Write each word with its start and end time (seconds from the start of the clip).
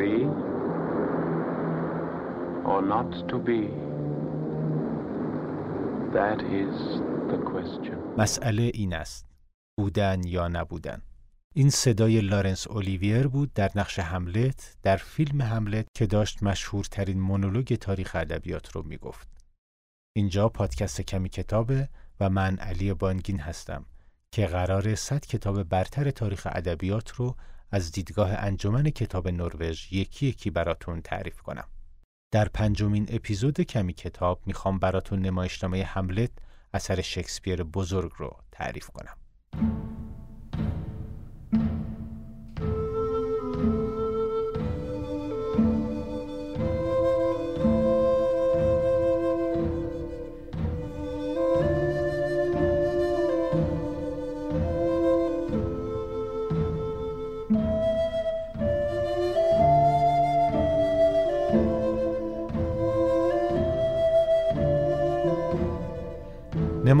be 0.00 0.14
or 2.72 2.80
not 2.94 3.10
to 3.30 3.36
be? 3.48 3.62
That 6.18 6.40
is 6.62 6.76
the 7.30 7.38
question. 7.52 7.96
مسئله 8.18 8.70
این 8.74 8.94
است 8.94 9.26
بودن 9.78 10.20
یا 10.26 10.48
نبودن 10.48 11.02
این 11.54 11.70
صدای 11.70 12.20
لارنس 12.20 12.66
اولیویر 12.66 13.26
بود 13.26 13.52
در 13.52 13.70
نقش 13.76 13.98
هملت 13.98 14.76
در 14.82 14.96
فیلم 14.96 15.40
هملت 15.40 15.86
که 15.94 16.06
داشت 16.06 16.42
مشهورترین 16.42 17.20
مونولوگ 17.20 17.74
تاریخ 17.74 18.16
ادبیات 18.16 18.72
رو 18.72 18.82
می‌گفت. 18.82 19.28
اینجا 20.16 20.48
پادکست 20.48 21.00
کمی 21.00 21.28
کتابه 21.28 21.88
و 22.20 22.30
من 22.30 22.56
علی 22.56 22.94
بانگین 22.94 23.40
هستم 23.40 23.86
که 24.32 24.46
قرار 24.46 24.94
صد 24.94 25.20
کتاب 25.20 25.62
برتر 25.62 26.10
تاریخ 26.10 26.48
ادبیات 26.50 27.10
رو 27.10 27.36
از 27.72 27.92
دیدگاه 27.92 28.32
انجمن 28.32 28.90
کتاب 28.90 29.28
نروژ 29.28 29.92
یکی 29.92 30.26
یکی 30.26 30.50
براتون 30.50 31.00
تعریف 31.02 31.40
کنم. 31.40 31.68
در 32.30 32.48
پنجمین 32.48 33.06
اپیزود 33.08 33.60
کمی 33.60 33.92
کتاب 33.92 34.42
می‌خوام 34.46 34.78
براتون 34.78 35.18
نمایشنامه 35.20 35.84
هملت 35.84 36.30
اثر 36.74 37.00
شکسپیر 37.00 37.62
بزرگ 37.62 38.12
رو 38.16 38.36
تعریف 38.52 38.90
کنم. 38.90 39.16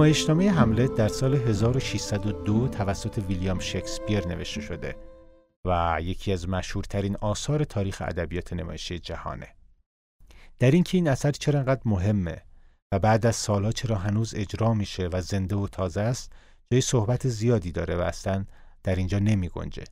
نمایشنامه 0.00 0.50
هملت 0.50 0.94
در 0.94 1.08
سال 1.08 1.34
1602 1.34 2.68
توسط 2.68 3.18
ویلیام 3.28 3.58
شکسپیر 3.58 4.28
نوشته 4.28 4.60
شده 4.60 4.96
و 5.64 5.98
یکی 6.02 6.32
از 6.32 6.48
مشهورترین 6.48 7.16
آثار 7.16 7.64
تاریخ 7.64 8.02
ادبیات 8.06 8.52
نمایشی 8.52 8.98
جهانه. 8.98 9.48
در 10.58 10.70
اینکه 10.70 10.98
این 10.98 11.08
اثر 11.08 11.30
چرا 11.30 11.58
انقدر 11.58 11.80
مهمه 11.84 12.42
و 12.92 12.98
بعد 12.98 13.26
از 13.26 13.36
سالها 13.36 13.72
چرا 13.72 13.96
هنوز 13.96 14.34
اجرا 14.34 14.74
میشه 14.74 15.08
و 15.12 15.20
زنده 15.20 15.56
و 15.56 15.68
تازه 15.68 16.00
است 16.00 16.32
جای 16.72 16.80
صحبت 16.80 17.28
زیادی 17.28 17.72
داره 17.72 17.96
و 17.96 18.00
اصلا 18.00 18.44
در 18.82 18.96
اینجا 18.96 19.18
نمی 19.18 19.48
گنجه. 19.48 19.84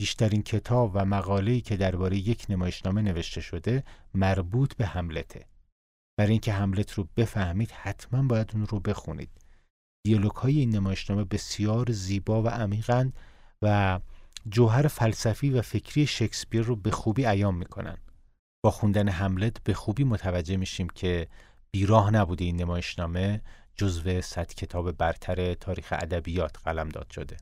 بیشترین 0.00 0.42
کتاب 0.42 0.90
و 0.94 1.04
مقاله‌ای 1.04 1.60
که 1.60 1.76
درباره 1.76 2.16
یک 2.16 2.46
نمایشنامه 2.48 3.02
نوشته 3.02 3.40
شده 3.40 3.84
مربوط 4.14 4.74
به 4.74 4.86
هملته. 4.86 5.46
برای 6.18 6.30
اینکه 6.30 6.52
هملت 6.52 6.92
رو 6.92 7.08
بفهمید 7.16 7.70
حتما 7.70 8.22
باید 8.22 8.50
اون 8.54 8.66
رو 8.66 8.80
بخونید 8.80 9.41
دیالوگ 10.02 10.32
های 10.32 10.58
این 10.58 10.70
نمایشنامه 10.70 11.24
بسیار 11.24 11.92
زیبا 11.92 12.42
و 12.42 12.48
عمیقند 12.48 13.12
و 13.62 14.00
جوهر 14.48 14.88
فلسفی 14.88 15.50
و 15.50 15.62
فکری 15.62 16.06
شکسپیر 16.06 16.62
رو 16.62 16.76
به 16.76 16.90
خوبی 16.90 17.26
ایام 17.26 17.56
می‌کنن. 17.56 17.98
با 18.64 18.70
خوندن 18.70 19.08
هملت 19.08 19.62
به 19.64 19.74
خوبی 19.74 20.04
متوجه 20.04 20.56
میشیم 20.56 20.88
که 20.88 21.28
بیراه 21.70 22.10
نبوده 22.10 22.44
این 22.44 22.56
نمایشنامه 22.56 23.42
جزو 23.74 24.20
صد 24.20 24.46
کتاب 24.54 24.92
برتر 24.92 25.54
تاریخ 25.54 25.92
ادبیات 25.92 26.56
قلمداد 26.64 27.10
شده. 27.10 27.36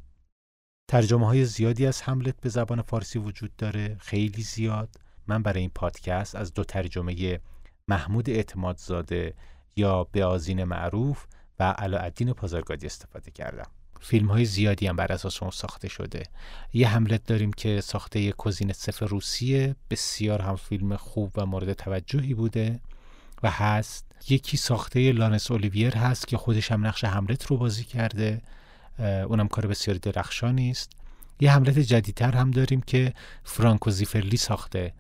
ترجمه 0.91 1.27
های 1.27 1.45
زیادی 1.45 1.87
از 1.87 2.01
هملت 2.01 2.41
به 2.41 2.49
زبان 2.49 2.83
فارسی 2.83 3.19
وجود 3.19 3.57
داره 3.57 3.97
خیلی 4.01 4.43
زیاد. 4.43 4.89
من 5.27 5.43
برای 5.43 5.61
این 5.61 5.71
پادکست 5.75 6.35
از 6.35 6.55
دو 6.55 6.65
ترجمه 6.65 7.41
محمود 7.89 8.31
اعتمادزاده 8.31 9.35
یا 9.77 10.05
به 10.05 10.25
آزین 10.25 10.65
معروف 10.65 11.27
و 11.61 11.63
علاءالدین 11.63 12.33
پازارگادی 12.33 12.87
استفاده 12.87 13.31
کردم. 13.31 13.67
فیلم 14.01 14.27
های 14.27 14.45
زیادی 14.45 14.87
هم 14.87 14.97
بر 14.97 15.13
اساس 15.13 15.43
اون 15.43 15.51
ساخته 15.51 15.89
شده. 15.89 16.23
یه 16.73 16.89
هملت 16.89 17.27
داریم 17.27 17.53
که 17.53 17.81
ساخته 17.81 18.33
کوزین 18.33 18.73
صف 18.73 19.03
روسیه. 19.03 19.77
بسیار 19.91 20.43
هم 20.43 20.57
فیلم 20.57 20.97
خوب 20.97 21.33
و 21.37 21.47
مورد 21.47 21.73
توجهی 21.73 22.35
بوده 22.35 22.81
و 23.43 23.51
هست. 23.51 24.07
یکی 24.29 24.57
ساخته 24.57 25.13
لانس 25.13 25.51
اولیویر 25.51 25.97
هست 25.97 26.29
که 26.29 26.37
خودش 26.37 26.73
هم 26.73 26.87
نقش 26.87 27.05
هملت 27.05 27.47
رو 27.47 27.57
بازی 27.57 27.85
کرده. 27.85 28.43
اونم 28.99 29.49
کار 29.49 29.67
بسیار 29.67 29.97
درخشانی 29.97 30.71
است. 30.71 30.91
یه 31.41 31.51
هملت 31.51 31.79
جدیدتر 31.79 32.33
هم 32.33 32.51
داریم 32.51 32.81
که 32.81 33.15
فرانکو 33.45 33.91
زیفرلی 33.91 34.37
ساخته. 34.37 34.93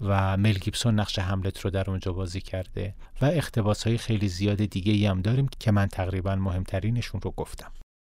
و 0.00 0.36
مل 0.36 0.52
گیبسون 0.52 1.00
نقش 1.00 1.18
هملت 1.18 1.60
رو 1.60 1.70
در 1.70 1.90
اونجا 1.90 2.12
بازی 2.12 2.40
کرده 2.40 2.94
و 3.20 3.24
اختباس 3.24 3.86
های 3.86 3.98
خیلی 3.98 4.28
زیاد 4.28 4.64
دیگه 4.64 4.92
ای 4.92 5.06
هم 5.06 5.22
داریم 5.22 5.48
که 5.60 5.70
من 5.70 5.86
تقریبا 5.86 6.36
مهمترینشون 6.36 7.20
رو 7.20 7.30
گفتم 7.30 7.72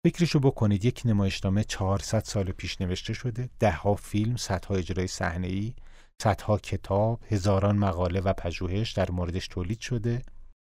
فکرشو 0.06 0.40
بکنید 0.40 0.86
یک 0.86 1.02
نمایشنامه 1.06 1.64
400 1.64 2.24
سال 2.24 2.52
پیش 2.52 2.82
نوشته 2.82 3.14
شده 3.14 3.50
ده 3.60 3.72
ها 3.72 3.96
فیلم 3.96 4.36
صدها 4.36 4.76
اجرای 4.76 5.08
صحنه 5.08 5.48
ای 5.48 5.74
صدها 6.22 6.58
کتاب 6.58 7.24
هزاران 7.30 7.78
مقاله 7.78 8.22
و 8.22 8.34
پژوهش 8.34 8.92
در 8.92 9.12
موردش 9.12 9.48
تولید 9.48 9.80
شده 9.80 10.22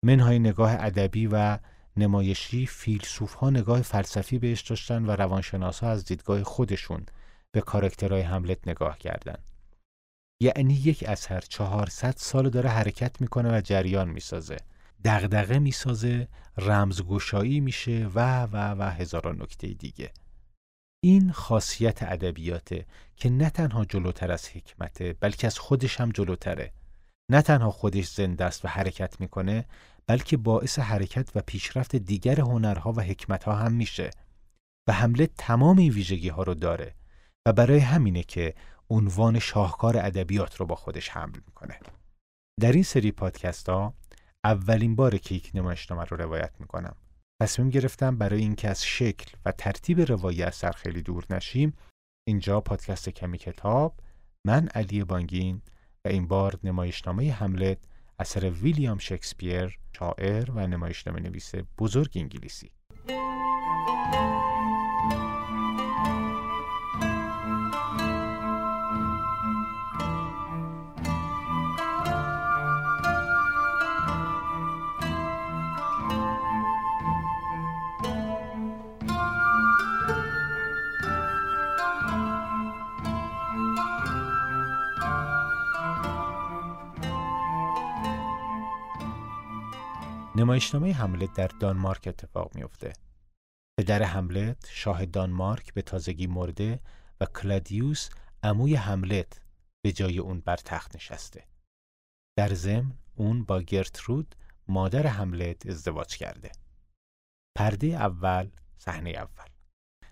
منهای 0.05 0.39
نگاه 0.39 0.75
ادبی 0.79 1.27
و 1.27 1.57
نمایشی 1.97 2.65
فیلسوف 2.65 3.33
ها 3.33 3.49
نگاه 3.49 3.81
فلسفی 3.81 4.39
بهش 4.39 4.61
داشتن 4.61 5.05
و 5.05 5.11
روانشناس 5.11 5.79
ها 5.79 5.89
از 5.89 6.05
دیدگاه 6.05 6.43
خودشون 6.43 7.05
به 7.51 7.61
کارکترهای 7.61 8.21
هملت 8.21 8.67
نگاه 8.67 8.97
کردند. 8.97 9.54
یعنی 10.39 10.73
یک 10.73 11.03
اثر 11.07 11.39
400 11.39 12.13
سال 12.17 12.49
داره 12.49 12.69
حرکت 12.69 13.21
می‌کنه 13.21 13.57
و 13.57 13.61
جریان 13.61 14.09
می‌سازه. 14.09 14.57
دغدغه 15.03 15.59
می‌سازه 15.59 16.27
رمزگشایی 16.57 17.59
میشه 17.59 18.07
و 18.15 18.43
و 18.43 18.75
و 18.79 18.89
هزاران 18.89 19.41
نکته 19.41 19.67
دیگه. 19.67 20.11
این 21.03 21.31
خاصیت 21.31 22.03
ادبیاته 22.03 22.85
که 23.15 23.29
نه 23.29 23.49
تنها 23.49 23.85
جلوتر 23.85 24.31
از 24.31 24.49
حکمته 24.49 25.13
بلکه 25.13 25.47
از 25.47 25.59
خودش 25.59 25.99
هم 25.99 26.11
جلوتره. 26.11 26.71
نه 27.29 27.41
تنها 27.41 27.71
خودش 27.71 28.07
زنده 28.07 28.45
است 28.45 28.65
و 28.65 28.67
حرکت 28.67 29.21
می‌کنه 29.21 29.65
بلکه 30.07 30.37
باعث 30.37 30.79
حرکت 30.79 31.29
و 31.35 31.41
پیشرفت 31.41 31.95
دیگر 31.95 32.39
هنرها 32.39 32.91
و 32.91 33.01
حکمتها 33.01 33.55
هم 33.55 33.71
میشه. 33.71 34.09
و 34.87 34.93
حمله 34.93 35.29
تمام 35.37 35.77
این 35.77 35.91
ویژگی 35.91 36.29
ها 36.29 36.43
رو 36.43 36.53
داره. 36.53 36.95
و 37.45 37.53
برای 37.53 37.79
همینه 37.79 38.23
که 38.23 38.53
عنوان 38.89 39.39
شاهکار 39.39 39.97
ادبیات 39.97 40.55
رو 40.55 40.65
با 40.65 40.75
خودش 40.75 41.09
حمل 41.09 41.39
می‌کنه. 41.45 41.79
در 42.61 42.71
این 42.71 42.83
سری 42.83 43.11
پادکست 43.11 43.69
ها 43.69 43.93
اولین 44.43 44.95
بار 44.95 45.17
که 45.17 45.35
یک 45.35 45.51
نمایشنامه 45.53 46.03
رو 46.03 46.17
روایت 46.17 46.53
می‌کنم. 46.59 46.95
تصمیم 47.41 47.69
گرفتم 47.69 48.17
برای 48.17 48.41
اینکه 48.41 48.69
از 48.69 48.85
شکل 48.85 49.31
و 49.45 49.51
ترتیب 49.51 49.99
روایی 50.01 50.43
اثر 50.43 50.71
خیلی 50.71 51.01
دور 51.01 51.25
نشیم 51.29 51.73
اینجا 52.27 52.61
پادکست 52.61 53.09
کمی 53.09 53.37
کتاب 53.37 53.99
من 54.47 54.67
علی 54.67 55.03
بانگین 55.03 55.61
و 56.05 56.07
این 56.07 56.27
بار 56.27 56.59
نمایشنامه 56.63 57.31
هملت 57.31 57.77
اثر 58.19 58.49
ویلیام 58.49 58.97
شکسپیر 58.97 59.79
شاعر 59.97 60.51
و 60.51 60.67
نمایشنامه 60.67 61.19
نویس 61.19 61.51
بزرگ 61.77 62.11
انگلیسی. 62.15 62.71
نمایشنامه 90.37 90.93
حملت 90.93 91.33
در 91.33 91.47
دانمارک 91.47 92.07
اتفاق 92.07 92.55
میافته. 92.55 92.93
پدر 93.79 94.03
حملت 94.03 94.67
شاه 94.71 95.05
دانمارک 95.05 95.73
به 95.73 95.81
تازگی 95.81 96.27
مرده 96.27 96.79
و 97.21 97.25
کلادیوس 97.25 98.09
عموی 98.43 98.75
حملت 98.75 99.41
به 99.81 99.91
جای 99.91 100.19
اون 100.19 100.39
بر 100.39 100.57
تخت 100.57 100.95
نشسته. 100.95 101.43
در 102.37 102.53
ضمن 102.53 102.91
اون 103.15 103.43
با 103.43 103.61
گرترود 103.61 104.35
مادر 104.67 105.07
حملت 105.07 105.67
ازدواج 105.67 106.17
کرده. 106.17 106.51
پرده 107.57 107.87
اول 107.87 108.49
صحنه 108.77 109.09
اول 109.09 109.49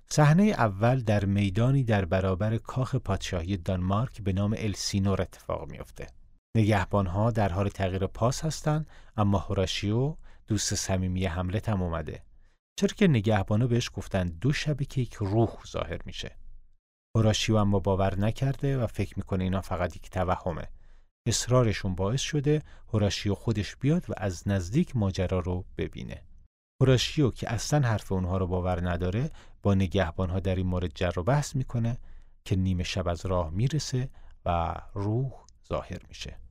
صحنه 0.10 0.44
اول 0.44 1.02
در 1.02 1.26
میدانی 1.26 1.84
در 1.84 2.06
برابر 2.06 2.58
کاخ 2.58 2.96
پادشاهی 2.96 3.58
دانمارک 3.58 4.22
به 4.22 4.34
نام 4.34 4.56
السینور 4.58 5.22
اتفاق 5.22 5.72
میافته. 5.72 6.08
نگهبانها 6.56 7.32
در 7.32 7.50
حال 7.50 7.70
تغییر 7.70 8.08
پاس 8.08 8.46
هستند 8.46 8.90
اما 9.18 9.38
هوراشیو 9.38 10.16
دوست 10.48 10.76
صمیمی 10.76 11.26
حملت 11.26 11.70
هم 11.70 11.82
اومده. 11.82 12.24
چرا 12.76 12.94
که 12.98 13.08
نگهبانا 13.08 13.68
بهش 13.68 13.90
گفتن 13.94 14.28
دو 14.28 14.54
شبه 14.54 14.86
که 14.86 15.02
یک 15.02 15.14
روح 15.14 15.58
ظاهر 15.68 16.00
میشه. 16.06 16.38
هوراشیو 17.16 17.56
اما 17.56 17.80
باور 17.80 18.20
نکرده 18.20 18.78
و 18.78 18.88
فکر 18.88 19.14
می‌کنه 19.18 19.44
اینا 19.44 19.62
فقط 19.62 19.96
یک 19.96 20.10
توهمه. 20.10 20.68
اصرارشون 21.28 21.96
باعث 21.96 22.22
شده 22.22 22.62
هوراشیو 22.94 23.36
خودش 23.36 23.76
بیاد 23.76 24.10
و 24.10 24.14
از 24.18 24.48
نزدیک 24.48 24.96
ماجرا 24.96 25.40
رو 25.40 25.66
ببینه. 25.78 26.22
هوراشیو 26.82 27.32
که 27.32 27.54
اصلا 27.54 27.88
حرف 27.88 28.12
اونها 28.12 28.38
رو 28.38 28.48
باور 28.48 28.90
نداره 28.90 29.32
با 29.64 29.74
نگهبانها 29.74 30.40
در 30.40 30.56
این 30.56 30.68
مورد 30.68 30.92
جر 30.96 31.20
و 31.20 31.24
بحث 31.24 31.56
می‌کنه 31.56 31.98
که 32.46 32.56
نیمه 32.56 32.84
شب 32.84 33.08
از 33.08 33.26
راه 33.26 33.50
می‌رسه 33.50 34.10
و 34.46 34.76
روح 34.94 35.32
ظاهر 35.70 36.00
میشه. 36.08 36.43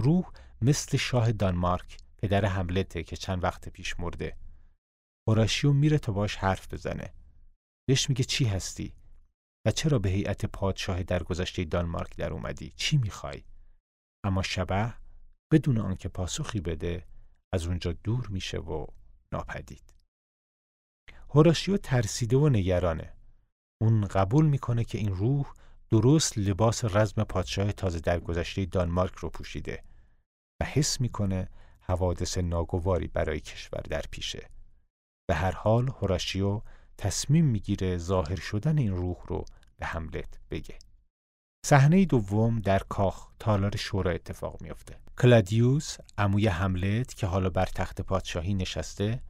روح 0.00 0.30
مثل 0.62 0.96
شاه 0.96 1.32
دانمارک 1.32 1.98
پدر 2.18 2.44
حملته 2.44 3.02
که 3.02 3.16
چند 3.16 3.44
وقت 3.44 3.68
پیش 3.68 4.00
مرده. 4.00 4.36
هوراشیو 5.28 5.72
میره 5.72 5.98
تا 5.98 6.12
باش 6.12 6.36
حرف 6.36 6.74
بزنه. 6.74 7.14
بهش 7.88 8.08
میگه 8.08 8.24
چی 8.24 8.44
هستی؟ 8.44 8.92
و 9.66 9.70
چرا 9.70 9.98
به 9.98 10.08
هیئت 10.08 10.46
پادشاه 10.46 11.02
در 11.02 11.22
گذشته 11.22 11.64
دانمارک 11.64 12.16
در 12.16 12.32
اومدی؟ 12.32 12.72
چی 12.76 12.96
می‌خوای؟ 12.96 13.42
اما 14.24 14.42
شبه 14.42 14.94
بدون 15.52 15.78
آنکه 15.78 16.08
پاسخی 16.08 16.60
بده 16.60 17.06
از 17.52 17.66
اونجا 17.66 17.92
دور 17.92 18.26
میشه 18.26 18.58
و 18.58 18.86
ناپدید. 19.32 19.94
هوراشیو 21.34 21.76
ترسیده 21.76 22.36
و 22.36 22.48
نگرانه. 22.48 23.12
اون 23.80 24.06
قبول 24.06 24.46
می‌کنه 24.46 24.84
که 24.84 24.98
این 24.98 25.14
روح 25.14 25.54
درست 25.90 26.38
لباس 26.38 26.84
رزم 26.84 27.24
پادشاه 27.24 27.72
تازه 27.72 28.00
در 28.00 28.20
گذشته 28.20 28.64
دانمارک 28.64 29.14
رو 29.14 29.30
پوشیده. 29.30 29.84
و 30.60 30.64
حس 30.64 31.00
می‌کنه 31.00 31.48
حوادث 31.80 32.38
ناگواری 32.38 33.08
برای 33.08 33.40
کشور 33.40 33.80
در 33.80 34.02
پیشه. 34.10 34.48
به 35.28 35.34
هر 35.34 35.52
حال 35.52 35.88
هوراشیو 35.88 36.60
تصمیم 36.98 37.44
می‌گیره 37.44 37.98
ظاهر 37.98 38.36
شدن 38.36 38.78
این 38.78 38.96
روح 38.96 39.16
رو 39.26 39.44
به 39.76 39.86
حملت 39.86 40.38
بگه. 40.50 40.78
صحنه 41.66 42.04
دوم 42.04 42.60
در 42.60 42.78
کاخ 42.78 43.28
تالار 43.38 43.76
شورا 43.76 44.10
اتفاق 44.10 44.62
میافته. 44.62 44.96
کلادیوس 45.18 45.96
عموی 46.18 46.48
حملت 46.48 47.14
که 47.14 47.26
حالا 47.26 47.50
بر 47.50 47.66
تخت 47.66 48.00
پادشاهی 48.00 48.54
نشسته 48.54 49.22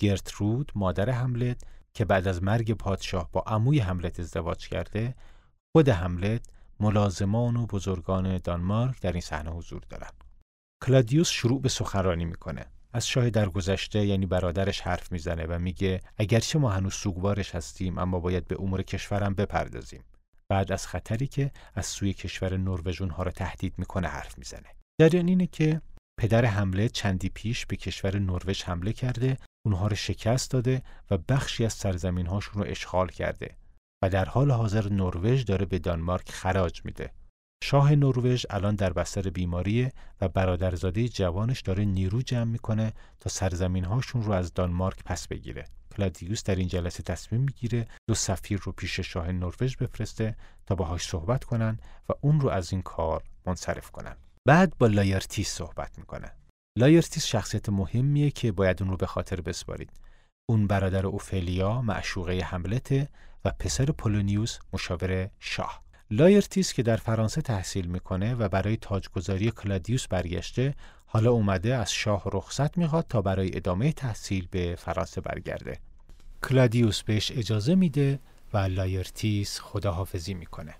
گرترود 0.00 0.72
مادر 0.74 1.10
حملت 1.10 1.62
که 1.94 2.04
بعد 2.04 2.28
از 2.28 2.42
مرگ 2.42 2.72
پادشاه 2.72 3.28
با 3.32 3.40
عموی 3.40 3.78
حملت 3.78 4.20
ازدواج 4.20 4.68
کرده 4.68 5.14
خود 5.76 5.88
حملت 5.88 6.46
ملازمان 6.80 7.56
و 7.56 7.66
بزرگان 7.66 8.38
دانمارک 8.38 9.00
در 9.00 9.12
این 9.12 9.20
صحنه 9.20 9.50
حضور 9.50 9.82
دارند 9.90 10.21
کلادیوس 10.82 11.28
شروع 11.28 11.60
به 11.60 11.68
سخنرانی 11.68 12.24
می‌کنه. 12.24 12.66
از 12.92 13.08
شاه 13.08 13.30
در 13.30 13.48
گذشته 13.48 14.06
یعنی 14.06 14.26
برادرش 14.26 14.80
حرف 14.80 15.12
می‌زنه 15.12 15.46
و 15.46 15.58
میگه 15.58 16.00
اگرچه 16.18 16.58
ما 16.58 16.70
هنوز 16.70 16.94
سوگوارش 16.94 17.54
هستیم 17.54 17.98
اما 17.98 18.20
باید 18.20 18.48
به 18.48 18.56
امور 18.60 18.82
کشورم 18.82 19.34
بپردازیم. 19.34 20.04
بعد 20.48 20.72
از 20.72 20.86
خطری 20.86 21.26
که 21.26 21.50
از 21.74 21.86
سوی 21.86 22.12
کشور 22.12 22.56
نروژ 22.56 23.02
اونها 23.02 23.22
را 23.22 23.30
تهدید 23.30 23.74
می‌کنه 23.78 24.08
حرف 24.08 24.38
می‌زنه. 24.38 24.68
جریان 25.00 25.28
اینه 25.28 25.46
که 25.46 25.80
پدر 26.20 26.44
حمله 26.44 26.88
چندی 26.88 27.28
پیش 27.28 27.66
به 27.66 27.76
کشور 27.76 28.18
نروژ 28.18 28.62
حمله 28.62 28.92
کرده 28.92 29.36
اونها 29.66 29.86
رو 29.86 29.96
شکست 29.96 30.50
داده 30.50 30.82
و 31.10 31.18
بخشی 31.18 31.64
از 31.64 31.72
سرزمین 31.72 32.26
هاشون 32.26 32.62
رو 32.62 32.70
اشغال 32.70 33.08
کرده 33.08 33.56
و 34.02 34.08
در 34.08 34.24
حال 34.24 34.50
حاضر 34.50 34.88
نروژ 34.88 35.44
داره 35.44 35.66
به 35.66 35.78
دانمارک 35.78 36.30
خراج 36.30 36.80
میده. 36.84 37.12
شاه 37.64 37.94
نروژ 37.94 38.46
الان 38.50 38.74
در 38.74 38.92
بستر 38.92 39.22
بیماریه 39.22 39.92
و 40.20 40.28
برادرزاده 40.28 41.08
جوانش 41.08 41.60
داره 41.60 41.84
نیرو 41.84 42.22
جمع 42.22 42.44
می‌کنه 42.44 42.92
تا 43.20 43.30
سرزمین 43.30 43.84
هاشون 43.84 44.22
رو 44.22 44.32
از 44.32 44.54
دانمارک 44.54 45.04
پس 45.04 45.28
بگیره. 45.28 45.64
کلادیوس 45.96 46.42
در 46.42 46.54
این 46.54 46.68
جلسه 46.68 47.02
تصمیم 47.02 47.40
می‌گیره 47.40 47.86
دو 48.08 48.14
سفیر 48.14 48.60
رو 48.62 48.72
پیش 48.72 49.00
شاه 49.00 49.32
نروژ 49.32 49.76
بفرسته 49.76 50.36
تا 50.66 50.74
باهاش 50.74 51.06
صحبت 51.06 51.44
کنن 51.44 51.78
و 52.08 52.12
اون 52.20 52.40
رو 52.40 52.48
از 52.48 52.72
این 52.72 52.82
کار 52.82 53.22
منصرف 53.46 53.90
کنن. 53.90 54.16
بعد 54.44 54.78
با 54.78 54.86
لایرتیس 54.86 55.48
صحبت 55.48 55.98
می‌کنه. 55.98 56.32
لایرتیس 56.78 57.26
شخصیت 57.26 57.68
مهمیه 57.68 58.30
که 58.30 58.52
باید 58.52 58.82
اون 58.82 58.90
رو 58.90 58.96
به 58.96 59.06
خاطر 59.06 59.40
بسپارید. 59.40 59.90
اون 60.48 60.66
برادر 60.66 61.06
اوفلیا 61.06 61.82
معشوقه 61.82 62.40
هملته 62.40 63.08
و 63.44 63.50
پسر 63.58 63.84
پولونیوس 63.84 64.58
مشاور 64.72 65.30
شاه. 65.40 65.81
لایرتیس 66.14 66.72
که 66.72 66.82
در 66.82 66.96
فرانسه 66.96 67.42
تحصیل 67.42 67.86
می‌کنه 67.86 68.34
و 68.34 68.48
برای 68.48 68.76
تاجگذاری 68.76 69.50
کلادیوس 69.50 70.08
برگشته 70.08 70.74
حالا 71.06 71.32
اومده 71.32 71.74
از 71.74 71.92
شاه 71.92 72.22
رخصت 72.32 72.78
می‌خواد 72.78 73.06
تا 73.08 73.22
برای 73.22 73.56
ادامه 73.56 73.92
تحصیل 73.92 74.48
به 74.50 74.76
فرانسه 74.78 75.20
برگرده. 75.20 75.78
کلادیوس 76.42 77.02
بهش 77.02 77.32
اجازه 77.34 77.74
میده 77.74 78.20
و 78.52 78.58
لایرتیس 78.58 79.60
خداحافظی 79.60 80.34
می‌کنه. 80.34 80.74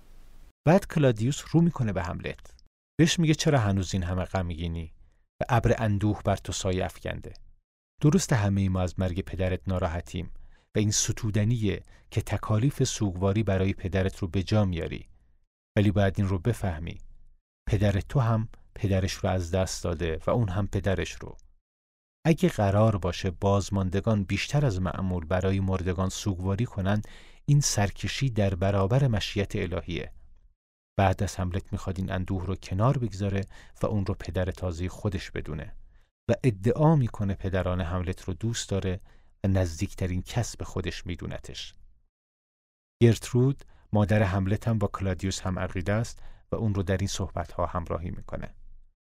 بعد 0.65 0.87
کلادیوس 0.87 1.43
رو 1.51 1.61
می‌کنه 1.61 1.93
به 1.93 2.03
هملت 2.03 2.53
بهش 2.99 3.19
میگه 3.19 3.33
چرا 3.33 3.59
هنوز 3.59 3.93
این 3.93 4.03
همه 4.03 4.23
غمگینی 4.23 4.93
و 5.41 5.45
ابر 5.49 5.75
اندوه 5.77 6.21
بر 6.25 6.35
تو 6.35 6.53
سایه 6.53 6.85
افکنده. 6.85 7.33
درست 8.01 8.33
همه 8.33 8.69
ما 8.69 8.81
از 8.81 8.99
مرگ 8.99 9.21
پدرت 9.21 9.61
ناراحتیم 9.67 10.31
و 10.75 10.79
این 10.79 10.91
ستودنیه 10.91 11.83
که 12.11 12.21
تکالیف 12.21 12.83
سوگواری 12.83 13.43
برای 13.43 13.73
پدرت 13.73 14.17
رو 14.17 14.27
به 14.27 14.43
جا 14.43 14.65
میاری. 14.65 15.07
ولی 15.77 15.91
باید 15.91 16.13
این 16.17 16.27
رو 16.27 16.39
بفهمی. 16.39 16.97
پدر 17.69 17.91
تو 17.91 18.19
هم 18.19 18.49
پدرش 18.75 19.13
رو 19.13 19.29
از 19.29 19.51
دست 19.51 19.83
داده 19.83 20.19
و 20.27 20.29
اون 20.29 20.49
هم 20.49 20.67
پدرش 20.67 21.11
رو. 21.11 21.37
اگه 22.25 22.49
قرار 22.49 22.97
باشه 22.97 23.31
بازماندگان 23.31 24.23
بیشتر 24.23 24.65
از 24.65 24.81
معمول 24.81 25.25
برای 25.25 25.59
مردگان 25.59 26.09
سوگواری 26.09 26.65
کنند 26.65 27.07
این 27.45 27.61
سرکشی 27.61 28.29
در 28.29 28.55
برابر 28.55 29.07
مشیت 29.07 29.55
الهیه. 29.55 30.11
بعد 30.97 31.23
از 31.23 31.39
هملت 31.39 31.71
می‌خواد 31.71 31.97
این 31.97 32.11
اندوه 32.11 32.45
رو 32.45 32.55
کنار 32.55 32.97
بگذاره 32.97 33.41
و 33.81 33.85
اون 33.85 34.05
رو 34.05 34.13
پدر 34.13 34.45
تازه 34.45 34.89
خودش 34.89 35.31
بدونه. 35.31 35.75
و 36.29 36.33
ادعا 36.43 36.95
می‌کنه 36.95 37.33
پدرانه 37.33 37.81
هملت 37.81 38.21
رو 38.21 38.33
دوست 38.33 38.69
داره 38.69 38.99
و 39.43 39.47
نزدیکترین 39.47 40.21
کس 40.21 40.57
به 40.57 40.65
خودش 40.65 41.05
میدونتش. 41.05 41.75
گرترود 43.03 43.63
مادر 43.93 44.23
هملت 44.23 44.67
هم 44.67 44.79
با 44.79 44.87
کلادیوس 44.87 45.41
هم 45.41 45.59
عقیده 45.59 45.93
است 45.93 46.19
و 46.51 46.55
اون 46.55 46.73
رو 46.73 46.83
در 46.83 46.97
این 46.97 47.07
صحبت 47.07 47.51
ها 47.51 47.65
همراهی 47.65 48.11
می‌کنه. 48.11 48.49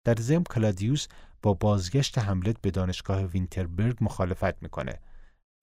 در 0.03 0.15
ضمن 0.19 0.43
کلادیوس 0.43 1.07
با 1.41 1.53
بازگشت 1.53 2.17
هملت 2.17 2.61
به 2.61 2.71
دانشگاه 2.71 3.23
ویتنبرگ 3.23 3.97
مخالفت 4.01 4.63
می‌کنه. 4.63 4.99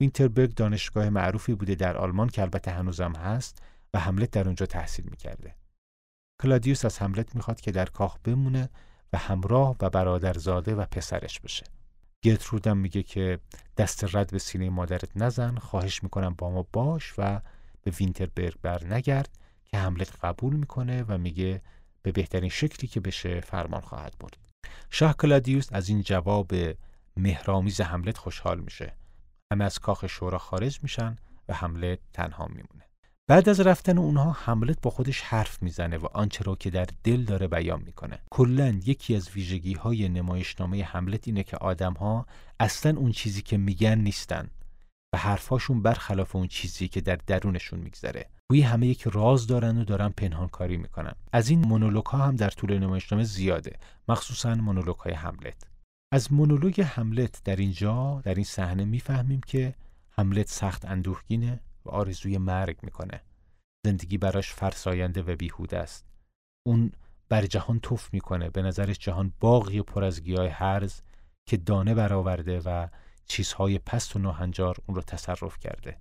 ویتنبرگ 0.01 0.55
دانشگاه 0.55 1.09
معروفی 1.11 1.55
بوده 1.55 1.75
در 1.75 1.97
آلمان 1.97 2.29
که 2.29 2.43
البته 2.43 2.71
هنوزم 2.71 3.13
هست 3.13 3.63
و 3.95 3.99
هملت 3.99 4.31
در 4.31 4.47
اونجا 4.47 4.67
تحصیل 4.67 5.05
می‌کرده. 5.11 5.55
کلادیوس 6.43 6.85
از 6.85 7.03
هملت 7.03 7.35
می‌خواد 7.35 7.61
که 7.61 7.73
در 7.73 7.87
کاخ 7.87 8.19
بمونه 8.25 8.69
و 9.13 9.19
همراه 9.19 9.77
و 9.81 9.91
برادرزاده 9.91 10.75
و 10.75 10.87
پسرش 10.87 11.41
بشه. 11.41 11.65
گرترودم 12.25 12.77
میگه 12.77 13.03
که 13.03 13.39
دست 13.77 14.17
رد 14.17 14.31
به 14.31 14.39
سینه 14.39 14.71
مادرت 14.71 15.17
نزن 15.17 15.55
خواهش 15.55 16.03
می‌کنم 16.03 16.35
با 16.39 16.51
ما 16.51 16.67
باش 16.73 17.15
و 17.19 17.41
به 17.83 17.91
ویتنبرگ 17.91 18.55
بر 18.63 18.95
نگرد 18.95 19.39
که 19.65 19.79
هملت 19.79 20.25
قبول 20.25 20.57
می‌کنه 20.57 21.03
و 21.03 21.19
میگه 21.19 21.63
به 22.03 22.13
بهترین 22.13 22.51
شکلی 22.51 22.89
که 22.89 23.01
بشه 23.01 23.41
فرمان 23.41 23.81
خواهد 23.81 24.15
برد. 24.21 24.37
شاه 24.91 25.17
کلادیوس 25.17 25.69
از 25.73 25.89
این 25.89 26.03
جواب 26.03 26.53
مهرامیز 27.17 27.81
حملت 27.81 28.19
خوشحال 28.19 28.61
میشه. 28.61 28.97
همه 29.53 29.65
از 29.65 29.79
کاخ 29.79 30.07
شورا 30.07 30.39
خارج 30.39 30.79
میشن 30.83 31.17
و 31.49 31.55
حملت 31.55 31.99
تنها 32.13 32.47
میمونه. 32.47 32.85
بعد 33.29 33.49
از 33.49 33.61
رفتن 33.61 33.99
اونها 33.99 34.33
حملت 34.33 34.81
با 34.83 34.91
خودش 34.91 35.21
حرف 35.21 35.63
می‌زنه 35.63 35.97
و 35.97 36.07
آنچه 36.07 36.45
را 36.45 36.55
که 36.55 36.71
در 36.71 36.87
دل 37.05 37.25
داره 37.25 37.49
بیان 37.49 37.83
می‌کنه. 37.83 38.19
کلا 38.31 38.81
یکی 38.85 39.17
از 39.17 39.31
ویژگی 39.31 39.75
های 39.75 40.09
نمایشنامه 40.09 40.85
حملت 40.85 41.29
اینه 41.29 41.43
که 41.43 41.57
آدم 41.57 41.93
ها 41.93 42.27
اصلا 42.61 42.99
اون 42.99 43.13
چیزی 43.13 43.43
که 43.43 43.57
میگن 43.57 43.99
نیستن. 43.99 44.51
و 45.15 45.19
حرفاشون 45.19 45.83
برخلاف 45.83 46.37
اون 46.37 46.49
چیزی 46.49 46.89
که 46.89 47.01
در 47.01 47.17
درونشون 47.27 47.81
میگذره. 47.81 48.27
گویی 48.51 48.63
همه 48.63 48.87
یک 48.87 49.03
راز 49.03 49.47
دارن 49.47 49.79
و 49.79 49.85
دارن 49.85 50.09
پنهان 50.09 50.49
کاری 50.49 50.77
می‌کنن. 50.77 51.13
از 51.33 51.49
این 51.49 51.61
مونولوگ 51.61 52.07
ها 52.07 52.19
هم 52.19 52.37
در 52.37 52.51
طول 52.51 52.79
نمایشنامه 52.79 53.25
زیاده. 53.25 53.77
مخصوصا 54.09 54.55
مونولوگ 54.55 54.97
های 54.97 55.13
حملت 55.13 55.67
از 56.13 56.33
مونولوگ 56.33 56.81
حملت 56.81 57.41
در 57.45 57.57
اینجا 57.57 58.21
در 58.25 58.35
این 58.35 58.45
صحنه 58.45 58.85
می‌فهمیم 58.85 59.41
که 59.47 59.75
حملت 60.11 60.49
سخت 60.49 60.85
اندوهگینه 60.85 61.61
و 61.85 61.91
آرزوی 61.91 62.39
مرگ 62.39 62.77
می‌کنه. 62.83 63.21
زندگی 63.87 64.19
براش 64.19 64.53
فرساینده 64.53 65.23
و 65.23 65.37
بیهوده 65.37 65.79
است. 65.79 66.07
اون 66.67 66.93
بر 67.29 67.47
جهان 67.47 67.81
توف 67.81 68.13
می‌کنه. 68.13 68.51
به 68.51 68.63
نظرش 68.63 68.99
جهان 68.99 69.33
باقی 69.41 69.83
پر 69.83 70.05
از 70.05 70.23
گیاه 70.23 70.49
هرز 70.49 71.01
که 71.47 71.57
دانه 71.57 71.95
برآورده 71.95 72.61
و 72.61 72.89
چیزهای 73.27 73.79
پست 73.79 74.17
و 74.17 74.19
ناهنجار 74.19 74.77
اون 74.87 74.95
رو 74.95 75.03
تصرف 75.03 75.59
کرده 75.59 75.99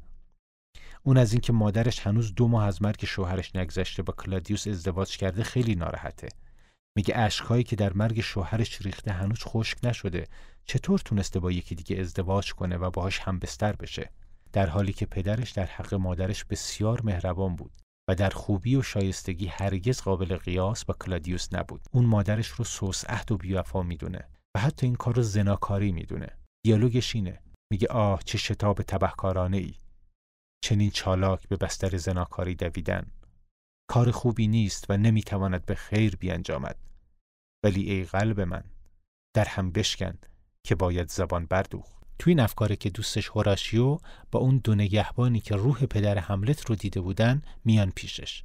اون 1.03 1.17
از 1.17 1.33
اینکه 1.33 1.53
مادرش 1.53 1.99
هنوز 1.99 2.35
دو 2.35 2.47
ماه 2.47 2.65
از 2.65 2.81
مرگ 2.81 3.05
شوهرش 3.05 3.55
نگذشته 3.55 4.03
با 4.03 4.13
کلادیوس 4.13 4.67
ازدواج 4.67 5.17
کرده 5.17 5.43
خیلی 5.43 5.75
ناراحته 5.75 6.29
میگه 6.95 7.17
اشکهایی 7.17 7.63
که 7.63 7.75
در 7.75 7.93
مرگ 7.93 8.21
شوهرش 8.21 8.81
ریخته 8.81 9.11
هنوز 9.11 9.43
خشک 9.43 9.77
نشده 9.83 10.27
چطور 10.65 10.99
تونسته 10.99 11.39
با 11.39 11.51
یکی 11.51 11.75
دیگه 11.75 11.99
ازدواج 11.99 12.53
کنه 12.53 12.77
و 12.77 12.89
باهاش 12.89 13.19
هم 13.19 13.39
بستر 13.39 13.75
بشه 13.75 14.09
در 14.53 14.69
حالی 14.69 14.93
که 14.93 15.05
پدرش 15.05 15.51
در 15.51 15.65
حق 15.65 15.93
مادرش 15.93 16.45
بسیار 16.45 17.01
مهربان 17.03 17.55
بود 17.55 17.71
و 18.07 18.15
در 18.15 18.29
خوبی 18.29 18.75
و 18.75 18.81
شایستگی 18.81 19.47
هرگز 19.47 20.01
قابل 20.01 20.37
قیاس 20.37 20.85
با 20.85 20.93
کلادیوس 20.93 21.53
نبود. 21.53 21.81
اون 21.91 22.05
مادرش 22.05 22.47
رو 22.47 22.65
سوس 22.65 23.05
عهد 23.05 23.31
و 23.31 23.37
بیوفا 23.37 23.83
می‌دونه 23.83 24.27
و 24.55 24.59
حتی 24.59 24.85
این 24.85 24.95
کار 24.95 25.15
رو 25.15 25.21
زناکاری 25.21 25.91
می‌دونه. 25.91 26.37
دیالوگش 26.65 27.15
اینه. 27.15 27.39
میگه 27.71 27.87
آه 27.87 28.23
چه 28.23 28.37
شتاب 28.37 28.81
تبهکارانه 28.81 29.57
ای. 29.57 29.73
چنین 30.63 30.91
چالاک 30.91 31.47
به 31.47 31.55
بستر 31.55 31.97
زناکاری 31.97 32.55
دویدن. 32.55 33.11
کار 33.89 34.11
خوبی 34.11 34.47
نیست 34.47 34.85
و 34.89 34.97
نمی‌تواند 34.97 35.65
به 35.65 35.75
خیر 35.75 36.15
بیانجامد. 36.15 36.77
ولی 37.65 37.91
ای 37.91 38.03
قلب 38.03 38.41
من 38.41 38.63
در 39.35 39.45
هم 39.45 39.71
بشکن 39.71 40.17
که 40.63 40.75
باید 40.75 41.09
زبان 41.09 41.45
بردوخت. 41.45 42.01
توی 42.19 42.31
این 42.31 42.39
افکاره 42.39 42.75
که 42.75 42.89
دوستش 42.89 43.27
هوراشیو 43.27 43.97
با 44.31 44.39
اون 44.39 44.57
دو 44.57 44.75
نگهبانی 44.75 45.39
که 45.39 45.55
روح 45.55 45.85
پدر 45.85 46.17
حملت 46.17 46.65
رو 46.69 46.75
دیده 46.75 47.01
بودن 47.01 47.41
میان 47.65 47.91
پیشش. 47.91 48.43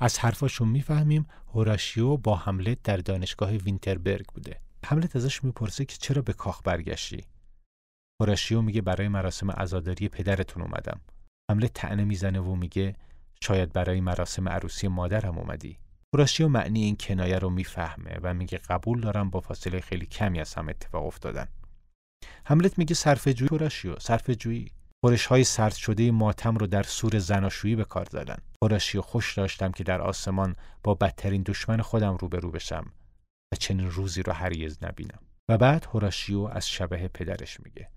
از 0.00 0.18
حرفاشون 0.18 0.68
می‌فهمیم 0.68 1.26
هوراشیو 1.54 2.16
با 2.16 2.36
حملت 2.36 2.82
در 2.82 2.96
دانشگاه 2.96 3.50
وینتربرگ 3.50 4.26
بوده. 4.26 4.60
حملت 4.84 5.16
ازش 5.16 5.44
می‌پرسه 5.44 5.84
که 5.84 5.96
چرا 5.96 6.22
به 6.22 6.32
کاخ 6.32 6.62
برگشتی؟ 6.64 7.24
هوراشیو 8.22 8.62
میگه 8.62 8.80
برای 8.80 9.08
مراسم 9.08 9.50
عزاداری 9.50 10.08
پدرتون 10.08 10.62
اومدم. 10.62 11.00
حملت 11.50 11.72
تعنه 11.72 12.04
می‌زنه 12.04 12.40
و 12.40 12.54
میگه 12.54 12.96
شاید 13.40 13.72
برای 13.72 14.00
مراسم 14.00 14.48
عروسی 14.48 14.88
مادرم 14.88 15.38
اومدی. 15.38 15.78
هوراشیو 16.14 16.48
معنی 16.48 16.84
این 16.84 16.96
کنایه 16.96 17.38
رو 17.38 17.50
می‌فهمه 17.50 18.18
و 18.22 18.34
میگه 18.34 18.58
قبول 18.58 19.00
دارم 19.00 19.30
با 19.30 19.40
فاصله 19.40 19.80
خیلی 19.80 20.06
کمی 20.06 20.40
از 20.40 20.54
هم 20.54 20.68
اتفاق 20.68 21.06
افتادن. 21.06 21.48
حملت 22.44 22.78
میگه 22.78 22.94
صرفه 22.94 23.34
جویی 23.34 23.48
هوراشیو 23.48 23.98
صرفه 23.98 24.34
جویی 24.34 24.72
خورش 25.04 25.26
های 25.26 25.44
سرد 25.44 25.74
شده 25.74 26.10
ماتم 26.10 26.56
رو 26.56 26.66
در 26.66 26.82
سور 26.82 27.18
زناشویی 27.18 27.76
به 27.76 27.84
کار 27.84 28.06
زدن. 28.10 28.38
هوراشیو 28.62 29.02
خوش 29.02 29.34
داشتم 29.34 29.72
که 29.72 29.84
در 29.84 30.00
آسمان 30.00 30.56
با 30.84 30.94
بدترین 30.94 31.42
دشمن 31.42 31.80
خودم 31.80 32.16
روبرو 32.16 32.50
بشم 32.50 32.92
و 33.52 33.56
چنین 33.56 33.90
روزی 33.90 34.22
رو 34.22 34.32
هرگز 34.32 34.78
نبینم. 34.82 35.18
و 35.48 35.58
بعد 35.58 35.84
هوراشیو 35.84 36.40
از 36.40 36.68
شبه 36.68 37.08
پدرش 37.08 37.60
میگه. 37.60 37.88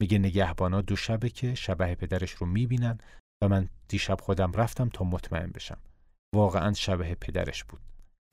میگه 0.00 0.18
نگهبانا 0.18 0.80
دو 0.80 0.96
شبه 0.96 1.30
که 1.30 1.54
شبح 1.54 1.94
پدرش 1.94 2.30
رو 2.30 2.46
می‌بینن 2.46 2.98
و 3.42 3.48
من 3.48 3.68
دیشب 3.88 4.20
خودم 4.20 4.52
رفتم 4.52 4.88
تا 4.88 5.04
مطمئن 5.04 5.50
بشم. 5.50 5.78
واقعا 6.34 6.72
شبح 6.72 7.14
پدرش 7.14 7.64
بود. 7.64 7.80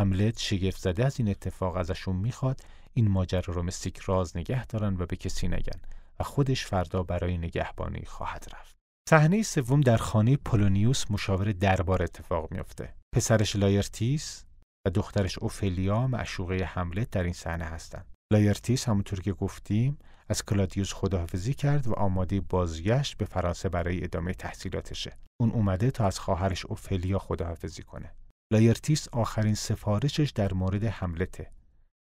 هملت 0.01 0.39
شگفت 0.39 0.81
زده 0.81 1.05
از 1.05 1.19
این 1.19 1.29
اتفاق 1.29 1.75
ازشون 1.75 2.15
می‌خواد 2.15 2.61
این 2.93 3.07
ماجرا 3.07 3.53
رو 3.53 3.63
مثل 3.63 3.82
یک 3.82 3.97
راز 3.97 4.37
نگه 4.37 4.65
دارن 4.65 4.95
و 4.99 5.05
به 5.05 5.15
کسی 5.15 5.47
نگن 5.47 5.81
و 6.19 6.23
خودش 6.23 6.65
فردا 6.65 7.03
برای 7.03 7.37
نگهبانی 7.37 8.05
خواهد 8.05 8.47
رفت. 8.53 8.75
صحنه 9.09 9.43
سوم 9.43 9.81
در 9.81 9.97
خانه 9.97 10.37
پولونیوس 10.37 11.11
مشاور 11.11 11.51
دربار 11.51 12.03
اتفاق 12.03 12.51
میافته. 12.51 12.93
پسرش 13.15 13.55
لایرتیس 13.55 14.45
و 14.87 14.89
دخترش 14.89 15.37
اوفلیا 15.37 16.07
معشوقه 16.07 16.55
هملت 16.55 17.09
در 17.09 17.23
این 17.23 17.33
صحنه 17.33 17.65
هستند. 17.65 18.05
لایرتیس 18.31 18.89
همونطور 18.89 19.19
که 19.19 19.33
گفتیم 19.33 19.97
از 20.29 20.45
کلادیوس 20.45 20.93
خداحافظی 20.93 21.53
کرد 21.53 21.87
و 21.87 21.93
آماده 21.93 22.41
بازگشت 22.41 23.17
به 23.17 23.25
فرانسه 23.25 23.69
برای 23.69 24.03
ادامه 24.03 24.33
تحصیلاتشه. 24.33 25.17
اون 25.41 25.51
اومده 25.51 25.91
تا 25.91 26.05
از 26.05 26.19
خواهرش 26.19 26.65
اوفلیا 26.65 27.19
خداحافظی 27.19 27.83
کنه. 27.83 28.13
لایرتیس 28.53 29.07
آخرین 29.11 29.55
سفارشش 29.55 30.31
در 30.35 30.53
مورد 30.53 30.83
هملته. 30.83 31.51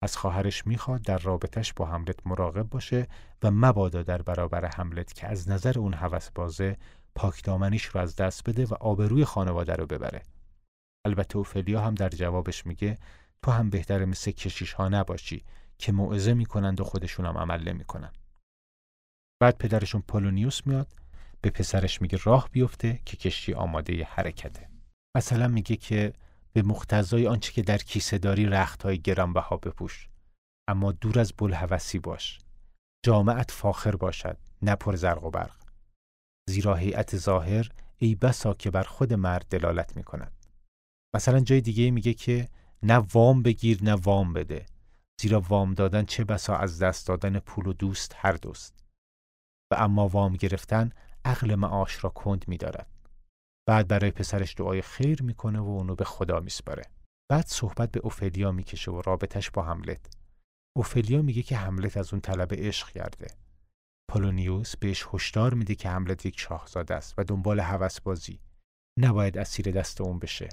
از 0.02 0.16
خواهرش 0.16 0.66
می‌خواد 0.66 1.02
در 1.02 1.18
رابطش 1.18 1.72
با 1.72 1.86
هملت 1.86 2.26
مراقب 2.26 2.62
باشه 2.62 3.06
و 3.42 3.50
مبادا 3.50 4.02
در 4.02 4.22
برابر 4.22 4.64
هملت 4.66 5.12
که 5.12 5.26
از 5.26 5.48
نظر 5.48 5.78
اون 5.78 5.94
هوس 5.94 6.30
بازه 6.30 6.76
پاکدامنیش 7.14 7.84
رو 7.84 8.00
از 8.00 8.16
دست 8.16 8.48
بده 8.48 8.66
و 8.66 8.74
آبروی 8.74 9.24
خانواده 9.24 9.72
رو 9.72 9.86
ببره. 9.86 10.22
البته 11.06 11.36
اوفلیا 11.36 11.80
هم 11.80 11.94
در 11.94 12.08
جوابش 12.08 12.66
میگه 12.66 12.98
تو 13.42 13.50
هم 13.50 13.70
بهتر 13.70 14.04
مثل 14.04 14.30
کشیش 14.30 14.72
ها 14.72 14.88
نباشی 14.88 15.44
که 15.78 15.92
موعظه 15.92 16.34
می‌کنند 16.34 16.80
و 16.80 16.84
خودشون 16.84 17.26
هم 17.26 17.38
عمل 17.38 17.68
نمی‌کنن. 17.68 18.12
بعد 19.40 19.58
پدرشون 19.58 20.00
پولونیوس 20.08 20.66
میاد 20.66 20.88
به 21.40 21.50
پسرش 21.50 22.02
میگه 22.02 22.18
راه 22.24 22.48
بیفته 22.52 23.00
که 23.04 23.16
کشتی 23.16 23.54
آماده 23.54 24.04
حرکته. 24.04 24.68
مثلا 25.16 25.48
میگه 25.48 25.76
که 25.76 26.12
به 26.52 26.62
مختزای 26.62 27.26
آنچه 27.26 27.52
که 27.52 27.62
در 27.62 27.78
کیسه 27.78 28.18
داری 28.18 28.46
رختهای 28.46 28.98
گرانبها 28.98 29.56
بپوش 29.56 30.08
اما 30.68 30.92
دور 30.92 31.18
از 31.18 31.32
بلحوثی 31.38 31.98
باش 31.98 32.38
جامعت 33.04 33.50
فاخر 33.50 33.96
باشد 33.96 34.38
نه 34.62 34.74
پر 34.74 34.96
زرق 34.96 35.24
و 35.24 35.30
برق 35.30 35.56
زیرا 36.48 36.74
هیئت 36.74 37.16
ظاهر 37.16 37.68
ای 37.98 38.14
بسا 38.14 38.54
که 38.54 38.70
بر 38.70 38.82
خود 38.82 39.12
مرد 39.12 39.46
دلالت 39.50 39.96
می 39.96 40.04
کند 40.04 40.32
مثلا 41.14 41.40
جای 41.40 41.60
دیگه 41.60 41.90
میگه 41.90 42.14
که 42.14 42.48
نه 42.82 42.94
وام 42.94 43.42
بگیر 43.42 43.78
نه 43.82 43.92
وام 43.92 44.32
بده 44.32 44.66
زیرا 45.20 45.40
وام 45.40 45.74
دادن 45.74 46.04
چه 46.04 46.24
بسا 46.24 46.56
از 46.56 46.82
دست 46.82 47.06
دادن 47.06 47.38
پول 47.38 47.66
و 47.66 47.72
دوست 47.72 48.14
هر 48.16 48.32
دوست. 48.32 48.84
و 49.72 49.74
اما 49.78 50.08
وام 50.08 50.36
گرفتن 50.36 50.90
عقل 51.24 51.54
معاش 51.54 52.04
را 52.04 52.10
کند 52.10 52.44
می‌دارد. 52.48 52.86
بعد 53.68 53.88
برای 53.88 54.10
پسرش 54.10 54.54
دعای 54.56 54.82
خیر 54.82 55.22
می‌کنه 55.22 55.60
و 55.60 55.68
اونو 55.68 55.94
به 55.94 56.04
خدا 56.04 56.40
میسپاره. 56.40 56.82
بعد 57.30 57.46
صحبت 57.46 57.90
به 57.90 58.00
اوفلیا 58.00 58.52
می‌کشه 58.52 58.90
و 58.90 59.02
رابطش 59.02 59.50
با 59.50 59.62
حملت 59.62 60.16
اوفلیا 60.76 61.22
میگه 61.22 61.42
که 61.42 61.56
حملت 61.56 61.96
از 61.96 62.12
اون 62.12 62.20
طلب 62.20 62.54
عشق 62.54 62.88
کرده. 62.88 63.26
پولونیوس 64.10 64.76
بهش 64.76 65.06
هشدار 65.12 65.54
میده 65.54 65.74
که 65.74 65.88
حملت 65.88 66.26
یک 66.26 66.40
شاهزاده 66.40 66.94
است 66.94 67.14
و 67.18 67.24
دنبال 67.24 67.60
هوس 67.60 68.00
بازی 68.00 68.40
نباید 68.98 69.38
اسیر 69.38 69.70
دست 69.70 70.00
اون 70.00 70.18
بشه. 70.18 70.48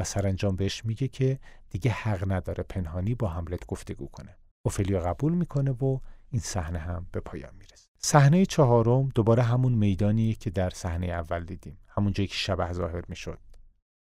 و 0.00 0.04
سرانجام 0.04 0.56
بهش 0.56 0.84
میگه 0.84 1.08
که 1.08 1.38
دیگه 1.70 1.90
حق 1.90 2.32
نداره 2.32 2.62
پنهانی 2.62 3.14
با 3.14 3.28
حملت 3.28 3.66
گفتگو 3.66 4.06
کنه. 4.06 4.36
اوفلیا 4.66 5.00
قبول 5.00 5.34
می‌کنه 5.34 5.70
و 5.70 5.98
این 6.30 6.40
صحنه 6.40 6.78
هم 6.78 7.06
به 7.12 7.20
پایان 7.20 7.54
می‌رسه. 7.54 7.88
صحنه 7.98 8.46
چهارم 8.46 9.08
دوباره 9.08 9.42
همون 9.42 9.72
میدانی 9.72 10.34
که 10.34 10.50
در 10.50 10.70
صحنه 10.70 11.06
اول 11.06 11.44
دیدیم. 11.44 11.78
همون 11.88 12.12
جایی 12.12 12.26
که 12.26 12.34
شبه 12.34 12.72
ظاهر 12.72 13.04
می‌شد. 13.08 13.38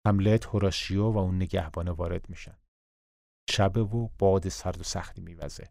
حملت 0.07 0.47
هوراشیو 0.47 1.11
و 1.11 1.19
اون 1.19 1.37
نگهبانه 1.37 1.91
وارد 1.91 2.31
میشن. 2.31 2.57
شب 3.51 3.77
و 3.77 4.11
باد 4.19 4.49
سرد 4.49 4.81
و 4.81 4.85
سختی 4.85 5.21
میوزه. 5.21 5.69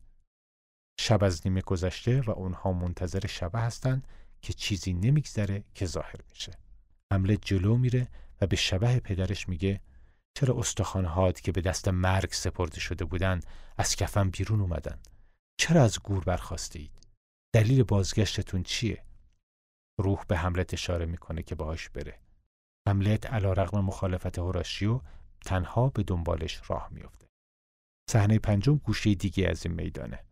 شب 1.00 1.24
از 1.24 1.42
نیمه 1.48 1.62
گذشته 1.62 2.22
و 2.22 2.32
اونها 2.32 2.74
منتظر 2.74 3.28
شبه 3.28 3.60
هستند 3.60 4.08
که 4.42 4.54
چیزی 4.54 4.94
نمیگذره 4.94 5.64
که 5.76 5.86
ظاهر 5.86 6.20
میشه. 6.30 6.52
حملت 7.14 7.46
جلو 7.46 7.78
میره 7.78 8.08
و 8.42 8.48
به 8.48 8.56
شبه 8.56 9.00
پدرش 9.00 9.50
میگه 9.50 9.82
چرا 10.40 10.56
استخوانهات 10.58 11.42
که 11.42 11.52
به 11.52 11.62
دست 11.62 11.88
مرگ 11.88 12.32
سپرده 12.32 12.80
شده 12.80 13.06
بودند 13.06 13.46
از 13.78 13.96
کفن 13.96 14.30
بیرون 14.30 14.62
اومدن 14.62 15.00
چرا 15.60 15.84
از 15.84 16.00
گور 16.00 16.24
برخواستید 16.24 16.92
دلیل 17.56 17.84
بازگشتتون 17.84 18.64
چیه؟ 18.64 19.04
روح 20.02 20.26
به 20.28 20.38
حملت 20.38 20.74
اشاره 20.74 21.06
می‌کنه 21.06 21.44
که 21.44 21.56
باهاش 21.56 21.90
بره. 21.90 22.20
حملت 22.88 23.26
علا 23.26 23.54
رقم 23.54 23.80
مخالفت 23.80 24.40
هوراشیو 24.40 25.02
تنها 25.46 25.90
به 25.90 26.04
دنبالش 26.04 26.62
راه 26.68 26.90
میافته. 26.92 27.28
صحنه 28.10 28.40
پنجم 28.40 28.76
گوشه 28.76 29.16
دیگه 29.16 29.50
از 29.50 29.66
این 29.66 29.76
میدانه. 29.76 30.24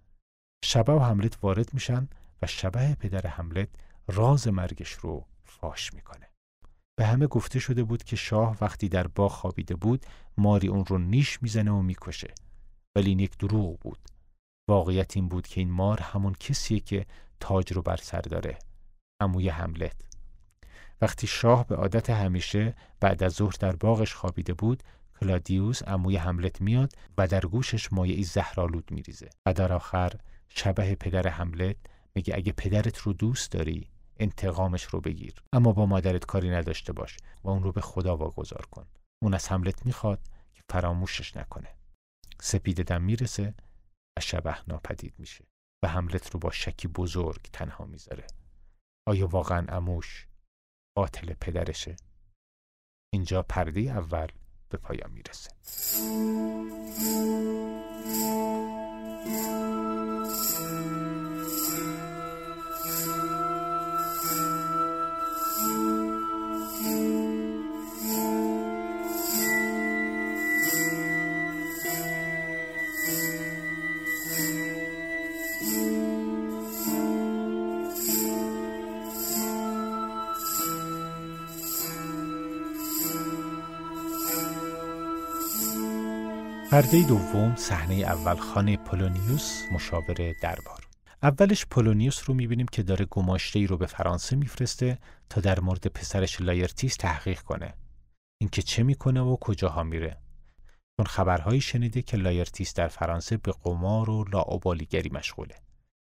شبه 0.66 0.94
و 0.94 1.00
حملت 1.00 1.44
وارد 1.44 1.74
میشن 1.74 2.10
و 2.42 2.48
شبه 2.48 2.96
پدر 2.96 3.28
حملت 3.28 3.70
راز 4.08 4.48
مرگش 4.48 4.92
رو 4.92 5.26
فاش 5.46 5.94
می‌کنه. 5.94 6.27
به 7.00 7.06
همه 7.06 7.28
گفته 7.28 7.60
شده 7.60 7.84
بود 7.84 8.04
که 8.04 8.16
شاه 8.16 8.58
وقتی 8.62 8.90
در 8.90 9.08
باغ 9.08 9.32
خوابیده 9.32 9.76
بود 9.76 10.06
ماری 10.38 10.68
اون 10.68 10.86
رو 10.86 10.98
نیش 10.98 11.44
می‌زنه 11.44 11.72
و 11.72 11.82
می‌کشه. 11.82 12.34
ولی 12.96 13.10
این 13.10 13.20
یک 13.20 13.38
دروغ 13.38 13.80
بود. 13.80 14.00
واقعیت 14.70 15.18
این 15.18 15.28
بود 15.28 15.48
که 15.48 15.62
این 15.62 15.72
مار 15.72 16.02
همون 16.02 16.34
کسیه 16.34 16.80
که 16.80 17.06
تاج 17.40 17.74
رو 17.74 17.82
بر 17.82 17.98
سر 17.98 18.22
داره. 18.22 18.60
عموی 19.22 19.50
حملت 19.50 20.02
وقتی 21.02 21.28
شاه 21.28 21.68
به 21.68 21.76
عادت 21.76 22.10
همیشه 22.10 22.76
بعد 23.00 23.24
از 23.24 23.34
ظهر 23.34 23.56
در 23.60 23.76
باغش 23.76 24.14
خوابیده 24.14 24.54
بود 24.54 24.84
کلادیوس 25.20 25.84
عموی 25.84 26.16
حملت 26.16 26.62
میاد 26.62 26.94
و 27.18 27.28
در 27.28 27.42
گوشش 27.42 27.94
مایعی 27.94 28.24
زهرالود 28.24 28.92
میریزه. 28.92 29.30
و 29.46 29.54
در 29.54 29.74
آخر 29.74 30.12
شبه 30.50 30.96
پدر 30.96 31.28
حملت 31.28 31.76
میگه 32.16 32.36
اگه 32.36 32.52
پدرت 32.52 32.98
رو 32.98 33.14
دوست 33.14 33.52
داری 33.52 33.90
انتقامش 34.20 34.84
رو 34.84 35.02
بگیر. 35.02 35.44
اما 35.54 35.72
با 35.72 35.86
مادرت 35.86 36.26
کاری 36.26 36.50
نداشته 36.50 36.94
باش 36.94 37.18
و 37.44 37.50
اون 37.50 37.64
رو 37.64 37.72
به 37.72 37.82
خدا 37.82 38.18
واگذار 38.18 38.66
کن. 38.72 38.88
اون 39.24 39.34
از 39.34 39.52
حملت 39.52 39.86
می‌خواد 39.86 40.20
که 40.54 40.64
فراموشش 40.70 41.38
نکنه. 41.38 41.76
سپیده 42.42 42.84
دم 42.84 43.02
می‌رسه 43.02 43.54
و 44.18 44.22
شبه 44.22 44.58
ناپدید 44.68 45.14
میشه 45.18 45.46
و 45.84 45.88
حملت 45.88 46.32
رو 46.34 46.40
با 46.40 46.52
شکی 46.52 46.88
بزرگ 46.88 47.42
تنها 47.54 47.86
می‌ذاره. 47.86 48.28
آیا 49.08 49.28
واقعا 49.28 49.66
اموش 49.70 50.28
قاتل 50.98 51.34
پدرشه؟ 51.34 51.96
اینجا 53.14 53.44
پرده 53.44 53.82
اول 53.82 54.28
به 54.70 54.78
پایان 54.78 55.12
می‌رسه. 55.12 55.52
پرده 86.72 87.08
دوم 87.08 87.56
صحنه 87.56 87.96
اول 87.96 88.36
خانه 88.36 88.78
پولونیوس 88.78 89.64
مشاور 89.72 90.34
دربار. 90.42 90.88
اولش 91.24 91.66
پولونیوس 91.66 92.24
رو 92.26 92.34
می‌بینیم 92.34 92.66
که 92.66 92.84
داره 92.84 93.06
گماشته 93.06 93.60
ای 93.60 93.68
رو 93.68 93.78
به 93.78 93.86
فرانسه 93.86 94.36
میفرسته 94.36 94.98
تا 95.30 95.42
در 95.42 95.60
مورد 95.60 95.88
پسرش 95.88 96.42
لایرتیس 96.42 96.96
تحقیق 96.96 97.42
کنه. 97.42 97.74
اینکه 98.42 98.62
چه 98.62 98.84
می‌کنه 98.84 99.22
و 99.22 99.36
کجاها 99.36 99.84
میره. 99.84 100.18
چون 100.98 101.06
خبرهایی 101.06 101.62
شنیده 101.62 102.02
که 102.02 102.18
لایرتیس 102.18 102.74
در 102.74 102.88
فرانسه 102.88 103.38
به 103.38 103.52
قمار 103.64 104.10
و 104.10 104.26
لاابالیگری 104.34 105.10
مشغوله. 105.10 105.56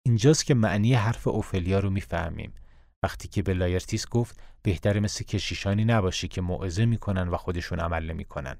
اینجاست 0.07 0.47
که 0.47 0.55
معنی 0.55 0.95
حرف 0.95 1.29
اوفلیا 1.29 1.79
رو 1.79 1.91
می‌فهمیم. 1.91 2.55
وقتی 3.03 3.29
که 3.29 3.43
به 3.43 3.55
لایرتیس 3.55 4.09
گفت 4.09 4.41
بهتره 4.63 5.01
مثل 5.01 5.25
کشیشانی 5.25 5.85
نباشی 5.85 6.29
که 6.29 6.41
موعظه 6.41 6.87
می‌کنن 6.87 7.29
و 7.29 7.37
خودشون 7.37 7.81
عمل 7.81 8.11
نمی‌کنن. 8.11 8.57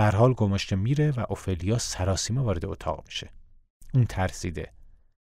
به 0.00 0.06
حال 0.06 0.34
گماشته 0.34 0.76
میره 0.76 1.10
و 1.10 1.24
اوفلیا 1.28 1.78
سراسیمه 1.78 2.40
وارد 2.40 2.64
اتاق 2.64 3.02
میشه. 3.06 3.30
اون 3.94 4.04
ترسیده. 4.04 4.72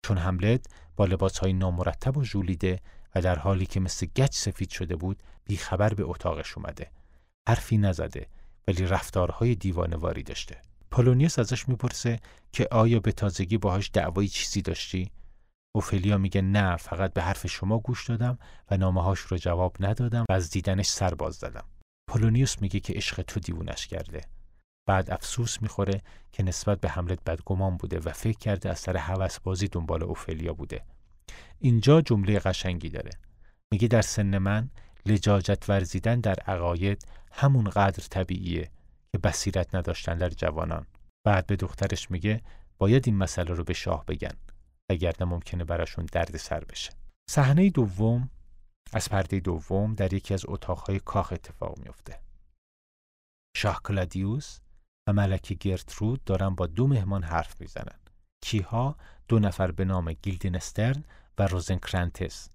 چون 0.05 0.19
هملت 0.19 0.67
با 0.97 1.05
لباسهای 1.05 1.53
نامرتب 1.53 2.17
و 2.17 2.25
ژولیده 2.25 2.81
و 3.15 3.21
در 3.21 3.39
حالی 3.39 3.67
که 3.67 3.81
مثل 3.81 4.07
گچ 4.07 4.35
سفید 4.37 4.71
شده 4.71 4.97
بود 4.97 5.23
بیخبر 5.45 5.95
به 5.95 6.05
اتاقش 6.05 6.57
اومده. 6.57 6.91
حرفی 7.49 7.79
نزده 7.79 8.27
ولی 8.69 8.87
رفتارهای 8.87 9.55
دیوانواری 9.55 10.23
داشته. 10.23 10.63
پولونیوس 10.91 11.39
ازش 11.39 11.69
می‌پرسه 11.69 12.21
که 12.53 12.69
آیا 12.71 13.01
به 13.01 13.13
تازگی 13.13 13.59
باهاش 13.59 13.91
دعوایی 13.93 14.29
چیزی 14.29 14.63
داشتی؟ 14.63 15.11
اوفلیا 15.75 16.19
میگه 16.19 16.43
نه 16.43 16.77
فقط 16.77 17.13
به 17.13 17.23
حرف 17.23 17.47
شما 17.47 17.79
گوش 17.79 18.09
دادم 18.09 18.39
و 18.71 18.77
نامه 18.77 19.15
رو 19.29 19.37
جواب 19.37 19.77
ندادم 19.81 20.25
و 20.29 20.33
از 20.33 20.51
دیدنش 20.51 20.89
سر 20.89 21.15
باز 21.15 21.41
دادم 21.41 21.65
پولونیوس 22.09 22.63
میگه 22.63 22.81
که 22.81 22.93
عشق 22.93 23.23
تو 23.23 23.41
دیوونش 23.41 23.87
کرده. 23.87 24.21
بعد 24.87 25.11
افسوس 25.11 25.63
می‌خوره 25.63 26.03
که 26.33 26.43
نسبت 26.43 26.81
به 26.81 26.89
حملت 26.89 27.25
بدگمان 27.25 27.77
بوده 27.77 27.99
و 27.99 28.13
فکر 28.13 28.39
کرده 28.39 28.71
از 28.71 28.79
سر 28.79 28.97
حوس 28.97 29.41
بازی 29.41 29.69
دنبال 29.69 30.03
اوفلیا 30.03 30.53
بوده. 30.53 30.85
اینجا 31.59 32.01
جمله 32.01 32.39
قشنگی 32.39 32.89
داره. 32.89 33.11
میگه 33.73 33.89
در 33.89 34.03
سن 34.03 34.39
من 34.39 34.71
لجاجت 35.07 35.65
ورزیدن 35.69 36.21
در 36.21 36.35
عقاید 36.35 37.07
همون 37.33 37.65
قدر 37.65 38.03
طبیعیه 38.11 38.71
که 39.13 39.19
بصیرت 39.19 39.75
نداشتن 39.75 40.19
در 40.19 40.31
جوانان. 40.31 40.87
بعد 41.25 41.47
به 41.47 41.57
دخترش 41.57 42.11
میگه 42.11 42.43
باید 42.79 43.09
این 43.09 43.17
مسئله 43.17 43.55
رو 43.55 43.65
به 43.65 43.73
شاه 43.73 44.05
بگن 44.07 44.35
وگرنه 44.91 45.31
ممکنه 45.31 45.65
براشون 45.65 46.07
درد 46.13 46.37
سر 46.37 46.65
بشه. 46.65 46.91
صحنه 47.31 47.71
دوم 47.71 48.31
از 48.93 49.09
پرده 49.09 49.41
دوم 49.41 49.95
در 49.95 50.13
یکی 50.13 50.35
از 50.35 50.45
اتاقهای 50.49 51.01
کاخ 51.01 51.33
اتفاق 51.33 51.79
میفته 51.79 52.21
شاه 53.57 53.81
کلادیوس 53.85 54.59
ملکه 55.13 55.55
گرترود 55.55 56.25
دارن 56.25 56.55
با 56.55 56.67
دو 56.67 56.87
مهمان 56.87 57.23
حرف 57.23 57.61
می‌زنن 57.61 57.99
کیها 58.43 58.97
دو 59.29 59.39
نفر 59.39 59.71
به 59.71 59.85
نام 59.85 60.13
گیلدنسترن 60.13 61.05
و 61.39 61.47
روزنکرنتس 61.47 62.49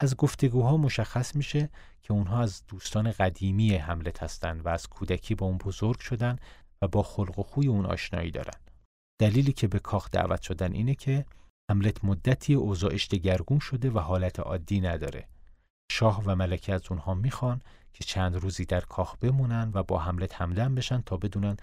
از 0.00 0.16
گفتگوها 0.16 0.76
مشخص 0.76 1.36
میشه 1.36 1.70
که 2.02 2.12
اونها 2.12 2.42
از 2.42 2.62
دوستان 2.68 3.12
قدیمی 3.12 3.74
هملت 3.74 4.22
هستند 4.22 4.66
و 4.66 4.68
از 4.68 4.88
کودکی 4.88 5.34
با 5.34 5.46
اون 5.46 5.58
بزرگ 5.58 6.00
شدن 6.00 6.38
و 6.82 6.88
با 6.88 7.02
خلق 7.02 7.38
و 7.38 7.42
خوی 7.42 7.66
اون 7.66 7.86
آشنایی 7.86 8.30
دارن. 8.30 8.60
دلیلی 9.20 9.52
که 9.52 9.68
به 9.68 9.78
کاخ 9.78 10.10
دعوت 10.10 10.42
شدن 10.42 10.72
اینه 10.72 10.94
که 10.94 11.24
حملت 11.70 12.04
مدتی 12.04 12.54
اوضاعش 12.54 13.08
دگرگون 13.08 13.58
شده 13.58 13.90
و 13.90 13.98
حالت 13.98 14.40
عادی 14.40 14.80
نداره. 14.80 15.28
شاه 15.90 16.22
و 16.26 16.34
ملکه 16.34 16.74
از 16.74 16.82
اونها 16.90 17.14
می‌خوان 17.14 17.62
که 17.92 18.04
چند 18.04 18.36
روزی 18.36 18.64
در 18.64 18.80
کاخ 18.80 19.16
بمونن 19.16 19.70
و 19.74 19.82
با 19.82 19.98
حملت 19.98 20.34
همدم 20.34 20.74
بشن 20.74 21.00
تا 21.00 21.16
بدونن 21.16 21.56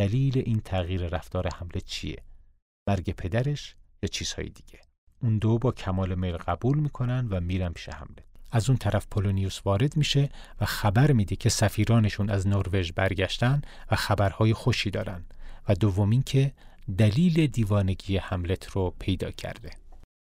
دلیل 0.00 0.42
این 0.46 0.60
تغییر 0.64 1.06
رفتار 1.06 1.48
حملت 1.54 1.84
چیه. 1.84 2.22
مرگ 2.88 3.10
پدرش 3.10 3.74
یا 4.02 4.06
چیزهای 4.08 4.48
دیگه. 4.48 4.80
اون 5.22 5.38
دو 5.38 5.58
با 5.58 5.72
کمال 5.72 6.14
میل 6.14 6.36
قبول 6.36 6.78
می‌کنن 6.78 7.28
و 7.30 7.40
میرن 7.40 7.72
پیش 7.72 7.88
حملت. 7.88 8.24
از 8.50 8.70
اون 8.70 8.78
طرف 8.78 9.06
پولونیوس 9.10 9.60
وارد 9.64 9.96
میشه 9.96 10.28
و 10.60 10.64
خبر 10.64 11.12
میده 11.12 11.36
که 11.36 11.48
سفیرانشون 11.48 12.30
از 12.30 12.46
نروژ 12.46 12.92
برگشتن 12.92 13.62
و 13.90 13.96
خبرهای 13.96 14.54
خوشی 14.54 14.90
دارن 14.90 15.24
و 15.68 15.74
دومین 15.74 16.22
که 16.22 16.52
دلیل 16.98 17.46
دیوانگی 17.46 18.16
حملت 18.16 18.66
رو 18.70 18.94
پیدا 18.98 19.30
کرده. 19.30 19.70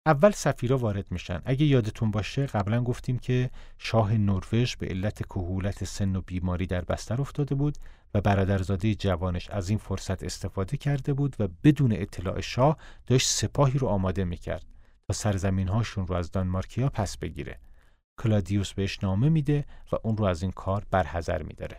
اول 0.07 0.31
سفیرا 0.31 0.79
وارد 0.79 1.13
میشن. 1.13 1.43
اگه 1.45 1.67
یادتون 1.67 2.11
باشه 2.11 2.47
قبلا 2.47 2.83
گفتیم 2.85 3.19
که 3.19 3.51
شاه 3.79 4.13
نروژ 4.15 4.77
به 4.77 4.87
علت 4.87 5.23
کهولت 5.23 5.85
سن 5.85 6.17
و 6.17 6.21
بیماری 6.21 6.67
در 6.67 6.81
بستر 6.81 7.21
افتاده 7.21 7.55
بود 7.55 7.79
و 8.15 8.21
برادرزاده 8.21 8.95
جوانش 8.95 9.51
از 9.51 9.69
این 9.69 9.79
فرصت 9.79 10.23
استفاده 10.23 10.77
کرده 10.77 11.13
بود 11.13 11.37
و 11.39 11.49
بدون 11.65 11.93
اطلاع 11.93 12.41
شاه 12.41 12.77
داشت 13.07 13.29
سپاهی 13.29 13.79
رو 13.79 13.89
آماده 13.89 14.25
می‌کرد 14.25 14.67
تا 15.09 15.15
سرزمین 15.15 15.69
هاشون 15.69 16.07
رو 16.07 16.15
از 16.15 16.31
دانمارکیا 16.31 16.89
پس 16.89 17.19
بگیره. 17.19 17.59
کلادیوس 18.19 18.73
بهش 18.73 18.99
نامه 19.03 19.29
میده 19.29 19.65
و 19.93 19.97
اون 20.03 20.17
رو 20.17 20.25
از 20.25 20.43
این 20.43 20.53
کار 20.53 20.87
برحذر 20.91 21.43
میداره. 21.43 21.79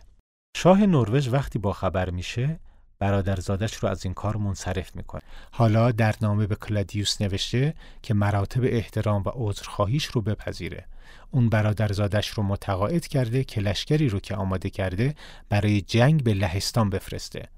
شاه 0.56 0.86
نروژ 0.86 1.28
وقتی 1.28 1.58
با 1.58 1.72
خبر 1.72 2.10
میشه 2.10 2.60
برادرزادش 2.98 3.74
رو 3.74 3.88
از 3.88 4.04
این 4.04 4.14
کار 4.14 4.36
منصرف 4.36 4.96
می‌کنه. 4.96 5.22
حالا 5.50 5.92
در 5.92 6.14
نامه 6.22 6.46
به 6.46 6.56
کلادیوس 6.56 7.22
نوشته 7.22 7.74
که 8.02 8.14
مراتب 8.14 8.60
احترام 8.64 9.22
و 9.26 9.30
عذرخواهیش 9.34 10.04
رو 10.04 10.20
بپذیره. 10.20 10.84
اون 11.30 11.48
برادرزادش 11.48 12.28
رو 12.28 12.42
متقاعد 12.42 13.06
کرده 13.06 13.44
که 13.44 13.60
لشکری 13.60 14.08
رو 14.08 14.20
که 14.20 14.34
آماده 14.34 14.70
کرده 14.70 15.14
برای 15.48 15.80
جنگ 15.80 16.22
به 16.22 16.34
لهستان 16.34 16.90
بفرسته. 16.90 17.48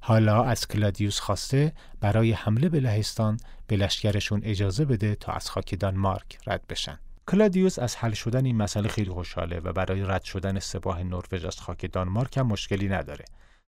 حالا 0.00 0.44
از 0.44 0.68
کلادیوس 0.68 1.20
خواسته 1.20 1.72
برای 2.00 2.32
حمله 2.32 2.68
به 2.68 2.80
لهستان 2.80 3.40
به 3.66 3.76
لشکرشون 3.76 4.40
اجازه 4.44 4.84
بده 4.84 5.14
تا 5.14 5.32
از 5.32 5.50
خاک 5.50 5.80
دانمارک 5.80 6.38
رد 6.46 6.66
بشن. 6.68 6.98
کلادیوس 7.28 7.78
از 7.78 7.96
حل 7.96 8.12
شدن 8.12 8.44
این 8.44 8.56
مسئله 8.56 8.88
خیلی 8.88 9.10
خوشحاله 9.10 9.60
و 9.60 9.72
برای 9.72 10.02
رد 10.02 10.22
شدن 10.22 10.58
سپاه 10.58 11.02
نروژ 11.02 11.44
از 11.44 11.60
خاک 11.60 11.92
دانمارک 11.92 12.38
هم 12.38 12.46
مشکلی 12.46 12.88
نداره. 12.88 13.24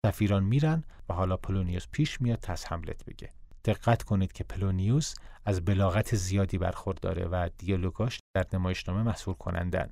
سفیران 0.07 0.45
میرن 0.45 0.85
و 1.09 1.15
حالا 1.15 1.37
پلونیوس 1.37 1.87
پیش 1.93 2.21
میاد 2.21 2.39
تا 2.39 2.53
از 2.53 2.67
هملت 2.67 3.05
بگه. 3.05 3.33
دقت 3.65 4.03
کنید 4.03 4.33
که 4.33 4.45
پلونیوس 4.45 5.15
از 5.45 5.65
بلاغت 5.65 6.15
زیادی 6.15 6.59
برخورداره 6.59 7.25
و 7.25 7.49
دیالوگاش 7.59 8.21
در 8.37 8.47
نمایشنامه 8.53 9.03
مسحور 9.03 9.35
کننده‌ان. 9.35 9.91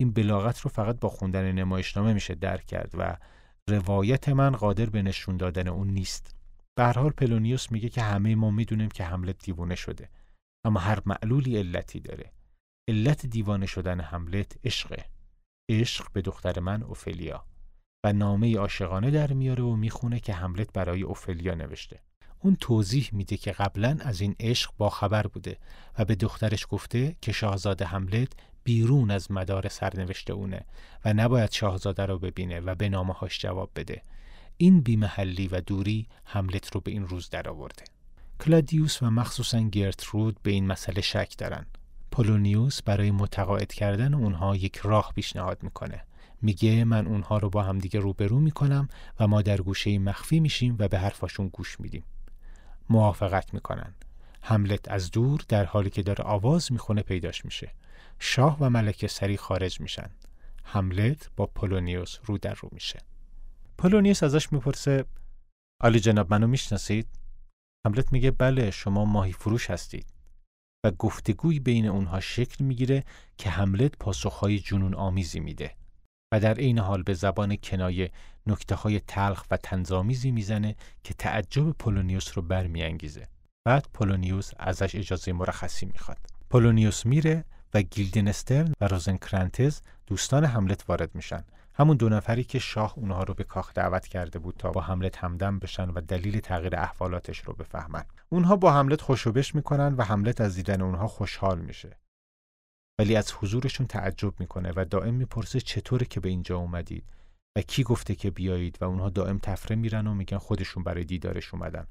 این 0.00 0.12
بلاغت 0.12 0.60
رو 0.60 0.70
فقط 0.70 1.00
با 1.00 1.08
خوندن 1.08 1.52
نمایشنامه 1.52 2.12
میشه 2.12 2.34
درک 2.34 2.66
کرد 2.66 2.94
و 2.98 3.16
روایت 3.68 4.28
من 4.28 4.50
قادر 4.50 4.86
به 4.86 5.02
نشون 5.02 5.36
دادن 5.36 5.68
اون 5.68 5.88
نیست. 5.88 6.34
به 6.78 6.84
هر 6.84 6.98
حال 6.98 7.10
پلونیوس 7.10 7.72
میگه 7.72 7.88
که 7.88 8.02
همه 8.02 8.34
ما 8.34 8.50
می‌دونیم 8.50 8.88
که 8.88 9.04
هملت 9.04 9.38
دیوونه 9.44 9.74
شده. 9.74 10.08
اما 10.64 10.80
هر 10.80 11.02
معلولی 11.06 11.58
علتی 11.58 12.00
داره. 12.00 12.32
علت 12.88 13.26
دیوانه 13.26 13.66
شدن 13.66 14.00
حملت 14.00 14.58
عشقه. 14.64 15.04
عشق 15.70 16.12
به 16.12 16.22
دختر 16.22 16.60
من 16.60 16.82
اوفلیا 16.82 17.44
و 18.06 18.12
نامه 18.12 18.56
عاشقانه 18.56 19.10
در 19.10 19.32
میاره 19.32 19.64
و 19.64 19.76
می‌خونه 19.76 20.20
که 20.20 20.32
حملت 20.32 20.72
برای 20.72 21.02
اوفلیا 21.02 21.54
نوشته. 21.54 22.00
اون 22.40 22.56
توضیح 22.60 23.08
میده 23.12 23.36
که 23.36 23.52
قبلا 23.52 23.98
از 24.00 24.20
این 24.20 24.36
عشق 24.40 24.70
با 24.78 24.90
خبر 24.90 25.26
بوده 25.26 25.56
و 25.98 26.04
به 26.04 26.14
دخترش 26.14 26.66
گفته 26.70 27.16
که 27.20 27.32
شاهزاده 27.32 27.84
حملت 27.84 28.32
بیرون 28.64 29.10
از 29.10 29.30
مدار 29.30 29.68
سرنوشته 29.68 30.32
اونه 30.32 30.64
و 31.04 31.12
نباید 31.12 31.50
شاهزاده 31.50 32.06
رو 32.06 32.18
ببینه 32.18 32.60
و 32.60 32.74
به 32.74 32.88
نامهاش 32.88 33.38
جواب 33.38 33.70
بده. 33.76 34.02
این 34.56 34.80
بیمحلی 34.80 35.48
و 35.48 35.60
دوری 35.60 36.06
حملت 36.24 36.74
رو 36.74 36.80
به 36.80 36.90
این 36.90 37.08
روز 37.08 37.30
درآورده. 37.30 37.84
کلادیوس 38.40 39.02
و 39.02 39.10
مخصوصا 39.10 39.60
گرترود 39.60 40.36
به 40.42 40.50
این 40.50 40.66
مسئله 40.66 41.00
شک 41.00 41.34
دارن. 41.38 41.66
پولونیوس 42.10 42.82
برای 42.82 43.10
متقاعد 43.10 43.72
کردن 43.72 44.14
اونها 44.14 44.56
یک 44.56 44.76
راه 44.76 45.12
پیشنهاد 45.14 45.62
می‌کنه. 45.62 46.04
میگه 46.42 46.84
من 46.84 47.06
اونها 47.06 47.38
رو 47.38 47.50
با 47.50 47.62
همدیگه 47.62 48.00
روبرو 48.00 48.40
می‌کنم 48.40 48.88
و 49.20 49.26
ما 49.26 49.42
در 49.42 49.60
گوشه 49.60 49.98
مخفی 49.98 50.40
میشیم 50.40 50.76
و 50.78 50.88
به 50.88 50.98
حرفاشون 50.98 51.48
گوش 51.48 51.80
میدیم. 51.80 52.04
موافقت 52.90 53.54
می‌کنن. 53.54 53.94
حملت 54.42 54.90
از 54.90 55.10
دور 55.10 55.40
در 55.48 55.64
حالی 55.64 55.90
که 55.90 56.02
داره 56.02 56.24
آواز 56.24 56.72
می‌خونه 56.72 57.02
پیداش 57.02 57.44
میشه. 57.44 57.72
شاه 58.18 58.56
و 58.60 58.70
ملکه 58.70 59.08
سری 59.08 59.36
خارج 59.36 59.80
میشن. 59.80 60.10
حملت 60.64 61.30
با 61.36 61.46
پولونیوس 61.46 62.18
رو 62.24 62.38
در 62.38 62.54
رو 62.54 62.68
میشه. 62.72 62.98
پولونیوس 63.78 64.22
ازش 64.22 64.52
می‌پرسه 64.52 65.04
عالی 65.82 66.00
جناب 66.00 66.30
منو 66.30 66.46
می‌شناسید؟ 66.46 67.08
هملت 67.86 68.12
میگه 68.12 68.30
بله 68.30 68.70
شما 68.70 69.04
ماهی 69.04 69.32
فروش 69.32 69.70
هستید. 69.70 70.06
و 70.84 70.90
گفتگوی 70.90 71.60
بین 71.60 71.86
اونها 71.86 72.20
شکل 72.20 72.64
می‌گیره 72.64 73.04
که 73.38 73.50
هملت 73.50 73.96
پاسخهای 73.98 74.58
جنون 74.58 74.94
آمیزی 74.94 75.40
میده 75.40 75.74
و 76.32 76.40
در 76.40 76.54
این 76.54 76.78
حال 76.78 77.02
به 77.02 77.14
زبان 77.14 77.56
کنایه 77.56 78.10
نکته 78.46 78.74
های 78.74 79.00
تلخ 79.00 79.44
و 79.50 79.56
طنزآمیزی 79.56 80.30
می‌زنه 80.30 80.76
که 81.04 81.14
تعجب 81.14 81.70
پولونیوس 81.70 82.38
رو 82.38 82.42
برمیانگیزه. 82.42 83.28
بعد 83.64 83.86
پولونیوس 83.94 84.50
ازش 84.58 84.94
اجازه 84.94 85.32
مرخصی 85.32 85.86
می‌خواد. 85.86 86.18
پولونیوس 86.50 87.06
میره 87.06 87.44
و 87.74 87.82
گیلدنسترن 87.82 88.72
و 88.80 88.88
روزنکرانتز 88.88 89.80
دوستان 90.06 90.44
حملت 90.44 90.84
وارد 90.88 91.14
میشن. 91.14 91.44
همون 91.74 91.96
دو 91.96 92.08
نفری 92.08 92.44
که 92.44 92.58
شاه 92.58 92.94
اونها 92.96 93.22
رو 93.22 93.34
به 93.34 93.44
کاخ 93.44 93.74
دعوت 93.74 94.06
کرده 94.06 94.38
بود 94.38 94.54
تا 94.58 94.70
با 94.70 94.80
حملت 94.80 95.16
همدم 95.16 95.58
بشن 95.58 95.90
و 95.90 96.00
دلیل 96.00 96.40
تغییر 96.40 96.76
احوالاتش 96.76 97.38
رو 97.38 97.52
بفهمن 97.52 98.04
اونها 98.28 98.56
با 98.56 98.72
حملت 98.72 99.00
خوشوبش 99.00 99.54
می‌کنن 99.54 99.94
و 99.94 100.02
حملت 100.02 100.40
از 100.40 100.54
دیدن 100.54 100.80
اونها 100.80 101.08
خوشحال 101.08 101.58
میشه 101.58 101.96
ولی 102.98 103.16
از 103.16 103.32
حضورشون 103.32 103.86
تعجب 103.86 104.40
می‌کنه 104.40 104.72
و 104.76 104.84
دائم 104.84 105.14
می‌پرسه 105.14 105.60
چطوره 105.60 106.06
که 106.06 106.20
به 106.20 106.28
اینجا 106.28 106.56
اومدید 106.56 107.04
و 107.56 107.62
کی 107.62 107.82
گفته 107.82 108.14
که 108.14 108.30
بیایید 108.30 108.78
و 108.80 108.84
اونها 108.84 109.10
دائم 109.10 109.38
تفره 109.38 109.76
میرن 109.76 110.06
و 110.06 110.14
میگن 110.14 110.38
خودشون 110.38 110.82
برای 110.82 111.04
دیدارش 111.04 111.54
اومدن. 111.54 111.86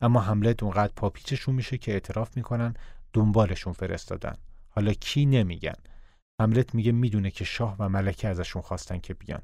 اما 0.00 0.20
حملت 0.20 0.62
اونقدر 0.62 0.92
پاپیچشون 0.96 1.54
میشه 1.54 1.78
که 1.78 1.92
اعتراف 1.92 2.36
می‌کنن 2.36 2.74
دنبالشون 3.12 3.72
فرستادن. 3.72 4.36
حالا 4.68 4.92
کی 4.92 5.26
نمیگن؟ 5.26 5.76
حملت 6.40 6.74
میگه 6.74 6.92
می‌دونه 6.92 7.30
که 7.30 7.44
شاه 7.44 7.76
و 7.78 7.88
ملکه 7.88 8.28
ازشون 8.28 8.62
خواستن 8.62 8.98
که 8.98 9.14
بیان. 9.14 9.42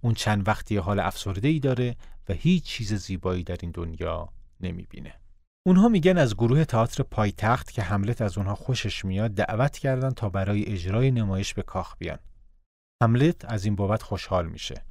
اون 0.00 0.14
چند 0.14 0.48
وقتی 0.48 0.76
حال 0.76 1.00
افسرده 1.00 1.48
ای 1.48 1.60
داره 1.60 1.96
و 2.28 2.32
هیچ 2.32 2.64
چیز 2.64 2.94
زیبایی 2.94 3.44
در 3.44 3.58
این 3.62 3.70
دنیا 3.70 4.28
نمی‌بینه. 4.60 5.14
اونها 5.66 5.88
میگن 5.88 6.18
از 6.18 6.34
گروه 6.34 6.64
تئاتر 6.64 7.02
پایتخت 7.02 7.70
که 7.70 7.82
حملت 7.82 8.22
از 8.22 8.38
اونها 8.38 8.54
خوشش 8.54 9.04
میاد 9.04 9.30
دعوت 9.30 9.78
کردن 9.78 10.10
تا 10.10 10.28
برای 10.28 10.66
اجرای 10.66 11.10
نمایش 11.10 11.54
به 11.54 11.62
کاخ 11.62 11.96
بیان. 11.98 12.18
حملت 13.02 13.44
از 13.44 13.64
این 13.64 13.76
بابت 13.76 14.02
خوشحال 14.02 14.48
میشه. 14.48 14.84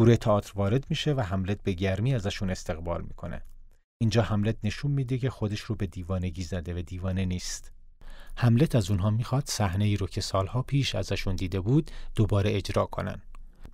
گروه 0.00 0.16
تئاتر 0.16 0.52
وارد 0.54 0.86
میشه 0.90 1.12
و 1.12 1.20
حملت 1.20 1.62
به 1.62 1.72
گرمی 1.72 2.14
ازشون 2.14 2.50
استقبال 2.50 3.02
می‌کنه. 3.02 3.42
اینجا 4.00 4.22
حملت 4.22 4.56
نشون 4.64 4.90
میده 4.90 5.18
که 5.18 5.30
خودش 5.30 5.60
رو 5.60 5.74
به 5.74 5.86
دیوانگی 5.86 6.42
زده 6.42 6.78
و 6.78 6.82
دیوانه 6.82 7.24
نیست. 7.24 7.72
حملت 8.36 8.74
از 8.74 8.90
اونها 8.90 9.10
می‌خواد 9.10 9.44
صحنه 9.46 9.84
ای 9.84 9.96
رو 9.96 10.06
که 10.06 10.20
سالها 10.20 10.62
پیش 10.62 10.94
ازشون 10.94 11.36
دیده 11.36 11.60
بود 11.60 11.90
دوباره 12.14 12.56
اجرا 12.56 12.86
کنن. 12.86 13.22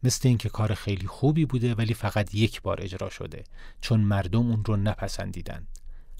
مثل 0.02 0.28
اینکه 0.28 0.48
کار 0.48 0.74
خیلی 0.74 1.07
خوبی 1.07 1.44
بوده 1.44 1.74
ولی 1.74 1.94
فقط 1.94 2.35
یک 2.35 2.62
بار 2.62 2.80
اجرا 2.80 3.11
شده 3.11 3.44
چون 3.80 4.00
مردم 4.00 4.50
اون 4.50 4.64
رو 4.64 4.76
نپسندیدن. 4.76 5.66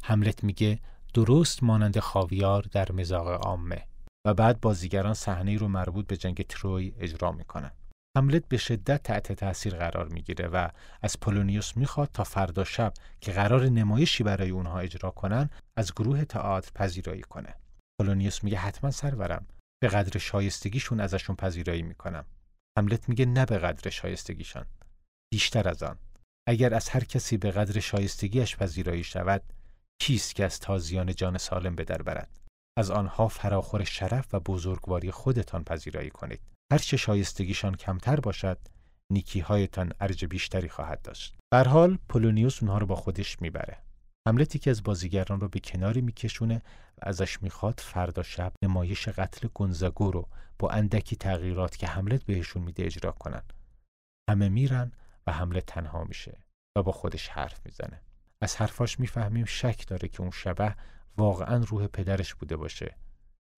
حملت 0.06 0.44
میگه 0.44 0.78
درست 1.14 1.62
مانند 1.62 1.98
خاویار 1.98 2.62
در 2.62 2.92
مزاق 2.92 3.28
عامه 3.28 3.82
و 4.26 4.34
بعد 4.34 4.60
بازیگران 4.60 5.14
صحنه 5.14 5.56
رو 5.56 5.68
مربوط 5.68 6.06
به 6.06 6.16
جنگ 6.16 6.42
تروی 6.42 6.94
اجرا 6.98 7.32
می‌کنن. 7.32 7.70
حملت 8.16 8.48
به 8.48 8.56
شدت 8.56 9.02
تحت 9.02 9.32
تاثیر 9.32 9.74
قرار 9.74 10.08
می‌گیره 10.08 10.48
و 10.48 10.68
از 11.02 11.20
پولونیوس 11.20 11.76
می‌خواد 11.76 12.10
تا 12.14 12.24
فردا 12.24 12.64
شب 12.64 12.94
که 13.20 13.32
قرار 13.32 13.68
نمایشی 13.68 14.24
برای 14.24 14.50
اونها 14.50 14.78
اجرا 14.78 15.10
کنن 15.10 15.50
از 15.76 15.92
گروه 15.92 16.24
تئاتر 16.24 16.70
پذیرایی 16.74 17.22
کنه. 17.22 17.54
پولونیوس 18.00 18.44
میگه 18.44 18.58
حتما 18.58 18.90
سرورم. 18.90 19.46
به 19.82 19.88
قدر 19.88 20.18
شایستگیشون 20.18 21.00
ازشون 21.00 21.36
پذیرایی 21.36 21.82
می‌کنم. 21.82 22.24
حملت 22.78 23.08
میگه 23.08 23.26
نه 23.26 23.46
به 23.46 23.58
قدر 23.58 23.90
شایستگیشان. 23.90 24.66
بیشتر 25.32 25.68
از 25.68 25.82
آن. 25.82 25.98
اگر 26.48 26.74
از 26.74 26.88
هر 26.88 27.04
کسی 27.04 27.36
به 27.36 27.50
قدر 27.50 27.80
شایستگیش 27.80 28.56
پذیرایی 28.56 29.04
شود 29.04 29.42
کیست 30.00 30.35
که 30.35 30.44
از 30.44 30.61
تازیان 30.61 31.14
جان 31.14 31.38
سالم 31.38 31.76
به 31.76 31.85
در 31.85 32.02
برد؟ 32.02 32.40
از 32.78 32.90
آنها 32.90 33.28
فراخور 33.28 33.85
شرف 33.85 34.26
و 34.33 34.40
بزرگواری 34.40 35.11
خودتان 35.11 35.64
پذیرایی 35.64 36.11
کنید. 36.11 36.40
هرچه 36.72 36.96
شایستگیشان 36.96 37.74
کمتر 37.74 38.20
باشد 38.20 38.59
نیکیهایتان 39.12 39.92
ارج 40.00 40.24
بیشتری 40.24 40.68
خواهد 40.68 41.02
داشت. 41.02 41.37
بر 41.52 41.68
حال 41.68 41.98
پولونیوس 42.09 42.62
اونها 42.62 42.78
رو 42.78 42.87
با 42.87 42.94
خودش 42.94 43.42
می‌بره. 43.42 43.78
حملتی 44.28 44.59
که 44.59 44.70
از 44.70 44.83
بازیگران 44.83 45.40
رو 45.40 45.48
به 45.48 45.61
کناری 45.61 46.00
میکشونه 46.00 46.62
و 46.98 47.00
ازش 47.02 47.42
می‌خواد 47.42 47.80
فردا 47.80 48.22
شب 48.22 48.52
نمایش 48.64 49.09
قتل 49.09 49.48
گونزاگو 49.54 50.11
رو 50.11 50.28
با 50.59 50.70
اندکی 50.70 51.16
تغییرات 51.16 51.76
که 51.76 51.87
حملت 51.87 52.22
بهشون 52.22 52.62
میده 52.62 52.85
اجرا 52.85 53.12
کنن. 53.12 53.42
همه 54.30 54.48
میرن 54.48 54.92
و 55.26 55.33
حملت 55.33 55.66
تنها 55.66 56.04
میشه 56.04 56.38
و 56.78 56.83
با 56.83 56.92
خودش 56.92 57.28
حرف 57.28 57.61
می‌زنه. 57.66 58.03
از 58.44 58.57
حرفاش 58.57 59.00
می‌فهمیم 59.00 59.44
شک 59.44 59.87
داره 59.87 60.09
که 60.09 60.20
اون 60.20 60.30
شبه 60.30 60.74
واقعا 61.16 61.64
روح 61.68 61.87
پدرش 61.87 62.35
بوده 62.35 62.57
باشه 62.57 62.96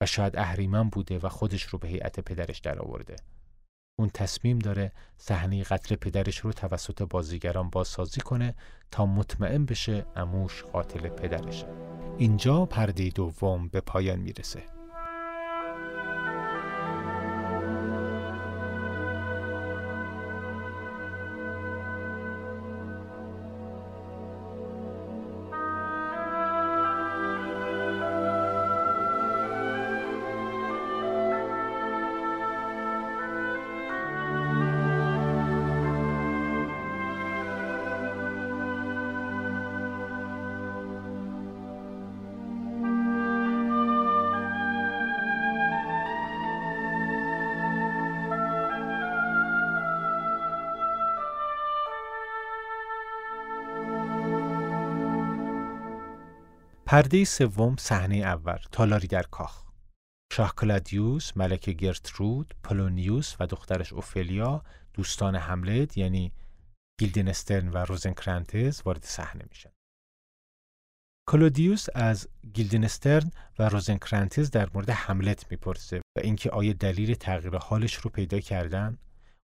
و 0.00 0.06
شاید 0.06 0.36
اهریمن 0.36 0.88
بوده 0.88 1.18
و 1.18 1.28
خودش 1.28 1.62
رو 1.62 1.78
به 1.78 1.88
هیئت 1.88 2.20
پدرش 2.20 2.58
درآورده. 2.58 3.16
اون 3.98 4.08
تصمیم 4.08 4.58
داره 4.58 4.92
صحنه 5.16 5.62
قتل 5.62 5.96
پدرش 5.96 6.38
رو 6.38 6.52
توسط 6.52 7.02
بازیگران 7.02 7.70
بازسازی 7.70 8.20
کنه 8.20 8.54
تا 8.90 9.06
مطمئن 9.06 9.64
بشه 9.64 10.06
اموش 10.16 10.62
قاتل 10.62 11.08
پدرشه. 11.08 11.66
اینجا 12.18 12.66
پرده 12.66 13.08
دوم 13.08 13.68
به 13.68 13.80
پایان 13.80 14.18
می‌رسه. 14.18 14.62
پرده 56.88 57.24
سوم 57.24 57.76
صحنه 57.78 58.16
اول 58.16 58.58
تالاری 58.72 59.06
در 59.06 59.22
کاخ. 59.22 59.64
شاه 60.32 60.54
کلادیوس، 60.54 61.36
ملکه 61.36 61.72
گرترود، 61.72 62.54
پولونیوس 62.62 63.36
و 63.40 63.46
دخترش 63.46 63.92
اوفلیا 63.92 64.62
دوستان 64.94 65.36
هملت 65.36 65.98
یعنی 65.98 66.32
گیلدنسترن 67.00 67.68
و 67.68 67.76
روزنکرانتز 67.76 68.82
وارد 68.84 69.04
صحنه 69.04 69.44
میشن. 69.48 69.70
کلادیوس 71.28 71.86
از 71.94 72.28
گیلدنسترن 72.54 73.30
و 73.58 73.68
روزنکرانتز 73.68 74.50
در 74.50 74.68
مورد 74.74 74.90
هملت 74.90 75.50
می‌پرسه 75.50 75.98
و 75.98 76.20
اینکه 76.20 76.50
آیا 76.50 76.72
دلیل 76.72 77.14
تغییر 77.14 77.56
حالش 77.56 77.94
رو 77.94 78.10
پیدا 78.10 78.40
کردن؟ 78.40 78.98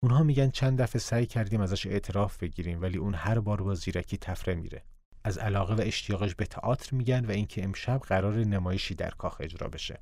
اونها 0.04 0.23
میگن 0.23 0.50
چند 0.50 0.82
دفعه 0.82 1.00
سعی 1.00 1.26
کردیم 1.26 1.62
ازش 1.62 1.88
اعتراف 1.88 2.38
بگیریم 2.38 2.82
ولی 2.82 2.97
اون 2.97 3.13
هر 3.13 3.39
بار 3.39 3.62
با 3.62 3.76
زیرکی 3.76 4.17
طفره 4.17 4.56
میره. 4.56 4.84
از 5.28 5.38
علاقه 5.38 5.74
و 5.76 5.82
اشتیاقش 5.82 6.36
به 6.36 6.46
تئاتر 6.46 6.96
میگن 6.96 7.26
و 7.26 7.32
اینکه 7.32 7.63
امشب 7.63 8.00
قراره 8.00 8.36
نمایشی 8.36 8.96
در 8.96 9.10
کاخ 9.10 9.42
اجرا 9.42 9.68
بشه. 9.68 10.00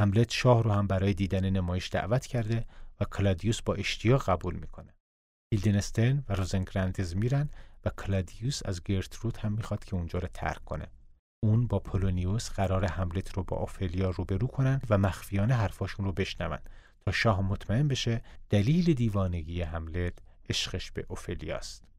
هملت 0.00 0.30
شاه 0.30 0.62
رو 0.62 0.72
هم 0.72 0.86
برای 0.86 1.14
دیدن 1.14 1.50
نمایش 1.50 1.90
دعوت 1.90 2.26
کرده 2.26 2.66
و 3.00 3.04
کلادیوس 3.04 3.62
با 3.62 3.74
اشتیاق 3.74 4.30
قبول 4.30 4.54
می‌کنه. 4.54 4.94
گیلدنسترن 5.52 6.24
و 6.28 6.34
روزنکرانتز 6.34 7.16
میرن 7.16 7.50
و 7.84 7.90
کلادیوس 7.90 8.60
از 8.64 8.82
گرترود 8.82 9.36
هم 9.36 9.52
می‌خواد 9.52 9.84
که 9.84 9.94
اونجا 9.94 10.18
رو 10.18 10.28
ترک 10.34 10.64
کنه. 10.64 10.86
اون 11.44 11.66
با 11.66 11.78
پولونیوس 11.78 12.50
قراره 12.50 12.84
هملت 12.84 13.32
رو 13.32 13.42
با 13.42 13.56
اوفلیا 13.56 14.10
روبرو 14.10 14.46
کنن 14.46 14.80
و 14.90 14.98
مخفیانه 14.98 15.54
حرفاشون 15.54 16.06
رو 16.06 16.12
بشنون 16.12 16.58
تا 17.00 17.12
شاه 17.12 17.40
مطمئن 17.40 17.88
بشه 17.88 18.22
دلیل 18.50 18.94
دیوانگی 18.94 19.62
هملت 19.62 20.18
عشقش 20.50 20.90
به 20.90 21.06
اوفلیاست. 21.08 21.93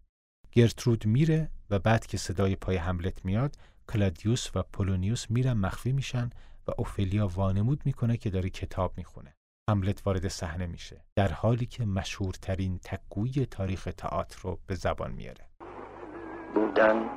گرترود 0.58 1.06
میره 1.06 1.50
و 1.70 1.80
بعد 1.80 2.06
که 2.06 2.18
صدای 2.18 2.56
پای 2.56 2.76
حملت 2.78 3.26
میاد 3.26 3.56
کلادیوس 3.90 4.56
و 4.56 4.64
پولونیوس 4.64 5.26
میرن 5.30 5.54
مخفی 5.54 5.92
میشن 5.92 6.30
و 6.68 6.72
اوفلیا 6.78 7.28
وانمود 7.28 7.82
می‌کنه 7.86 8.18
که 8.18 8.30
داره 8.30 8.50
کتاب 8.50 8.94
می‌خونه. 8.98 9.36
حملت 9.70 10.02
وارد 10.06 10.28
صحنه 10.28 10.66
میشه 10.66 11.04
در 11.16 11.32
حالی 11.32 11.66
که 11.66 11.86
مشهورترین 11.86 12.80
تکگوی 12.84 13.46
تاریخ 13.46 13.90
تئاتر 13.98 14.40
رو 14.42 14.60
به 14.68 14.76
زبان 14.76 15.12
میاره. 15.12 15.46
بودن 16.56 17.10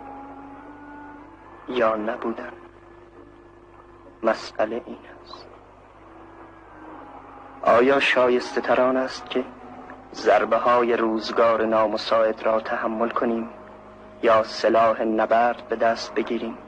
یا 1.69 1.97
نبودن 1.97 2.53
مسئله 4.23 4.83
این 4.87 4.99
است. 5.23 5.47
آیا 7.63 8.01
شایسته 8.01 8.61
تران 8.61 8.97
است 8.97 9.31
که 9.31 9.45
ضربه 10.15 10.57
های 10.57 10.97
روزگار 10.97 11.67
نامساعد 11.67 12.43
را 12.43 12.61
تحمل 12.61 13.09
کنیم 13.09 13.49
یا 14.23 14.43
سلاح 14.43 15.03
نبرد 15.03 15.69
به 15.69 15.77
دست 15.77 16.15
بگیریم 16.15 16.59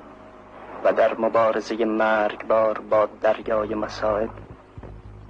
و 0.84 0.92
در 0.92 1.14
مبارزه 1.18 1.84
مرگبار 1.84 2.78
با 2.78 3.08
دریای 3.20 3.74
مساعد 3.74 4.30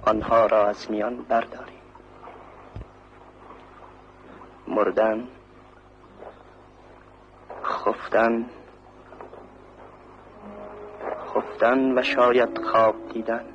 آنها 0.05 0.45
را 0.45 0.67
از 0.67 0.91
میان 0.91 1.15
برداریم. 1.29 1.81
مردن 4.67 5.27
خفتن 7.63 8.45
خفتن 11.33 11.97
و 11.97 12.01
شاید 12.03 12.61
خواب 12.71 12.95
دیدن. 13.13 13.45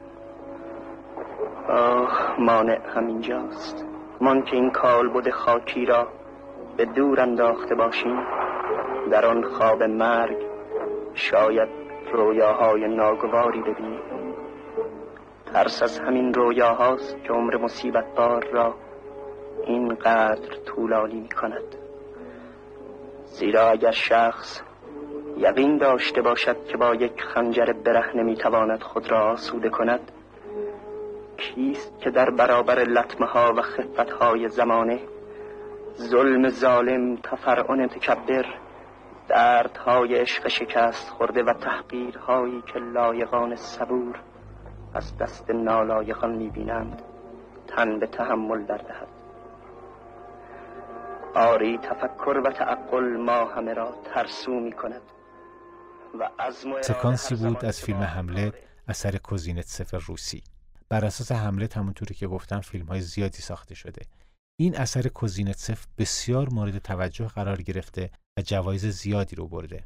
آه 1.68 2.36
مانع 2.38 2.80
همینجاست. 2.94 3.95
من 4.20 4.42
که 4.42 4.56
این 4.56 4.70
کالبد 4.70 5.30
خاکی 5.30 5.86
را 5.86 6.08
به 6.76 6.84
دور 6.84 7.20
انداخته 7.20 7.74
باشیم 7.74 8.16
در 9.10 9.26
آن 9.26 9.44
خواب 9.44 9.82
مرگ 9.82 10.36
شاید 11.14 11.68
رویاهای 12.12 12.88
ناگواری 12.88 13.60
ببینیم. 13.60 14.00
ترس 15.52 15.82
از 15.82 15.98
همین 15.98 16.34
رویاهاست 16.34 17.16
که 17.22 17.32
عمر 17.32 17.56
مصیبت 17.56 18.14
بار 18.16 18.46
را 18.52 18.74
اینقدر 19.66 20.56
طولانی 20.66 21.20
می 21.20 21.28
کند 21.28 21.76
زیرا 23.24 23.70
اگر 23.70 23.90
شخص 23.90 24.62
یقین 25.36 25.78
داشته 25.78 26.22
باشد 26.22 26.64
که 26.64 26.76
با 26.76 26.94
یک 26.94 27.22
خنجر 27.22 27.72
برهنه 27.84 28.22
می‌تواند 28.22 28.82
خود 28.82 29.10
را 29.10 29.30
آسوده 29.30 29.70
کند 29.70 30.12
کیست 31.38 32.00
که 32.00 32.10
در 32.10 32.30
برابر 32.30 32.78
لطمه 32.84 33.26
ها 33.26 33.52
و 33.56 33.62
خفت 33.62 34.10
های 34.20 34.48
زمانه 34.48 35.00
ظلم 35.96 36.48
ظالم 36.48 37.16
تفرعن 37.16 37.88
تکبر 37.88 38.44
دردهای 39.28 40.14
عشق 40.14 40.48
شکست 40.48 41.10
خورده 41.10 41.42
و 41.42 41.52
تحقیرهایی 41.52 42.62
که 42.72 42.78
لایقان 42.78 43.56
صبور 43.56 44.20
از 44.94 45.18
دست 45.18 45.50
نالایقان 45.50 46.36
می‌بینند 46.36 47.02
تن 47.68 47.98
به 47.98 48.06
تحمل 48.06 48.66
در 48.66 48.76
دهد 48.76 49.08
آری 51.34 51.78
تفکر 51.78 52.42
و 52.44 52.50
تعقل 52.50 53.16
ما 53.16 53.44
همه 53.44 53.74
را 53.74 53.94
ترسو 54.14 54.52
می 54.52 54.72
کند 54.72 55.02
و 56.18 56.28
سکانسی 56.80 57.34
بود 57.34 57.64
از 57.64 57.80
فیلم 57.82 58.02
حمله 58.02 58.52
اثر 58.88 59.16
کوزینتسف 59.16 60.08
روسی. 60.08 60.42
بر 60.88 61.04
اساس 61.04 61.32
حملت 61.32 61.76
همونطوری 61.76 62.14
که 62.14 62.26
گفتم 62.26 62.60
فیلم 62.60 62.86
های 62.86 63.00
زیادی 63.00 63.42
ساخته 63.42 63.74
شده. 63.74 64.02
این 64.60 64.76
اثر 64.76 65.08
کوزینتسف 65.08 65.86
بسیار 65.98 66.48
مورد 66.48 66.78
توجه 66.78 67.26
قرار 67.26 67.62
گرفته 67.62 68.10
و 68.38 68.42
جوایز 68.42 68.86
زیادی 68.86 69.36
رو 69.36 69.48
برده. 69.48 69.84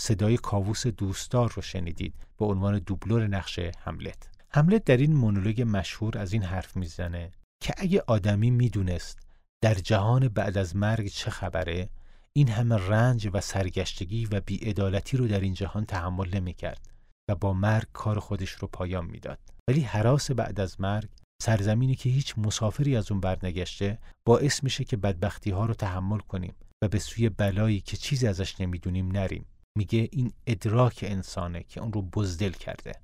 صدای 0.00 0.36
کاووس 0.36 0.86
دوستدار 0.86 1.52
رو 1.52 1.62
شنیدید 1.62 2.14
به 2.38 2.44
عنوان 2.44 2.78
دوبلور 2.78 3.26
نقش 3.26 3.58
حملت 3.58 4.28
حملت 4.48 4.84
در 4.84 4.96
این 4.96 5.14
مونولوگ 5.14 5.64
مشهور 5.66 6.18
از 6.18 6.32
این 6.32 6.42
حرف 6.42 6.76
می‌زنه 6.76 7.32
که 7.62 7.74
اگه 7.76 8.02
آدمی 8.06 8.50
می‌دونست 8.50 9.18
در 9.62 9.74
جهان 9.74 10.28
بعد 10.28 10.58
از 10.58 10.76
مرگ 10.76 11.06
چه 11.06 11.30
خبره 11.30 11.88
این 12.32 12.48
همه 12.48 12.88
رنج 12.88 13.30
و 13.32 13.40
سرگشتگی 13.40 14.26
و 14.26 14.40
بیعدالتی 14.40 15.16
رو 15.16 15.28
در 15.28 15.40
این 15.40 15.54
جهان 15.54 15.84
تحمل 15.84 16.34
نمی‌کرد 16.34 16.88
و 17.30 17.34
با 17.34 17.52
مرگ 17.52 17.86
کار 17.92 18.18
خودش 18.18 18.50
رو 18.50 18.68
پایان 18.68 19.06
می‌داد. 19.06 19.38
ولی 19.68 19.80
حراس 19.80 20.30
بعد 20.30 20.60
از 20.60 20.80
مرگ 20.80 21.08
سرزمینی 21.42 21.94
که 21.94 22.08
هیچ 22.08 22.38
مسافری 22.38 22.96
از 22.96 23.10
اون 23.10 23.20
برنگشته 23.20 23.98
باعث 24.26 24.64
میشه 24.64 24.84
که 24.84 24.96
بدبختی 24.96 25.50
ها 25.50 25.66
رو 25.66 25.74
تحمل 25.74 26.18
کنیم 26.18 26.54
و 26.84 26.88
به 26.88 26.98
سوی 26.98 27.28
بلایی 27.28 27.80
که 27.80 27.96
چیزی 27.96 28.26
ازش 28.26 28.60
نمی‌دونیم 28.60 29.12
نریم. 29.12 29.46
میگه 29.78 30.08
این 30.12 30.32
ادراک 30.46 31.04
انسانه 31.08 31.62
که 31.62 31.80
اون 31.80 31.92
رو 31.92 32.02
بزدل 32.02 32.52
کرده. 32.52 33.00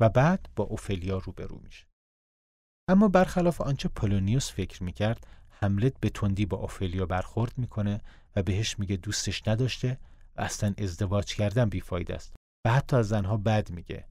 و 0.00 0.08
بعد 0.08 0.48
با 0.56 0.64
اوفلیا 0.64 1.18
روبرو 1.18 1.60
میشه. 1.64 1.86
اما 2.88 3.08
برخلاف 3.08 3.60
آنچه 3.60 3.88
پولونیوس 3.88 4.52
فکر 4.52 4.82
می‌کرد 4.82 5.26
هملت 5.50 6.00
به 6.00 6.10
تندی 6.10 6.46
با 6.46 6.56
اوفلیا 6.56 7.06
برخورد 7.06 7.58
می‌کنه 7.58 8.00
و 8.36 8.42
بهش 8.42 8.78
میگه 8.78 8.96
دوستش 8.96 9.48
نداشته 9.48 9.98
و 10.36 10.40
اصلا 10.42 10.74
ازدواج 10.78 11.34
کردن 11.34 11.68
بیفاید 11.68 12.12
است. 12.12 12.34
و 12.66 12.72
حتی 12.72 12.96
از 12.96 13.08
زنها 13.08 13.36
بد 13.36 13.70
میگه. 13.70 14.09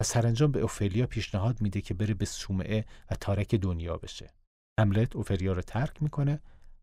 و 0.00 0.04
سرانجام 0.04 0.52
به 0.52 0.60
اوفلیا 0.60 1.06
پیشنهاد 1.06 1.60
میده 1.60 1.80
که 1.80 1.94
بره 1.94 2.14
به 2.14 2.24
سومعه 2.24 2.84
و 3.10 3.14
تارک 3.14 3.54
دنیا 3.54 3.96
بشه. 3.96 4.30
هملت 4.80 5.16
اوفلیا 5.16 5.52
رو 5.52 5.62
ترک 5.62 6.02
می‌کنه 6.02 6.40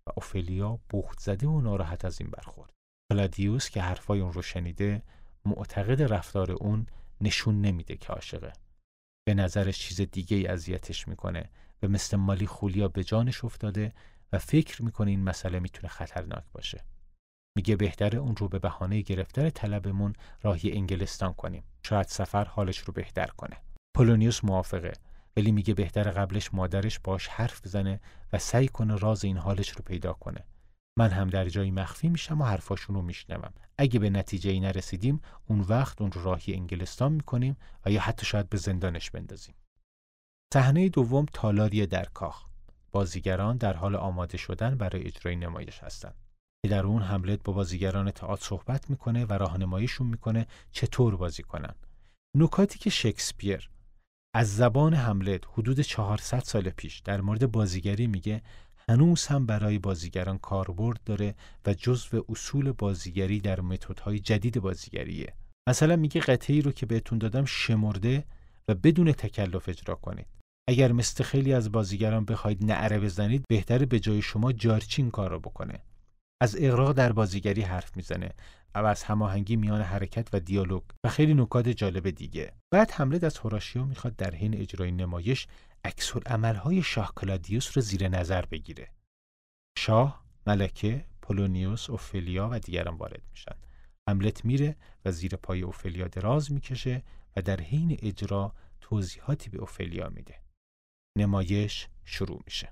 و 0.08 0.12
اوفلیا 0.16 0.80
بخت 0.94 1.20
زده 1.20 1.48
و 1.48 1.62
ناراحت 1.62 2.06
از 2.06 2.22
این 2.22 2.30
برخورد. 2.30 2.74
پلادیوس 3.12 3.70
که 3.70 3.82
حرفای 3.82 4.20
اون 4.20 4.34
رو 4.34 4.42
شنیده 4.42 5.04
معتقد 5.46 6.02
رفتار 6.02 6.52
اون 6.52 6.88
نشون 7.22 7.62
نمیده 7.62 7.98
که 7.98 8.08
عاشقه. 8.08 8.54
به 9.28 9.34
نظرش 9.34 9.80
چیز 9.80 10.02
دیگه 10.02 10.52
اذیتش 10.52 11.08
می‌کنه 11.08 11.50
و 11.84 11.88
مثل 11.88 12.18
مالی 12.18 12.48
خولیا 12.48 12.88
به 12.88 13.04
جانش 13.04 13.46
افتاده 13.46 13.94
و 14.34 14.40
فکر 14.40 14.84
می‌کنه 14.84 15.12
این 15.12 15.24
مسئله 15.24 15.60
می‌تونه 15.60 15.88
خطرناک 15.88 16.44
باشه. 16.54 16.86
میگه 17.56 17.76
بهتره 17.76 18.20
اون 18.20 18.36
رو 18.36 18.48
به 18.48 18.60
بهانه 18.60 19.02
گرفتن 19.02 19.50
طلبمون 19.50 20.14
راهی 20.42 20.72
انگلستان 20.72 21.34
کنیم. 21.34 21.64
شاید 21.84 22.08
سفر 22.08 22.46
حالش 22.46 22.78
رو 22.78 22.94
بهتر 22.94 23.28
کنه. 23.28 23.58
پولونیوس 23.96 24.44
موافقه 24.44 24.94
ولی 25.38 25.52
میگه 25.52 25.74
بهتر 25.74 26.12
قبلش 26.12 26.54
مادرش 26.54 27.00
باش 27.00 27.28
حرف 27.28 27.62
بزنه 27.66 28.00
و 28.34 28.40
سعی 28.40 28.68
کنه 28.68 28.96
راز 28.96 29.26
این 29.26 29.38
حالش 29.38 29.70
رو 29.70 29.84
پیدا 29.86 30.14
کنه. 30.14 30.46
من 30.98 31.10
هم 31.10 31.30
در 31.30 31.50
جایی 31.50 31.72
مخفی 31.72 32.10
میشم 32.10 32.42
و 32.42 32.46
حرفاشون 32.46 32.96
رو 32.96 33.02
میشنوم. 33.02 33.54
اگه 33.78 34.00
به 34.00 34.10
نتیجه 34.10 34.52
ای 34.52 34.60
نرسیدیم 34.60 35.22
اون 35.48 35.62
وقت 35.62 36.02
اون 36.02 36.12
رو 36.12 36.24
راهی 36.24 36.54
انگلستان 36.54 37.12
می‌کنیم 37.12 37.58
و 37.86 37.92
یا 37.92 38.02
حتی 38.02 38.26
شاید 38.26 38.50
به 38.50 38.58
زندانش 38.58 39.12
بندازیم. 39.12 39.56
صحنه 40.54 40.90
دوم 40.90 41.26
تالاری 41.34 41.86
در 41.86 42.06
کاخ 42.06 42.46
بازیگران 42.92 43.58
در 43.58 43.74
حال 43.74 43.96
آماده 43.96 44.38
شدن 44.38 44.78
برای 44.78 45.04
اجرای 45.04 45.36
نمایش 45.36 45.80
هستند. 45.80 46.25
در 46.68 46.86
اون 46.86 47.02
حملت 47.02 47.44
با 47.44 47.54
بازیگران 47.54 48.12
تئاتر 48.12 48.46
صحبت 48.46 48.90
می‌کنه 48.90 49.26
و 49.26 49.34
راهنماییشون 49.34 50.08
می‌کنه 50.08 50.48
چطور 50.72 51.16
بازی 51.16 51.44
کنن. 51.44 51.76
نکاتی 52.38 52.80
که 52.80 52.90
شکسپیر 52.90 53.70
از 54.36 54.56
زبان 54.56 54.94
حملت 54.94 55.42
حدود 55.54 55.80
400 55.80 56.40
سال 56.40 56.70
پیش 56.70 57.00
در 57.00 57.22
مورد 57.22 57.52
بازیگری 57.52 58.08
میگه 58.08 58.42
هنوز 58.90 59.26
هم 59.26 59.46
برای 59.46 59.80
بازیگران 59.80 60.38
کاربرد 60.38 61.00
داره 61.06 61.36
و 61.66 61.74
جزو 61.74 62.26
اصول 62.30 62.72
بازیگری 62.72 63.40
در 63.40 63.62
متدهای 63.62 64.20
جدید 64.20 64.60
بازیگریه. 64.60 65.34
مثلا 65.70 65.96
میگه 65.96 66.22
قطعی 66.22 66.62
رو 66.62 66.72
که 66.72 66.86
بهتون 66.86 67.18
دادم 67.18 67.46
شمرده 67.46 68.26
و 68.68 68.76
بدون 68.76 69.12
تکلف 69.12 69.70
اجرا 69.70 69.96
کنید. 69.96 70.28
اگر 70.68 70.92
مثل 70.92 71.24
خیلی 71.24 71.54
از 71.54 71.72
بازیگران 71.72 72.26
بخواید 72.26 72.66
نعره 72.66 73.00
بزنید 73.00 73.46
بهتره 73.50 73.86
به 73.86 74.00
جای 74.00 74.22
شما 74.22 74.52
جارچین 74.52 75.12
کار 75.12 75.30
رو 75.32 75.40
بکنه. 75.40 75.82
از 76.46 76.56
اغراق 76.60 76.92
در 76.92 77.12
بازیگری 77.12 77.62
حرف 77.62 77.98
می‌زنه 77.98 78.32
و 78.76 78.86
از 78.86 79.04
هماهنگی 79.04 79.56
میان 79.56 79.82
حرکت 79.82 80.30
و 80.34 80.40
دیالوگ 80.40 80.84
و 81.04 81.10
خیلی 81.10 81.34
نکات 81.34 81.70
جالب 81.70 82.10
دیگه. 82.10 82.54
بعد 82.72 82.92
حمله 82.92 83.20
از 83.26 83.38
هوراشیو 83.38 83.86
می‌خواد 83.86 84.16
در 84.16 84.36
حین 84.36 84.58
اجرای 84.58 84.92
نمایش 84.92 85.48
عملهای 86.26 86.84
شاه 86.84 87.14
کلادیوس 87.16 87.78
رو 87.78 87.82
زیر 87.82 88.08
نظر 88.08 88.46
بگیره. 88.46 88.90
شاه 89.78 90.26
ملکه 90.48 91.06
پولونیوس 91.22 91.90
اوفلیا 91.90 92.50
و 92.52 92.60
دیگران 92.60 92.98
وارد 92.98 93.22
میشن. 93.32 93.56
حملت 94.10 94.46
میره 94.46 94.76
و 95.06 95.12
زیر 95.12 95.36
پای 95.36 95.62
اوفلیا 95.62 96.08
دراز 96.08 96.52
می‌کشه 96.52 97.04
و 97.36 97.42
در 97.42 97.62
حین 97.62 97.98
اجرا 98.02 98.54
توضیحاتی 98.82 99.50
به 99.50 99.58
اوفلیا 99.58 100.10
میده. 100.10 100.36
نمایش 101.18 101.88
شروع 102.04 102.42
میشه. 102.46 102.70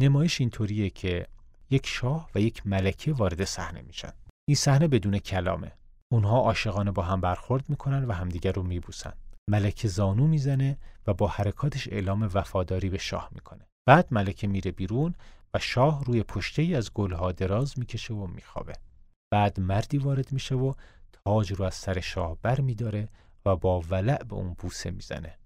نمایش 0.00 0.40
اینطوریه 0.40 0.90
که 0.90 1.26
یک 1.72 1.86
شاه 1.86 2.30
و 2.34 2.40
یک 2.40 2.66
ملکه 2.66 3.12
وارد 3.12 3.44
صحنه 3.44 3.82
میشن. 3.82 4.12
این 4.48 4.54
صحنه 4.54 4.88
بدون 4.88 5.18
کلامه. 5.18 5.72
اونها 6.12 6.38
عاشقانه 6.38 6.90
با 6.90 7.02
هم 7.02 7.20
برخورد 7.20 7.64
می‌کنن 7.68 8.04
و 8.04 8.12
همدیگر 8.12 8.52
رو 8.52 8.62
میبوسن. 8.62 9.12
ملکه 9.50 9.88
زانو 9.88 10.26
می‌زنه 10.26 10.78
و 11.06 11.14
با 11.14 11.26
حرکاتش 11.26 11.88
اعلام 11.88 12.30
وفاداری 12.34 12.88
به 12.88 12.98
شاه 12.98 13.28
می‌کنه. 13.32 13.66
بعد 13.88 14.08
ملکه 14.10 14.46
میره 14.46 14.70
بیرون 14.70 15.14
و 15.54 15.58
شاه 15.58 16.04
روی 16.04 16.22
پشته 16.22 16.62
ای 16.62 16.74
از 16.74 16.92
گلها 16.92 17.32
دراز 17.32 17.78
می‌کشه 17.78 18.14
و 18.14 18.26
میخوابه. 18.26 18.74
بعد 19.32 19.60
مردی 19.60 19.98
وارد 19.98 20.32
میشه 20.32 20.54
و 20.54 20.72
تاج 21.12 21.52
رو 21.52 21.64
از 21.64 21.74
سر 21.74 22.00
شاه 22.00 22.36
بر 22.42 22.60
میداره 22.60 23.08
و 23.46 23.56
با 23.56 23.80
ولع 23.80 24.22
به 24.22 24.34
اون 24.34 24.54
بوسه 24.58 24.90
می‌زنه. 24.90 25.38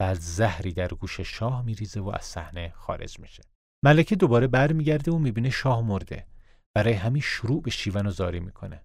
بعد 0.00 0.18
زهری 0.18 0.72
در 0.72 0.88
گوش 0.88 1.20
شاه 1.20 1.62
میریزه 1.62 2.00
و 2.00 2.08
از 2.08 2.24
صحنه 2.24 2.72
خارج 2.76 3.20
میشه. 3.20 3.42
ملکه 3.84 4.16
دوباره 4.16 4.46
برمیگرده 4.46 5.12
و 5.12 5.18
می‌بینه 5.18 5.50
شاه 5.50 5.82
مرده. 5.82 6.26
برای 6.74 6.92
همین 6.92 7.22
شروع 7.22 7.62
به 7.62 7.70
شیون 7.70 8.06
و 8.06 8.10
زاری 8.10 8.40
می‌کنه. 8.40 8.82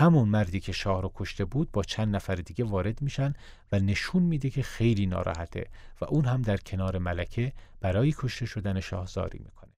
همون 0.00 0.28
مردی 0.28 0.60
که 0.60 0.72
شاه 0.72 1.02
رو 1.02 1.12
کشته 1.14 1.44
بود 1.44 1.72
با 1.72 1.82
چند 1.82 2.16
نفر 2.16 2.34
دیگه 2.34 2.64
وارد 2.64 3.02
میشن 3.02 3.34
و 3.72 3.78
نشون 3.78 4.22
میده 4.22 4.50
که 4.50 4.62
خیلی 4.62 5.06
ناراحته 5.06 5.70
و 6.00 6.04
اون 6.04 6.24
هم 6.24 6.42
در 6.42 6.56
کنار 6.56 6.98
ملکه 6.98 7.52
برای 7.80 8.14
کشته 8.18 8.46
شدن 8.46 8.80
شاه 8.80 9.06
زاری 9.06 9.38
می‌کنه. 9.38 9.72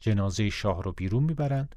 جنازه 0.00 0.50
شاه 0.50 0.82
رو 0.82 0.92
بیرون 0.92 1.22
می‌برن. 1.22 1.68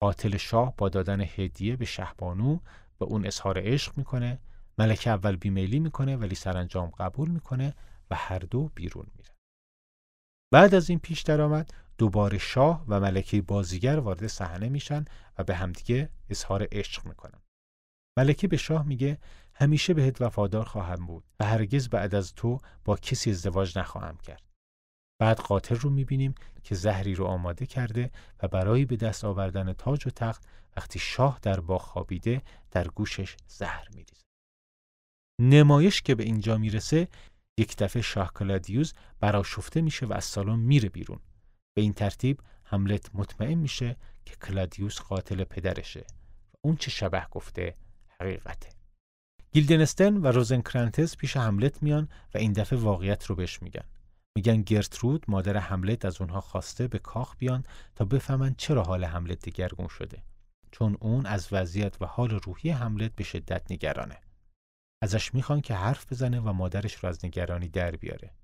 قاتل 0.00 0.36
شاه 0.36 0.74
با 0.76 0.88
دادن 0.88 1.20
هدیه 1.20 1.76
به 1.76 1.84
شهبانو 1.84 2.58
به 2.98 3.04
اون 3.04 3.26
اظهار 3.26 3.58
عشق 3.58 3.98
می‌کنه. 3.98 4.38
ملکه 4.78 5.10
اول 5.10 5.36
بیمیلی 5.36 5.80
می‌کنه 5.80 6.16
ولی 6.16 6.34
سرانجام 6.34 6.90
قبول 6.90 7.28
می‌کنه 7.28 7.74
و 8.10 8.14
هر 8.14 8.38
دو 8.38 8.70
بیرون 8.74 9.06
بعد 10.52 10.74
از 10.74 10.90
این 10.90 10.98
پیش 10.98 11.22
درآمد 11.22 11.74
دوباره 11.98 12.38
شاه 12.38 12.84
و 12.88 13.00
ملکه 13.00 13.42
بازیگر 13.42 13.98
وارد 13.98 14.26
صحنه 14.26 14.68
میشن 14.68 15.04
و 15.38 15.44
به 15.44 15.54
همدیگه 15.54 16.10
اظهار 16.30 16.68
عشق 16.72 17.06
می‌کنن 17.06 17.40
ملکه 18.18 18.48
به 18.48 18.56
شاه 18.56 18.86
میگه 18.86 19.18
همیشه 19.54 19.94
بهت 19.94 20.22
وفادار 20.22 20.64
خواهم 20.64 21.06
بود 21.06 21.24
و 21.40 21.44
هرگز 21.44 21.88
بعد 21.88 22.14
از 22.14 22.34
تو 22.34 22.58
با 22.84 22.96
کسی 22.96 23.30
ازدواج 23.30 23.78
نخواهم 23.78 24.16
کرد 24.16 24.42
بعد 25.20 25.38
قاتل 25.38 25.76
رو 25.76 25.90
می‌بینیم 25.90 26.34
که 26.62 26.74
زهری 26.74 27.14
رو 27.14 27.24
آماده 27.24 27.66
کرده 27.66 28.10
و 28.42 28.48
برای 28.48 28.84
به 28.84 28.96
دست 28.96 29.24
آوردن 29.24 29.72
تاج 29.72 30.06
و 30.06 30.10
تخت 30.10 30.44
وقتی 30.76 30.98
شاه 30.98 31.38
در 31.42 31.60
باغ 31.60 31.82
خوابیده 31.82 32.42
در 32.70 32.88
گوشش 32.88 33.36
زهر 33.46 33.88
میریزه. 33.94 34.22
نمایش 35.40 36.02
که 36.02 36.14
به 36.14 36.24
اینجا 36.24 36.58
می‌رسه 36.58 37.08
یک 37.58 37.76
دفعه 37.76 38.02
شاه 38.02 38.32
کلادیوس 38.32 38.92
براشفته 39.20 39.80
میشه 39.80 40.06
و 40.06 40.12
از 40.12 40.24
سالن 40.24 40.58
میره 40.58 40.88
بیرون. 40.88 41.20
به 41.76 41.82
این 41.82 41.92
ترتیب 41.92 42.40
حملت 42.64 43.10
مطمئن 43.14 43.54
میشه 43.54 43.96
که 44.24 44.36
کلادیوس 44.36 45.00
قاتل 45.00 45.44
پدرشه 45.44 46.00
و 46.54 46.56
اون 46.60 46.76
چه 46.76 46.90
شبه 46.90 47.26
گفته 47.30 47.76
حقیقته. 48.20 48.68
گیلدنستن 49.52 50.16
و 50.16 50.26
روزنکرانتس 50.26 51.16
پیش 51.16 51.36
حملت 51.36 51.82
میان 51.82 52.08
و 52.34 52.38
این 52.38 52.52
دفعه 52.52 52.78
واقعیت 52.78 53.26
رو 53.26 53.34
بهش 53.34 53.62
میگن. 53.62 53.84
میگن 54.36 54.62
گرترود 54.62 55.24
مادر 55.28 55.56
حملت 55.56 56.04
از 56.04 56.20
اونها 56.20 56.40
خواسته 56.40 56.88
به 56.88 56.98
کاخ 56.98 57.36
بیان 57.38 57.64
تا 57.94 58.04
بفهمن 58.04 58.54
چرا 58.58 58.82
حال 58.82 59.04
حملت 59.04 59.48
دگرگون 59.48 59.88
شده. 59.88 60.22
چون 60.70 60.96
اون 61.00 61.26
از 61.26 61.48
وضعیت 61.52 62.02
و 62.02 62.06
حال 62.06 62.30
روحی 62.30 62.70
حملت 62.70 63.14
به 63.14 63.24
شدت 63.24 63.70
نگرانه. 63.70 64.20
ازش 65.02 65.34
می‌خوان 65.34 65.60
که 65.60 65.74
حرف 65.74 66.12
بزنه 66.12 66.40
و 66.40 66.52
مادرش 66.52 66.94
رو 66.94 67.08
از 67.08 67.24
نگرانی 67.24 67.68
در 67.68 67.96
بیاره. 67.96 68.34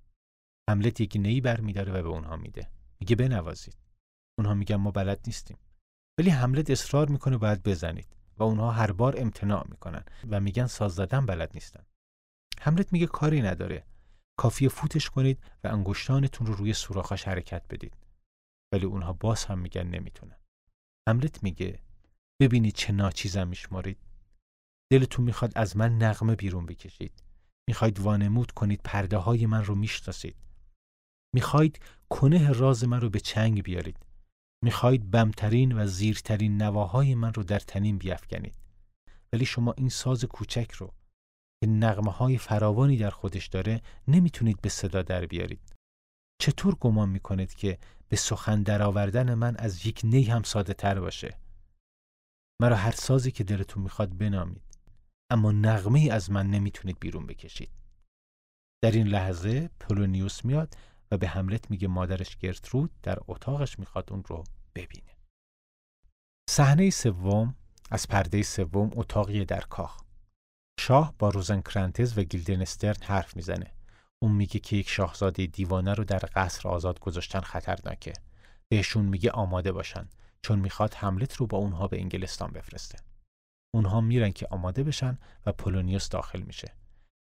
حملت 0.71 1.01
یک 1.01 1.17
نی 1.17 1.41
بر 1.41 1.61
میداره 1.61 1.93
و 1.93 2.03
به 2.03 2.09
اونها 2.09 2.37
میده. 2.37 2.71
میگه 3.01 3.17
بنوازید. 3.17 3.77
اونها 4.39 4.55
میگن 4.55 4.77
ما 4.77 4.91
بلد 4.91 5.21
نیستیم. 5.27 5.59
ولی 6.19 6.31
حملت 6.31 6.71
اصرار 6.71 7.09
می‌کنه 7.09 7.37
باید 7.37 7.63
بزنید 7.63 8.17
و 8.37 8.43
اونها 8.43 8.71
هر 8.71 8.93
بار 8.93 9.15
امتناع 9.19 9.67
می‌کنن 9.69 10.05
و 10.31 10.41
میگن 10.41 10.67
ساز 10.67 10.95
زدن 10.95 11.27
بلد 11.27 11.51
نیستن. 11.55 11.85
حملت 12.61 12.93
میگه 12.93 13.07
کاری 13.07 13.43
نداره. 13.43 13.85
کافی 14.39 14.69
فوتش 14.69 15.11
کنید 15.11 15.45
و 15.65 15.69
انگشتانتون 15.69 16.47
رو 16.47 16.55
روی 16.55 16.73
سوراخاش 16.73 17.29
حرکت 17.29 17.63
بدید. 17.71 17.97
ولی 18.73 18.87
اونها 18.87 19.13
باز 19.13 19.45
هم 19.45 19.59
میگن 19.59 19.87
نمی‌تونن. 19.87 20.37
حملت 21.09 21.43
میگه 21.43 21.83
ببینید 22.41 22.75
چه 22.75 22.93
ناچیزم 22.93 23.49
میشمارید. 23.49 23.99
دلتون 24.93 25.25
می‌خواد 25.25 25.53
از 25.55 25.77
من 25.77 25.99
نغمه 25.99 26.35
بیرون 26.37 26.67
بکشید. 26.67 27.23
می‌خواید 27.69 28.01
وانمود 28.01 28.51
کنید 28.51 28.81
پرده 28.85 29.17
های 29.17 29.47
من 29.47 29.65
رو 29.65 29.75
می‌شناسید. 29.75 30.37
می‌خواید 31.35 31.81
کنه 32.11 32.53
راز 32.53 32.85
من 32.85 33.01
رو 33.01 33.11
به 33.11 33.21
چنگ 33.21 33.63
بیارید. 33.63 34.07
می‌خواید 34.65 35.11
بمترین 35.11 35.79
و 35.79 35.87
زیرترین 35.87 36.63
نواهای 36.63 37.15
من 37.15 37.35
رو 37.35 37.43
در 37.43 37.59
تنین 37.59 37.99
بیافکنید. 37.99 38.55
ولی 39.33 39.45
شما 39.45 39.73
این 39.73 39.89
ساز 39.89 40.25
کوچک 40.25 40.71
رو 40.71 40.95
که 41.63 41.67
نغمه 41.71 42.11
های 42.11 42.39
فراوانی 42.39 42.97
در 42.97 43.11
خودش 43.11 43.47
داره 43.47 43.83
نمی‌تونید 44.09 44.61
به 44.61 44.69
صدا 44.69 45.03
در 45.03 45.27
بیارید. 45.27 45.75
چطور 46.41 46.75
گمان 46.75 47.09
می‌کنید 47.09 47.55
که 47.55 47.79
به 48.09 48.17
سخن 48.17 48.63
درآوردن 48.63 49.35
من 49.35 49.57
از 49.57 49.87
یک 49.87 50.01
نی 50.05 50.23
هم 50.23 50.43
ساده 50.43 50.75
تر 50.75 51.01
باشه؟ 51.01 51.39
مرا 52.63 52.77
هر 52.77 52.91
سازی 52.91 53.31
که 53.31 53.45
دلتون 53.45 53.83
می‌خواد 53.83 54.19
بنامید. 54.19 54.72
اما 55.33 55.53
نغمه 55.53 55.99
ای 55.99 56.11
از 56.11 56.31
من 56.31 56.51
نمی‌تونید 56.51 57.01
بیرون 57.01 57.27
بکشید. 57.27 57.71
در 58.83 58.91
این 58.91 59.07
لحظه 59.07 59.71
پولونیوس 59.81 60.45
میاد 60.45 60.77
و 61.11 61.19
به 61.19 61.29
حملت 61.29 61.71
میگه 61.71 61.89
مادرش 61.89 62.37
گرترود 62.37 62.91
در 63.03 63.19
اتاقش 63.29 63.79
می‌خواد 63.79 64.13
اون 64.13 64.25
رو 64.25 64.45
ببینه. 64.75 65.17
صحنه 66.51 66.91
سوم 66.91 67.55
از 67.91 68.09
پرده 68.09 68.43
سوم 68.43 68.91
اتاقی 68.95 69.45
در 69.45 69.61
کاخ. 69.61 70.03
شاه 70.81 71.15
با 71.19 71.29
روزنکرانتز 71.29 72.19
و 72.19 72.23
گیلدنسترن 72.23 73.03
حرف 73.03 73.37
می‌زنه. 73.37 73.75
اون 74.23 74.33
میگه 74.33 74.61
که 74.61 74.77
یک 74.77 74.89
شاهزاده 74.89 75.47
دیوانه 75.47 75.95
رو 75.95 76.05
در 76.05 76.23
قصر 76.35 76.69
آزاد 76.69 77.01
گذاشتن 77.01 77.41
خطرناکه. 77.41 78.13
بهشون 78.69 79.05
میگه 79.05 79.31
آماده 79.31 79.73
باشن 79.73 80.09
چون 80.43 80.59
می‌خواد 80.59 80.95
حملت 80.95 81.37
رو 81.37 81.47
با 81.47 81.59
اونها 81.59 81.89
به 81.89 82.01
انگلستان 82.01 82.51
بفرسته. 82.51 82.99
اونها 83.75 84.01
میرن 84.01 84.31
که 84.31 84.47
آماده 84.51 84.83
بشن 84.83 85.19
و 85.47 85.53
پولونیوس 85.53 86.09
داخل 86.09 86.43
میشه. 86.43 86.75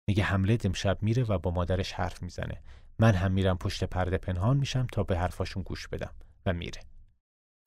میگه 0.08 0.22
حملت 0.22 0.66
امشب 0.66 1.02
میره 1.02 1.24
و 1.24 1.38
با 1.38 1.50
مادرش 1.50 1.92
حرف 1.92 2.22
می‌زنه. 2.22 2.62
من 2.98 3.14
هم 3.14 3.32
میرم 3.32 3.58
پشت 3.58 3.84
پرده 3.84 4.18
پنهان 4.18 4.56
میشم 4.56 4.86
تا 4.92 5.02
به 5.02 5.18
حرفاشون 5.18 5.62
گوش 5.62 5.88
بدم 5.88 6.14
و 6.46 6.52
میره. 6.52 6.80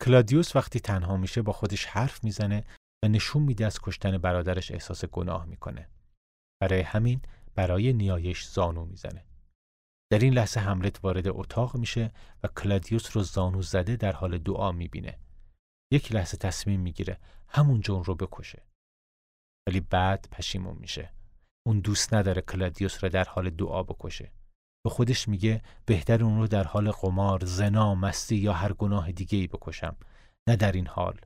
کلادیوس 0.03 0.55
وقتی 0.55 0.79
تنها 0.79 1.17
میشه 1.17 1.41
با 1.41 1.51
خودش 1.51 1.85
حرف 1.85 2.23
می‌زنه 2.23 2.63
و 3.03 3.07
نشون 3.07 3.43
میده 3.43 3.65
از 3.65 3.79
کشتن 3.81 4.17
برادرش 4.17 4.71
احساس 4.71 5.05
گناه 5.05 5.45
می‌کنه. 5.45 5.89
برای 6.61 6.81
همین 6.81 7.21
برای 7.55 7.93
نیایش 7.93 8.45
زانو 8.45 8.85
می‌زنه. 8.85 9.25
در 10.11 10.19
این 10.19 10.33
لحظه 10.33 10.59
حملت 10.59 10.99
وارد 11.03 11.27
اتاق 11.27 11.77
میشه 11.77 12.11
و 12.43 12.47
کلادیوس 12.47 13.17
رو 13.17 13.23
زانو 13.23 13.61
زده 13.61 13.95
در 13.95 14.11
حال 14.11 14.37
دعا 14.37 14.71
می‌بینه. 14.71 15.19
یک 15.91 16.11
لحظه 16.11 16.37
تصمیم 16.37 16.79
می‌گیره 16.79 17.19
همون‌جا 17.47 17.81
اون 17.81 18.03
رو 18.03 18.15
بکشه. 18.15 18.63
ولی 19.67 19.79
بعد 19.79 20.27
پشیمون 20.31 20.77
میشه. 20.79 21.11
اون 21.67 21.79
دوست 21.79 22.13
نداره 22.13 22.41
کلادیوس 22.41 23.03
رو 23.03 23.09
در 23.09 23.23
حال 23.23 23.49
دعا 23.49 23.83
بکشه. 23.83 24.31
به 24.85 24.89
خودش 24.89 25.27
میگه 25.27 25.61
بهتره 25.85 26.23
اون 26.23 26.37
رو 26.37 26.47
در 26.47 26.63
حال 26.63 26.91
قمار، 26.91 27.45
زنا، 27.45 27.95
مستی 27.95 28.35
یا 28.35 28.53
هر 28.53 28.73
گناه 28.73 29.11
دیگه 29.11 29.37
ای 29.37 29.47
بکشم 29.47 29.95
نه 30.49 30.55
در 30.55 30.71
این 30.71 30.87
حال 30.87 31.19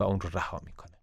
و 0.00 0.04
اون 0.04 0.20
رو 0.20 0.30
رها 0.32 0.60
می‌کنه. 0.64 0.98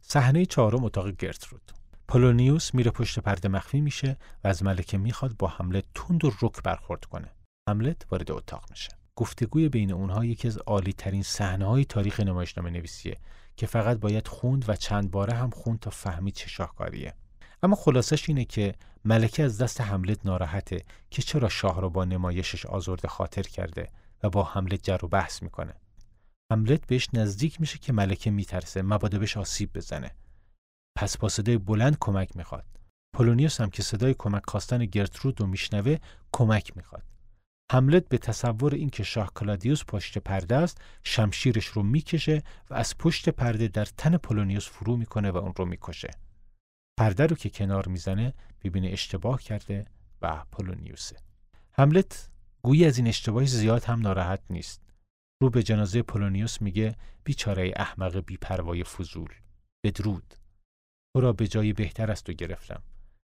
صحنه 0.00 0.46
چهارم 0.46 0.84
اتاق 0.84 1.10
گرترود. 1.10 1.72
پولونیوس 2.08 2.74
میره 2.74 2.90
پشت 2.90 3.18
پرده 3.18 3.48
مخفی 3.48 3.80
میشه 3.80 4.16
و 4.44 4.48
از 4.48 4.62
ملکه 4.62 4.98
می‌خواد 4.98 5.36
با 5.36 5.48
حملت 5.48 5.84
تند 5.94 6.24
و 6.24 6.32
رک 6.42 6.62
برخورد 6.62 7.04
کنه. 7.04 7.32
حملت 7.68 8.06
وارد 8.10 8.30
اتاق 8.30 8.64
میشه. 8.70 8.88
گفتگوی 9.16 9.68
بین 9.68 9.92
اونها 9.92 10.24
یکی 10.24 10.48
از 10.48 10.58
عالی 10.58 10.92
ترین 10.92 11.22
صحنه 11.22 11.64
های 11.64 11.84
تاریخ 11.84 12.20
نمایشنامه 12.20 12.70
نویسیه 12.70 13.18
که 13.56 13.66
فقط 13.66 13.98
باید 13.98 14.28
خوند 14.28 14.64
و 14.68 14.76
چند 14.76 15.10
باره 15.10 15.32
هم 15.32 15.50
خوند 15.50 15.80
تا 15.80 15.90
فهمید 15.90 16.34
چه 16.34 16.48
شاهکاریه. 16.48 17.14
اما 17.62 17.76
خلاصش 17.76 18.28
اینه 18.28 18.44
که 18.44 18.74
ملکه 19.04 19.42
از 19.42 19.58
دست 19.58 19.80
حملت 19.80 20.26
ناراحته 20.26 20.84
که 21.10 21.22
چرا 21.22 21.48
شاه 21.48 21.80
را 21.80 21.88
با 21.88 22.04
نمایشش 22.04 22.66
آزرده 22.66 23.08
خاطر 23.08 23.42
کرده 23.42 23.90
و 24.22 24.30
با 24.30 24.44
حملت 24.44 24.82
جر 24.82 25.04
و 25.04 25.08
بحث 25.08 25.42
می‌کنه. 25.42 25.74
حملت 26.52 26.86
بهش 26.86 27.08
نزدیک 27.12 27.60
میشه 27.60 27.78
که 27.78 27.92
ملکه 27.92 28.30
میترسه 28.30 28.82
مبادا 28.82 29.18
بهش 29.18 29.36
آسیب 29.36 29.72
بزنه. 29.72 30.10
پس 30.98 31.18
با 31.18 31.28
صدای 31.28 31.58
بلند 31.58 31.96
کمک 32.00 32.36
می‌خواد. 32.36 32.64
پولونیوس 33.16 33.60
هم 33.60 33.70
که 33.70 33.82
صدای 33.82 34.14
کمک 34.14 34.42
خواستن 34.48 34.84
گرترود 34.84 35.40
رو 35.40 35.46
میشنوه 35.46 35.96
کمک 36.32 36.76
می‌خواد. 36.76 37.02
هملت 37.72 38.08
به 38.08 38.18
تصور 38.18 38.74
اینکه 38.74 39.02
شاه 39.02 39.32
کلادیوس 39.34 39.84
پشت 39.88 40.18
پرده 40.18 40.56
است 40.56 40.80
شمشیرش 41.04 41.66
رو 41.66 41.82
می‌کشه 41.82 42.42
و 42.70 42.74
از 42.74 42.98
پشت 42.98 43.28
پرده 43.28 43.68
در 43.68 43.84
تن 43.84 44.16
پولونیوس 44.16 44.68
فرو 44.68 44.96
می‌کنه 44.96 45.30
و 45.30 45.36
اون 45.36 45.52
رو 45.56 45.64
می‌کشه. 45.64 46.10
پرده 46.98 47.26
رو 47.26 47.36
که 47.36 47.50
کنار 47.50 47.88
می‌زنه 47.88 48.34
می‌بینه 48.64 48.88
اشتباه 48.88 49.42
کرده 49.42 49.86
و 50.22 50.44
پولونیوسه. 50.52 51.16
هملت 51.72 52.30
گویی 52.62 52.84
از 52.84 52.98
این 52.98 53.06
اشتباه 53.06 53.46
زیاد 53.46 53.84
هم 53.84 54.00
ناراحت 54.00 54.42
نیست. 54.50 54.82
رو 55.42 55.50
به 55.50 55.62
جنازه 55.62 56.02
پولونیوس 56.02 56.62
میگه 56.62 56.96
بیچاره 57.24 57.72
احمق 57.76 58.16
بیپروای 58.16 58.84
فضول. 58.84 59.34
بدرود. 59.84 60.34
تو 61.14 61.20
را 61.20 61.32
به 61.32 61.48
جایی 61.48 61.72
بهتر 61.72 62.10
از 62.10 62.22
تو 62.22 62.32
گرفتم. 62.32 62.82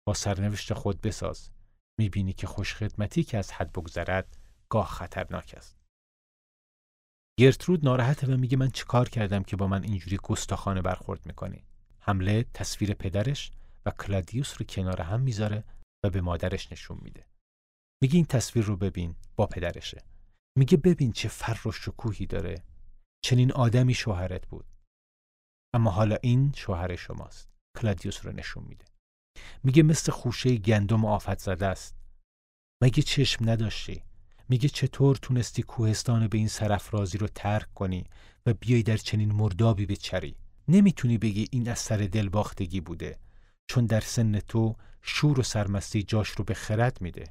با 0.08 0.14
سرنوشت 0.14 0.74
خود 0.74 1.02
بساز. 1.02 1.50
می‌بینی 2.00 2.34
که 2.34 2.48
خوشخدمتی 2.48 3.24
که 3.24 3.38
از 3.38 3.52
حد 3.52 3.72
بگذرد 3.72 4.38
گاه 4.70 4.88
خطرناک 4.88 5.54
است. 5.58 5.78
گرترود 7.40 7.86
ناراحته 7.86 8.34
و 8.34 8.38
میگه 8.38 8.58
من 8.58 8.70
چیکار 8.70 9.10
کردم 9.10 9.44
که 9.44 9.56
با 9.56 9.68
من 9.68 9.84
اینجوری 9.84 10.18
گستاخانه 10.18 10.82
برخورد 10.82 11.26
می‌کنی؟ 11.26 11.66
حمله 12.00 12.46
تصویر 12.54 12.94
پدرش 12.94 13.52
و 13.86 13.92
کلادیوس 13.92 14.56
رو 14.60 14.66
کنار 14.66 15.02
هم 15.02 15.22
می‌ذاره 15.22 15.64
و 16.04 16.10
به 16.10 16.22
مادرش 16.22 16.72
نشون 16.72 17.00
میده. 17.02 17.26
میگه 18.02 18.16
این 18.16 18.26
تصویر 18.26 18.66
رو 18.66 18.78
ببین 18.78 19.16
با 19.36 19.48
پدرشه. 19.48 20.04
میگه 20.58 20.78
ببین 20.78 21.12
چه 21.12 21.28
فر 21.30 21.68
و 21.68 21.72
شکوهی 21.72 22.26
داره. 22.26 22.64
چنین 23.26 23.52
آدمی 23.52 23.94
شوهرت 23.94 24.48
بود. 24.48 24.66
اما 25.74 25.92
حالا 25.92 26.18
این 26.24 26.52
شوهر 26.56 26.96
شماست. 26.96 27.50
کلادیوس 27.78 28.26
رو 28.26 28.32
نشون 28.32 28.64
میده. 28.64 28.86
میگه 29.64 29.84
مثل 29.84 30.12
خوشه 30.12 30.56
گندم 30.56 31.06
آفت 31.06 31.40
زده 31.40 31.66
است. 31.66 31.96
مگه 32.84 33.04
چشم 33.04 33.50
نداشتی؟ 33.50 34.04
میگه 34.50 34.70
چطور 34.70 35.16
تونستی 35.16 35.64
کوهستان 35.64 36.28
به 36.28 36.38
این 36.38 36.48
سرفرازی 36.48 37.18
رو 37.18 37.28
ترک 37.28 37.74
کنی 37.74 38.06
و 38.46 38.54
بیای 38.54 38.84
در 38.84 38.98
چنین 38.98 39.32
مردابی 39.32 39.86
بچری؟ 39.86 40.36
نمی‌تونی 40.68 41.18
بگی 41.18 41.48
این 41.52 41.70
از 41.70 41.80
سر 41.80 41.98
دلباختگی 41.98 42.82
بوده 42.82 43.20
چون 43.68 43.86
در 43.86 44.02
سن 44.02 44.40
تو 44.40 44.76
شور 45.02 45.40
و 45.40 45.44
سرمستی 45.44 46.04
جاش 46.04 46.30
رو 46.30 46.44
به 46.44 46.54
خرد 46.54 47.02
میده 47.02 47.24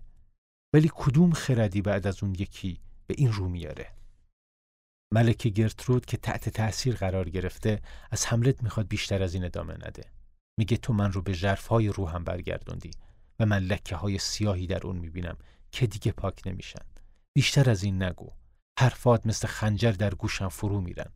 ولی 0.73 0.91
کدوم 0.95 1.33
خردی 1.33 1.83
بعد 1.83 2.07
از 2.07 2.23
اون 2.23 2.35
یکی 2.35 2.81
به 3.07 3.15
این 3.19 3.33
رو 3.33 3.49
میاره 3.49 3.93
ملکه 5.15 5.49
گرترود 5.49 6.07
که 6.07 6.17
تحت 6.17 6.49
تأثیر 6.49 6.95
قرار 6.95 7.31
گرفته 7.31 7.83
از 8.11 8.27
حملت 8.27 8.63
می‌خواد 8.63 8.89
بیشتر 8.89 9.23
از 9.23 9.35
این 9.35 9.45
ادامه 9.45 9.75
نده 9.75 10.05
میگه 10.59 10.77
تو 10.77 10.93
من 10.93 11.13
رو 11.13 11.23
به 11.23 11.33
ژرفهای 11.33 11.89
روحم 11.89 12.25
برگردوندی 12.25 12.91
و 13.39 13.47
من 13.47 13.59
لکه 13.59 13.97
های 13.97 14.19
سیاهی 14.19 14.67
در 14.67 14.87
اون 14.87 14.97
می‌بینم 14.97 15.37
که 15.73 15.87
دیگه 15.87 16.13
پاک 16.13 16.43
نمیشن. 16.47 16.85
بیشتر 17.37 17.71
از 17.71 17.83
این 17.83 18.03
نگو. 18.03 18.31
حرفات 18.79 19.27
مثل 19.27 19.49
خنجر 19.49 19.93
در 19.93 20.15
گوشم 20.15 20.49
فرو 20.49 20.81
میرن. 20.81 21.13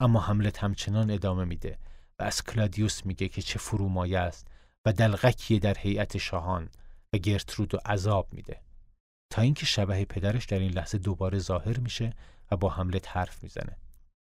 اما 0.00 0.20
حملت 0.20 0.58
همچنان 0.58 1.10
ادامه 1.10 1.44
میده 1.44 1.78
و 2.18 2.22
از 2.22 2.42
کلادیوس 2.42 3.06
میگه 3.06 3.28
که 3.28 3.42
چه 3.42 3.58
فرومایه 3.58 4.18
است 4.18 4.48
و 4.84 4.92
دلغکیه 4.92 5.58
در 5.58 5.78
هیئت 5.78 6.18
شاهان 6.18 6.68
و 7.12 7.18
گرترود 7.18 7.74
و 7.74 7.78
عذاب 7.86 8.28
میده. 8.32 8.60
تا 9.30 9.42
اینکه 9.42 9.66
شبه 9.66 10.04
پدرش 10.04 10.44
در 10.44 10.58
این 10.58 10.72
لحظه 10.72 10.98
دوباره 10.98 11.38
ظاهر 11.38 11.78
میشه 11.78 12.12
و 12.50 12.56
با 12.56 12.70
حملت 12.70 13.16
حرف 13.16 13.42
می‌زنه. 13.42 13.76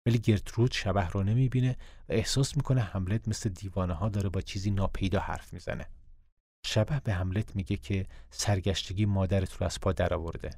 ولی 0.06 0.18
گرترود 0.18 0.72
شبه 0.72 1.08
رو 1.08 1.22
نمی‌بینه 1.22 1.76
و 2.08 2.12
احساس 2.12 2.56
می‌کنه 2.56 2.80
حملت 2.80 3.28
مثل 3.28 3.48
دیوانه 3.48 3.94
ها 3.94 4.08
داره 4.08 4.28
با 4.28 4.40
چیزی 4.40 4.70
ناپیدا 4.70 5.20
حرف 5.20 5.52
می‌زنه. 5.52 5.86
شبه 6.66 7.00
به 7.00 7.12
حملت 7.12 7.56
میگه 7.56 7.76
که 7.76 8.06
سرگشتگی 8.30 9.06
مادرت 9.06 9.52
رو 9.52 9.66
از 9.66 9.80
پا 9.80 9.92
درآورده. 9.92 10.50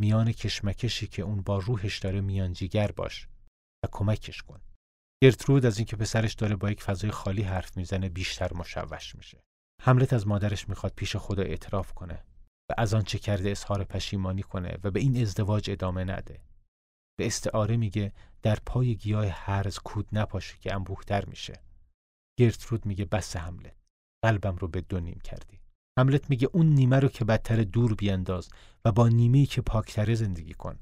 میان 0.00 0.32
کشمکشی 0.32 1.06
که 1.06 1.22
اون 1.22 1.42
با 1.42 1.58
روحش 1.58 1.98
داره 1.98 2.20
میانجیگر 2.20 2.92
باش 2.92 3.28
و 3.84 3.88
کمکش 3.92 4.42
کن. 4.42 4.60
گرترود 5.22 5.66
از 5.66 5.78
اینکه 5.78 5.96
پسرش 5.96 6.34
داره 6.34 6.56
با 6.56 6.70
یک 6.70 6.82
فضای 6.82 7.10
خالی 7.10 7.42
حرف 7.42 7.76
می‌زنه 7.76 8.08
بیشتر 8.08 8.54
مشوش 8.54 9.14
میشه. 9.14 9.40
حملت 9.82 10.12
از 10.12 10.26
مادرش 10.26 10.68
می‌خواد 10.68 10.92
پیش 10.96 11.16
خدا 11.16 11.42
اعتراف 11.42 11.92
کنه 11.92 12.24
و 12.70 12.74
از 12.78 12.94
آنچه 12.94 13.18
کرده 13.18 13.50
اظهار 13.50 13.84
پشیمانی 13.84 14.42
کنه 14.42 14.78
و 14.84 14.90
به 14.90 15.00
این 15.00 15.22
ازدواج 15.22 15.70
ادامه 15.70 16.04
نده. 16.04 16.40
به 17.16 17.26
استعاره 17.26 17.76
میگه 17.76 18.12
در 18.42 18.58
پای 18.66 18.96
گیاه 18.96 19.26
هرز 19.26 19.78
کود 19.78 20.08
نپاشه 20.12 20.58
که 20.58 20.74
انبوهتر 20.74 21.24
میشه. 21.24 21.62
گرترود 22.38 22.86
میگه 22.86 23.04
بس 23.04 23.36
حملت 23.36 23.76
قلبم 24.24 24.56
رو 24.56 24.68
به 24.68 24.80
دو 24.80 25.00
نیم 25.00 25.20
کردی. 25.24 25.60
حملت 25.98 26.30
میگه 26.30 26.48
اون 26.52 26.66
نیمه 26.66 26.98
رو 26.98 27.08
که 27.08 27.24
بدتر 27.24 27.56
دور 27.56 27.94
بیانداز 27.94 28.48
و 28.84 28.92
با 28.92 29.08
نیمه 29.08 29.46
که 29.46 29.60
پاکتره 29.60 30.14
زندگی 30.14 30.54
کن. 30.54 30.78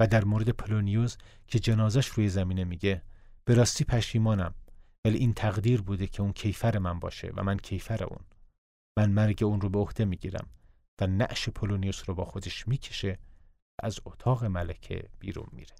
و 0.00 0.06
در 0.06 0.24
مورد 0.24 0.48
پلونیوس 0.48 1.16
که 1.48 1.58
جنازش 1.58 2.06
روی 2.06 2.28
زمینه 2.28 2.64
میگه 2.64 3.02
به 3.44 3.54
راستی 3.54 3.84
پشیمانم 3.84 4.54
ولی 5.06 5.18
این 5.18 5.34
تقدیر 5.34 5.82
بوده 5.82 6.06
که 6.06 6.22
اون 6.22 6.32
کیفر 6.32 6.78
من 6.78 7.00
باشه 7.00 7.32
و 7.36 7.42
من 7.42 7.56
کیفر 7.56 8.04
اون. 8.04 8.24
من 8.98 9.10
مرگ 9.10 9.44
اون 9.44 9.60
رو 9.60 9.68
به 9.68 9.78
عهده 9.78 10.04
می‌گیرم 10.04 10.48
و 11.00 11.06
نعش 11.06 11.48
پولونیوس 11.48 12.08
رو 12.08 12.14
با 12.14 12.24
خودش 12.24 12.68
می‌کشه 12.68 13.18
از 13.82 14.00
اتاق 14.04 14.44
ملکه 14.44 15.08
بیرون 15.18 15.48
میره. 15.52 15.76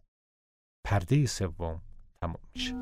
پرده 0.86 1.26
سوم 1.26 1.82
تمام 2.20 2.40
میشه. 2.54 2.72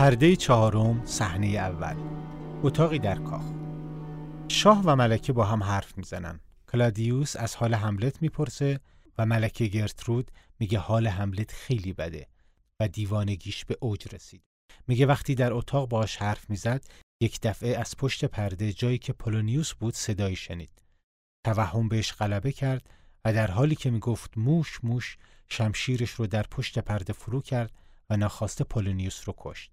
پرده 0.00 0.36
چهارم 0.36 1.04
صحنه 1.04 1.46
اول. 1.46 1.96
اتاقی 2.62 2.98
در 2.98 3.18
کاخ. 3.18 3.44
شاه 4.48 4.82
و 4.84 4.96
ملکه 4.96 5.32
با 5.32 5.44
هم 5.44 5.62
حرف 5.62 5.98
می‌زنن. 5.98 6.40
کلادیوس 6.72 7.36
از 7.36 7.56
حال 7.56 7.74
حملت 7.74 8.22
می‌پرسه 8.22 8.80
و 9.18 9.26
ملکه 9.26 9.66
گرترود 9.66 10.30
میگه 10.58 10.78
حال 10.78 11.06
حملت 11.06 11.52
خیلی 11.52 11.92
بده 11.92 12.26
و 12.80 12.88
دیوانگیش 12.88 13.64
به 13.64 13.76
اوج 13.80 14.14
رسید. 14.14 14.42
میگه 14.86 15.06
وقتی 15.06 15.34
در 15.34 15.52
اتاق 15.52 15.88
باش 15.88 16.16
حرف 16.16 16.50
می‌زد 16.50 16.84
یک 17.20 17.40
دفعه 17.42 17.76
از 17.76 17.96
پشت 17.96 18.24
پرده 18.24 18.72
جایی 18.72 18.98
که 18.98 19.12
پولونیوس 19.12 19.74
بود 19.74 19.94
صدایی 19.94 20.36
شنید. 20.36 20.82
توهم 21.44 21.88
بهش 21.88 22.12
غلبه 22.12 22.52
کرد 22.52 22.90
و 23.24 23.32
در 23.32 23.50
حالی 23.50 23.74
که 23.74 23.90
می‌گفت 23.90 24.38
موش 24.38 24.84
موش 24.84 25.16
شمشیرش 25.48 26.10
رو 26.10 26.26
در 26.26 26.42
پشت 26.42 26.78
پرده 26.78 27.12
فرو 27.12 27.40
کرد 27.40 27.72
و 28.10 28.16
ناخواسته 28.16 28.64
پولونیوس 28.64 29.22
رو 29.26 29.34
کشت. 29.38 29.72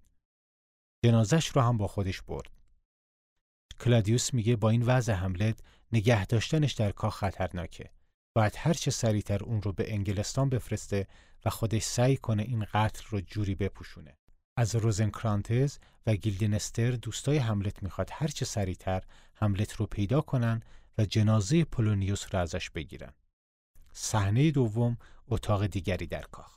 جنازش 1.05 1.47
رو 1.47 1.61
هم 1.61 1.77
با 1.77 1.87
خودش 1.87 2.21
برد. 2.21 2.51
کلادیوس 3.79 4.33
میگه 4.33 4.55
با 4.55 4.69
این 4.69 4.81
وضع 4.81 5.13
هملت 5.13 5.59
نگه 5.91 6.25
داشتنش 6.25 6.73
در 6.73 6.91
کاخ 6.91 7.19
خطرناکه. 7.19 7.91
باید 8.35 8.53
هر 8.57 8.73
چه 8.73 8.91
سریعتر 8.91 9.43
اون 9.43 9.61
رو 9.61 9.73
به 9.73 9.93
انگلستان 9.93 10.49
بفرسته 10.49 11.07
و 11.45 11.49
خودش 11.49 11.83
سعی 11.83 12.17
کنه 12.17 12.43
این 12.43 12.65
قتل 12.73 13.03
رو 13.09 13.21
جوری 13.21 13.55
بپوشونه. 13.55 14.17
از 14.57 14.75
روزنکرانتز 14.75 15.77
و 16.05 16.15
گیلدنسترن 16.15 16.91
دوستای 16.91 17.37
هملت 17.37 17.83
می‌خواد 17.83 18.09
هر 18.13 18.27
چه 18.27 18.45
سریعتر 18.45 19.03
هملت 19.33 19.73
رو 19.73 19.85
پیدا 19.85 20.21
کنن 20.21 20.61
و 20.97 21.05
جنازه 21.05 21.63
پولونیوس 21.63 22.35
رو 22.35 22.39
ازش 22.39 22.69
بگیرن. 22.69 23.13
صحنه 23.93 24.51
دوم 24.51 24.97
اتاق 25.27 25.65
دیگری 25.65 26.07
در 26.07 26.21
کاخ. 26.21 26.56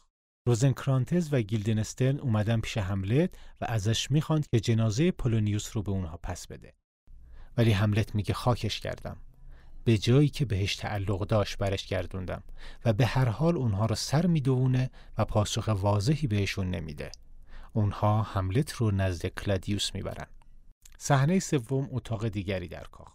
روزنکرانتز 0.51 1.29
و 1.33 1.41
گیلدنسترن 1.41 2.19
اومدن 2.19 2.61
پیش 2.61 2.79
هملت 2.79 3.31
و 3.61 3.65
ازش 3.69 4.11
می‌خوان 4.11 4.47
که 4.49 4.61
جنازه 4.61 5.11
پولونیوس 5.11 5.77
رو 5.77 5.83
به 5.83 5.91
اونها 5.91 6.17
پس 6.23 6.47
بده. 6.47 6.75
ولی 7.57 7.73
هملت 7.73 8.15
میگه 8.15 8.35
خاکش 8.35 8.81
کردم. 8.81 9.17
به 9.85 9.99
جایی 9.99 10.29
که 10.29 10.45
بهش 10.45 10.77
تعلق 10.77 11.27
داشت 11.27 11.59
برش 11.59 11.87
گردوندم 11.87 12.43
و 12.85 12.93
به 12.93 13.07
هر 13.07 13.29
حال 13.29 13.57
اونها 13.57 13.87
رو 13.87 13.95
سر 13.95 14.27
میدوونه 14.27 14.91
و 15.19 15.25
پاسخ 15.25 15.69
واضحی 15.69 16.27
بهشون 16.27 16.71
نمیده. 16.71 17.13
اونها 17.73 18.23
هملت 18.23 18.73
رو 18.73 18.91
نزد 18.91 19.27
کلادیوس 19.27 19.95
می‌برن. 19.95 20.27
صحنه 20.99 21.39
سوم 21.39 21.89
اتاق 21.91 22.29
دیگری 22.29 22.69
در 22.69 22.85
کاخ. 22.85 23.13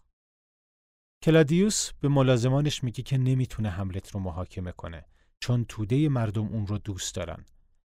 کلادیوس 1.24 1.92
به 2.02 2.08
ملازمانش 2.08 2.84
میگه 2.84 3.04
که 3.04 3.18
نمی‌تونه 3.18 3.70
هملت 3.70 4.12
رو 4.12 4.20
محاکمه 4.20 4.72
کنه 4.72 5.06
چون 5.46 5.66
توده 5.66 6.10
مردم 6.10 6.48
اون 6.48 6.68
رو 6.68 6.78
دوست 6.78 7.16
دارن 7.16 7.46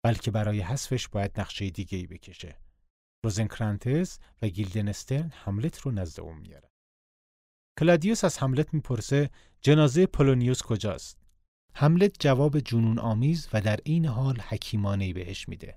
بلکه 0.05 0.30
برای 0.30 0.61
حذفش 0.61 1.09
باید 1.09 1.40
نقشه 1.40 1.70
دیگه 1.70 1.98
ای 1.98 2.07
بکشه. 2.07 2.57
روزنکرانتز 3.24 4.18
و 4.42 4.48
گیلدنسترن 4.48 5.32
هملت 5.34 5.78
رو 5.80 5.90
نزد 5.90 6.20
اون 6.20 6.38
میارن. 6.38 6.68
کلادیوس 7.78 8.24
از 8.24 8.38
هملت 8.38 8.74
می‌پرسه 8.74 9.30
جنازه 9.61 10.07
پولونیوس 10.07 10.62
کجاست؟ 10.62 11.18
هملت 11.74 12.16
جواب 12.20 12.61
جنون 12.61 12.98
آمیز 12.98 13.48
و 13.53 13.61
در 13.61 13.80
عین 13.84 14.07
حال 14.07 14.40
حکیمانه 14.40 15.12
بهش 15.12 15.48
میده. 15.48 15.74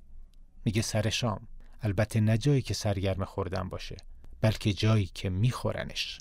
میگه 0.66 0.82
سر 0.82 1.10
شام. 1.10 1.48
البته 1.82 2.22
نه 2.22 2.38
جایی 2.38 2.62
که 2.62 2.74
سرگرم 2.74 3.26
خوردن 3.26 3.70
باشه 3.70 3.98
بلکه 4.42 4.74
جایی 4.74 5.06
که 5.06 5.30
میخورنش. 5.30 6.20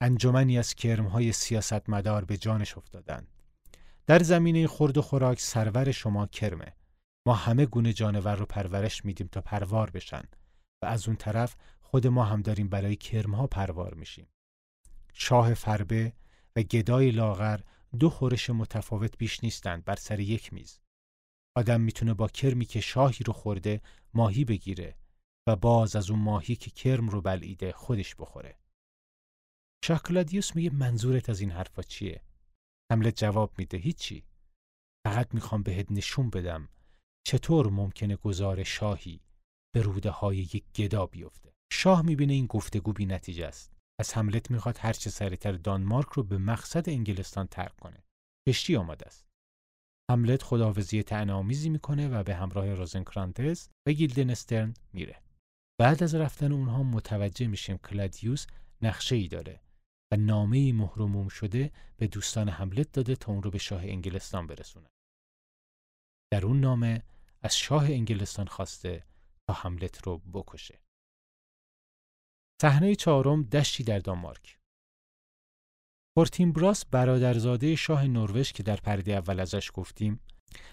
انجمنی 0.00 0.58
از 0.58 0.74
کرمهای 0.74 1.32
سیاستمدار 1.32 2.24
به 2.24 2.36
جانش 2.36 2.78
افتادند. 2.78 3.39
در 4.10 4.22
زمینه 4.22 4.66
خورد 4.66 4.98
و 4.98 5.02
خوراک 5.02 5.40
سرور 5.40 5.92
شما 5.92 6.26
کرمه. 6.26 6.74
ما 7.26 7.34
همه 7.34 7.66
گونه 7.66 7.92
جانور 7.92 8.36
رو 8.36 8.46
پرورش 8.46 9.04
میدیم 9.04 9.26
تا 9.26 9.40
پروار 9.40 9.90
بشن 9.90 10.22
و 10.82 10.86
از 10.86 11.06
اون 11.06 11.16
طرف 11.16 11.56
خود 11.80 12.06
ما 12.06 12.24
هم 12.24 12.42
داریم 12.42 12.68
برای 12.68 12.96
کرمها 12.96 13.46
پروار 13.46 13.94
میشیم. 13.94 14.26
شاه 15.12 15.54
فربه 15.54 16.12
و 16.56 16.62
گدای 16.62 17.10
لاغر 17.10 17.60
دو 17.98 18.10
خورش 18.10 18.50
متفاوت 18.50 19.18
بیش 19.18 19.44
نیستند 19.44 19.84
بر 19.84 19.96
سر 19.96 20.20
یک 20.20 20.52
میز. 20.52 20.80
آدم 21.56 21.80
می‌تونه 21.80 22.14
با 22.14 22.28
کرمی 22.28 22.64
که 22.64 22.80
شاهی 22.80 23.24
رو 23.24 23.32
خورده 23.32 23.80
ماهی 24.14 24.44
بگیره 24.44 24.96
و 25.46 25.56
باز 25.56 25.96
از 25.96 26.10
اون 26.10 26.20
ماهی 26.20 26.56
که 26.56 26.70
کرم 26.70 27.08
رو 27.08 27.20
بلعیده 27.20 27.72
خودش 27.72 28.14
بخوره. 28.14 28.58
شاکلادیوس 29.84 30.56
میگه 30.56 30.70
منظورت 30.70 31.30
از 31.30 31.40
این 31.40 31.50
حرفا 31.50 31.82
چیه؟ 31.82 32.20
حملت 32.90 33.16
جواب 33.16 33.54
میده. 33.58 33.78
هیچی. 33.78 34.24
فقط 35.06 35.34
می‌خوام 35.34 35.62
بهت 35.62 35.92
نشون 35.92 36.30
بدم 36.30 36.68
چطور 37.26 37.70
ممکنه 37.70 38.16
گذار 38.16 38.62
شاهی 38.62 39.20
به 39.74 39.82
روده 39.82 40.10
های 40.10 40.36
یک 40.36 40.64
گدا 40.72 41.06
بیفته. 41.06 41.52
شاه 41.72 42.02
می‌بینه 42.02 42.32
این 42.32 42.46
گفتگو 42.46 42.92
بی 42.92 43.06
نتیجه 43.06 43.46
است. 43.46 43.72
از 44.00 44.14
حملت 44.14 44.50
می‌خواد 44.50 44.78
هرچه 44.78 45.10
سریعتر 45.10 45.52
دانمارک 45.52 46.08
رو 46.08 46.22
به 46.22 46.38
مقصد 46.38 46.88
انگلستان 46.88 47.46
ترک 47.46 47.76
کنه. 47.76 48.04
کشتی 48.48 48.76
آماده 48.76 49.06
است. 49.06 49.26
هملت 50.10 50.42
خداحافظی 50.42 51.02
طنزآمیزی 51.02 51.68
می‌کنه 51.68 52.08
و 52.08 52.22
به 52.22 52.34
همراه 52.34 52.74
روزنکرانتز 52.74 53.68
و 53.88 53.92
گیلدنسترن 53.92 54.74
میره. 54.92 55.22
بعد 55.80 56.02
از 56.02 56.14
رفتن 56.14 56.52
اونها 56.52 56.82
متوجه 56.82 57.46
میشیم 57.46 57.78
کلادیوس 57.78 58.46
نقشه 58.82 59.16
ای 59.16 59.28
داره. 59.28 59.60
و 60.12 60.16
نامه 60.16 60.72
مهر 60.72 60.96
و 60.96 61.04
موم 61.04 61.28
شده 61.28 61.72
به 61.96 62.06
دوستان 62.06 62.48
هملت 62.48 62.92
داده 62.92 63.16
تا 63.16 63.32
اون 63.32 63.42
رو 63.42 63.50
به 63.50 63.58
شاه 63.58 63.82
انگلستان 63.82 64.46
برسونه. 64.46 64.88
در 66.32 66.46
اون 66.46 66.60
نامه 66.60 67.02
از 67.42 67.56
شاه 67.56 67.84
انگلستان 67.84 68.46
خواسته 68.46 69.06
تا 69.48 69.54
هملت 69.54 70.06
رو 70.06 70.18
بکشه. 70.18 70.80
صحنه 72.62 72.94
چهارم 72.94 73.42
دشتی 73.42 73.84
در 73.84 73.98
دانمارک. 73.98 74.58
فورتینبراس 76.18 76.84
برادرزاده 76.84 77.76
شاه 77.76 78.06
نروژ 78.06 78.52
که 78.52 78.62
در 78.62 78.76
پرده 78.76 79.12
اول 79.12 79.40
ازش 79.40 79.70
گفتیم 79.74 80.20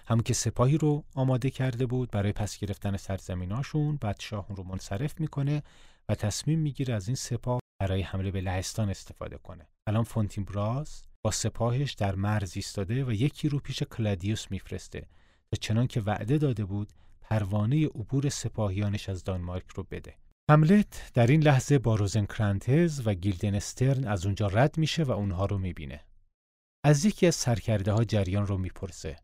هم 0.06 0.20
که 0.20 0.34
سپاهی 0.34 0.78
رو 0.78 1.04
آماده 1.14 1.50
کرده 1.50 1.86
بود 1.86 2.10
برای 2.10 2.32
پس 2.32 2.58
گرفتن 2.58 2.96
سرزمیناشون 2.96 3.96
بعد 3.96 4.20
شاه 4.20 4.46
اون 4.48 4.56
رو 4.56 4.64
منصرف 4.64 5.20
می‌کنه 5.20 5.62
و 6.08 6.14
تصمیم 6.14 6.58
می‌گیره 6.58 6.94
از 6.94 7.08
این 7.08 7.16
سپاه 7.16 7.60
برای 7.80 8.02
حمله 8.02 8.30
به 8.30 8.40
لهستان 8.40 8.90
استفاده 8.90 9.38
کنه. 9.38 9.68
الان 9.86 10.04
فورتینبراس 10.04 11.02
با 11.22 11.30
سپاهش 11.30 11.92
در 11.92 12.14
مرز 12.14 12.52
ایستاده 12.56 13.04
و 13.04 13.12
یکی 13.12 13.48
رو 13.48 13.58
پیش 13.58 13.82
کلادیوس 13.82 14.50
میفرسته 14.50 15.00
تا 15.50 15.58
چنان 15.60 15.86
که 15.86 16.00
وعده 16.00 16.38
داده 16.38 16.64
بود 16.64 16.92
پروانه 17.20 17.86
عبور 17.86 18.28
سپاهیانش 18.28 19.08
از 19.08 19.24
دانمارک 19.24 19.68
رو 19.74 19.82
بده. 19.90 20.14
هملت 20.50 21.10
در 21.14 21.26
این 21.26 21.42
لحظه 21.42 21.78
با 21.78 21.94
روزنکرانتز 21.94 23.02
و 23.04 23.14
گیلدنسترن 23.14 24.04
از 24.04 24.26
اونجا 24.26 24.46
رد 24.46 24.78
میشه 24.78 25.02
و 25.02 25.10
اونها 25.10 25.46
رو 25.46 25.58
می‌بینه. 25.58 26.04
از 26.84 27.04
یکی 27.04 27.26
از 27.26 27.34
سرکرده 27.34 27.92
ها 27.92 28.04
جریان 28.04 28.46
رو 28.46 28.58
می‌پرسه 28.58 29.16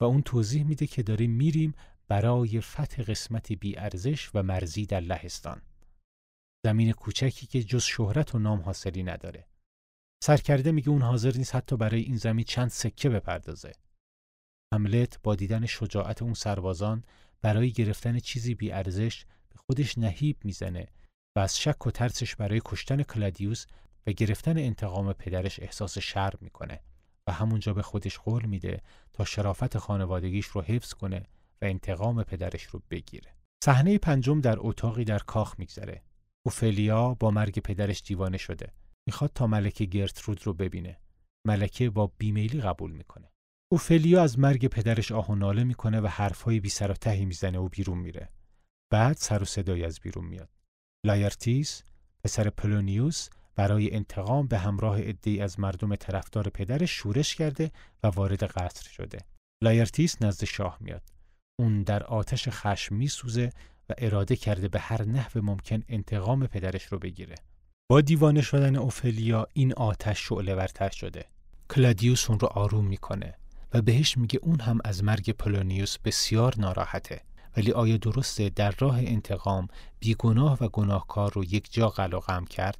و 0.00 0.04
اون 0.04 0.22
توضیح 0.22 0.64
میده 0.64 0.86
که 0.86 1.02
داریم 1.02 1.30
میریم 1.30 1.74
برای 2.08 2.60
فتح 2.60 3.02
قسمتی 3.02 3.56
بی 3.56 3.76
ارزش 3.76 4.30
و 4.34 4.42
مرزی 4.42 4.86
در 4.86 5.00
لهستان. 5.00 5.62
زمین 6.66 6.92
کوچکی 6.92 7.46
که 7.46 7.62
جز 7.62 7.82
شهرت 7.82 8.34
و 8.34 8.38
نام 8.38 8.60
حاصلی 8.60 9.02
نداره. 9.02 9.46
سرکرده 10.24 10.72
میگه 10.72 10.88
اون 10.88 11.02
حاضر 11.02 11.36
نیست 11.36 11.54
حتی 11.54 11.76
برای 11.76 12.00
این 12.00 12.16
زمین 12.16 12.44
چند 12.44 12.68
سکه 12.68 13.08
بپردازه. 13.08 13.72
حملت 14.74 15.18
با 15.22 15.34
دیدن 15.34 15.66
شجاعت 15.66 16.22
اون 16.22 16.34
سربازان 16.34 17.04
برای 17.42 17.72
گرفتن 17.72 18.18
چیزی 18.18 18.54
بی 18.54 18.72
ارزش 18.72 19.24
به 19.24 19.56
خودش 19.56 19.98
نهیب 19.98 20.36
می‌زنه 20.44 20.88
و 21.36 21.40
از 21.40 21.58
شک 21.58 21.86
و 21.86 21.90
ترسش 21.90 22.36
برای 22.36 22.60
کشتن 22.64 23.02
کلادیوس 23.02 23.66
و 24.06 24.12
گرفتن 24.12 24.58
انتقام 24.58 25.12
پدرش 25.12 25.60
احساس 25.60 25.98
شرم 25.98 26.38
می‌کنه. 26.40 26.80
و 27.26 27.32
همونجا 27.32 27.74
به 27.74 27.82
خودش 27.82 28.18
قول 28.18 28.44
میده 28.44 28.82
تا 29.12 29.24
شرافت 29.24 29.78
خانوادگیش 29.78 30.46
رو 30.46 30.62
حفظ 30.62 30.92
کنه 30.92 31.26
و 31.62 31.64
انتقام 31.64 32.22
پدرش 32.22 32.62
رو 32.62 32.82
بگیره. 32.90 33.34
صحنه 33.64 33.98
پنجم 33.98 34.40
در 34.40 34.56
اتاقی 34.58 35.04
در 35.04 35.18
کاخ 35.18 35.58
میگذره. 35.58 36.02
اوفلیا 36.50 37.14
با 37.14 37.30
مرگ 37.30 37.58
پدرش 37.58 38.02
دیوانه 38.02 38.38
شده. 38.38 38.72
می‌خواد 39.06 39.30
تا 39.34 39.46
ملکه 39.46 39.84
گرترود 39.84 40.46
رو 40.46 40.54
ببینه. 40.54 41.00
ملکه 41.46 41.90
با 41.90 42.12
بیمیلی 42.18 42.60
قبول 42.60 42.90
می‌کنه. 42.92 43.32
اوفلیا 43.72 44.22
از 44.22 44.38
مرگ 44.38 44.66
پدرش 44.66 45.12
آه 45.12 45.30
و 45.30 45.34
ناله 45.34 45.64
می‌کنه 45.64 46.00
و 46.00 46.06
حرفهای 46.06 46.60
بی 46.60 46.68
سر 46.68 46.90
و 46.90 46.94
تهی 46.94 47.24
می‌زنه 47.24 47.58
و 47.58 47.68
بیرون 47.68 47.98
میره. 47.98 48.28
بعد 48.92 49.16
سر 49.16 49.42
و 49.42 49.44
صدایی 49.44 49.84
از 49.84 50.00
بیرون 50.00 50.24
میاد. 50.24 50.48
لایرتیس 51.06 51.82
پسر 52.24 52.50
پولونیوس 52.50 53.28
برای 53.56 53.94
انتقام 53.94 54.46
به 54.46 54.58
همراه 54.58 55.00
عده‌ای 55.00 55.40
از 55.40 55.60
مردم 55.60 55.96
طرفدار 55.96 56.48
پدرش 56.48 56.90
شورش 56.90 57.34
کرده 57.34 57.70
و 58.02 58.06
وارد 58.06 58.42
قصر 58.42 58.88
شده. 58.88 59.18
لایرتیس 59.62 60.22
نزد 60.22 60.44
شاه 60.44 60.76
میاد. 60.80 61.02
اون 61.60 61.82
در 61.82 62.02
آتش 62.02 62.48
خشم 62.48 62.94
میسوزه 62.94 63.52
و 63.90 63.94
اراده 63.98 64.36
کرده 64.36 64.68
به 64.68 64.80
هر 64.80 65.04
نحو 65.04 65.42
ممکن 65.42 65.82
انتقام 65.88 66.46
پدرش 66.46 66.84
رو 66.84 66.98
بگیره. 66.98 67.34
با 67.90 68.00
دیوانه 68.00 68.42
شدن 68.42 68.76
اوفلیا 68.76 69.46
این 69.52 69.72
آتش 69.72 70.28
شعله‌ورتر 70.28 70.90
شده. 70.90 71.24
کلادیوس 71.70 72.30
اون 72.30 72.40
رو 72.40 72.48
آروم 72.48 72.86
می‌کنه 72.86 73.34
و 73.72 73.82
بهش 73.82 74.18
میگه 74.18 74.38
اون 74.42 74.60
هم 74.60 74.78
از 74.84 75.04
مرگ 75.04 75.30
پولونیوس 75.30 75.98
بسیار 75.98 76.54
ناراحته. 76.58 77.20
ولی 77.56 77.72
آیا 77.72 77.96
درسته 77.96 78.48
در 78.48 78.74
راه 78.78 78.98
انتقام 78.98 79.68
بیگناه 80.00 80.58
و 80.60 80.68
گناهکار 80.68 81.32
رو 81.32 81.44
یک 81.44 81.72
جا 81.72 81.88
قلع 81.88 82.12
و 82.12 82.20
قمع 82.20 82.44
کرد؟ 82.44 82.78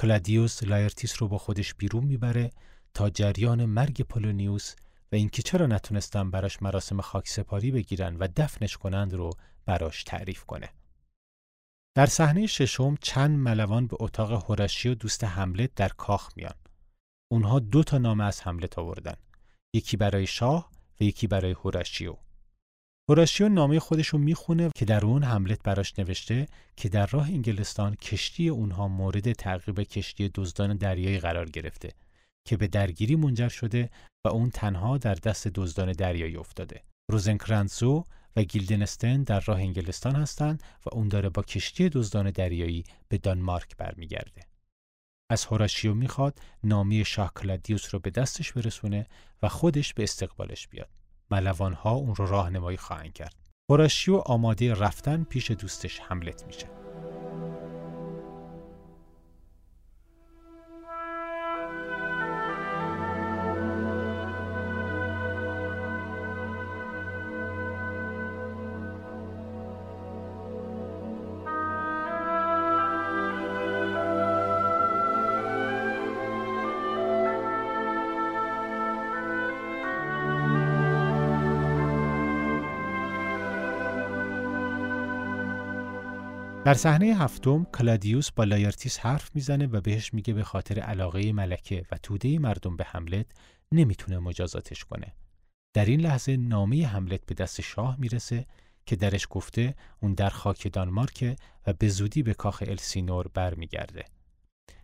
کلادیوس 0.00 0.62
لایرتیس 0.62 1.22
رو 1.22 1.28
با 1.28 1.38
خودش 1.38 1.74
بیرون 1.74 2.04
می‌بره 2.04 2.50
تا 2.94 3.10
جریان 3.10 3.64
مرگ 3.64 4.02
پولونیوس 4.02 4.74
و 5.12 5.16
اینکه 5.16 5.42
چرا 5.42 5.66
نتونستن 5.66 6.30
براش 6.30 6.62
مراسم 6.62 7.00
خاک 7.00 7.28
سپاری 7.28 7.70
بگیرن 7.70 8.16
و 8.16 8.28
دفنش 8.36 8.76
کنند 8.76 9.14
رو 9.14 9.30
براش 9.66 10.04
تعریف 10.04 10.44
کنه. 10.44 10.68
در 11.94 12.06
صحنه 12.06 12.46
ششم 12.46 12.96
چند 13.00 13.38
ملوان 13.38 13.86
به 13.86 13.96
اتاق 14.00 14.50
و 14.50 14.94
دوست 14.94 15.24
هملت 15.24 15.74
در 15.74 15.88
کاخ 15.88 16.32
میان. 16.36 16.54
اونها 17.32 17.58
دو 17.58 17.82
تا 17.82 17.98
نامه 17.98 18.24
از 18.24 18.40
حملت 18.40 18.78
آوردن. 18.78 19.16
یکی 19.74 19.96
برای 19.96 20.26
شاه 20.26 20.70
و 21.00 21.04
یکی 21.04 21.26
برای 21.26 21.52
هورشیو. 21.52 22.16
هوراشیو 23.08 23.48
نامه 23.48 23.80
خودش 23.80 24.08
رو 24.08 24.18
می‌خونه 24.18 24.70
که 24.74 24.84
در 24.84 25.04
اون 25.04 25.22
حملت 25.22 25.62
براش 25.62 25.98
نوشته 25.98 26.46
که 26.76 26.88
در 26.88 27.06
راه 27.06 27.28
انگلستان 27.28 27.94
کشتی 27.94 28.48
اونها 28.48 28.88
مورد 28.88 29.32
تعقیب 29.32 29.80
کشتی 29.80 30.30
دزدان 30.34 30.76
دریایی 30.76 31.18
قرار 31.18 31.48
گرفته 31.50 31.92
که 32.48 32.56
به 32.56 32.66
درگیری 32.66 33.16
منجر 33.16 33.48
شده 33.48 33.90
و 34.24 34.28
اون 34.28 34.50
تنها 34.50 34.98
در 34.98 35.14
دست 35.14 35.48
دزدان 35.48 35.92
دریایی 35.92 36.36
افتاده. 36.36 36.82
روزنکرانزو 37.10 38.04
و 38.36 38.42
گیلدنستن 38.42 39.22
در 39.22 39.40
راه 39.40 39.58
انگلستان 39.58 40.16
هستند 40.16 40.62
و 40.86 40.88
اون 40.92 41.08
داره 41.08 41.28
با 41.28 41.42
کشتی 41.42 41.88
دزدان 41.88 42.30
دریایی 42.30 42.84
به 43.08 43.18
دانمارک 43.18 43.76
برمیگرده. 43.76 44.42
از 45.30 45.44
هوراشیو 45.44 45.94
می‌خواد 45.94 46.38
نامی 46.64 47.04
شاه 47.04 47.32
کلادیوس 47.34 47.94
رو 47.94 48.00
به 48.00 48.10
دستش 48.10 48.52
برسونه 48.52 49.06
و 49.42 49.48
خودش 49.48 49.94
به 49.94 50.02
استقبالش 50.02 50.68
بیاد. 50.68 50.90
ها 51.74 51.92
اون 51.92 52.14
رو 52.14 52.26
راهنمایی 52.26 52.76
خواهند 52.76 53.12
کرد. 53.12 53.34
هوراشیو 53.70 54.16
آماده 54.16 54.74
رفتن 54.74 55.24
پیش 55.24 55.50
دوستش 55.50 56.00
حملت 56.00 56.46
میشه. 56.46 56.77
در 86.68 86.74
صحنه 86.74 87.06
هفتم 87.06 87.64
کلادیوس 87.64 88.30
با 88.30 88.44
لایرتیس 88.44 88.98
حرف 88.98 89.30
می‌زنه 89.34 89.66
و 89.66 89.80
بهش 89.80 90.14
میگه 90.14 90.34
به 90.34 90.44
خاطر 90.44 90.80
علاقه 90.80 91.32
ملکه 91.32 91.84
و 91.92 91.98
توده 91.98 92.38
مردم 92.38 92.76
به 92.76 92.84
هملت 92.84 93.26
نمی‌تونه 93.72 94.18
مجازاتش 94.18 94.84
کنه. 94.84 95.14
در 95.74 95.84
این 95.84 96.00
لحظه 96.00 96.36
نامه 96.36 96.86
هملت 96.86 97.26
به 97.26 97.34
دست 97.34 97.60
شاه 97.60 97.96
می‌رسه 98.00 98.46
که 98.86 98.96
درش 98.96 99.26
گفته 99.30 99.74
اون 100.02 100.14
در 100.14 100.28
خاک 100.28 100.72
دانمارک 100.72 101.36
و 101.66 101.72
به 101.72 101.88
زودی 101.88 102.22
به 102.22 102.34
کاخ 102.34 102.64
السینور 102.66 103.28
برمیگرده. 103.28 104.04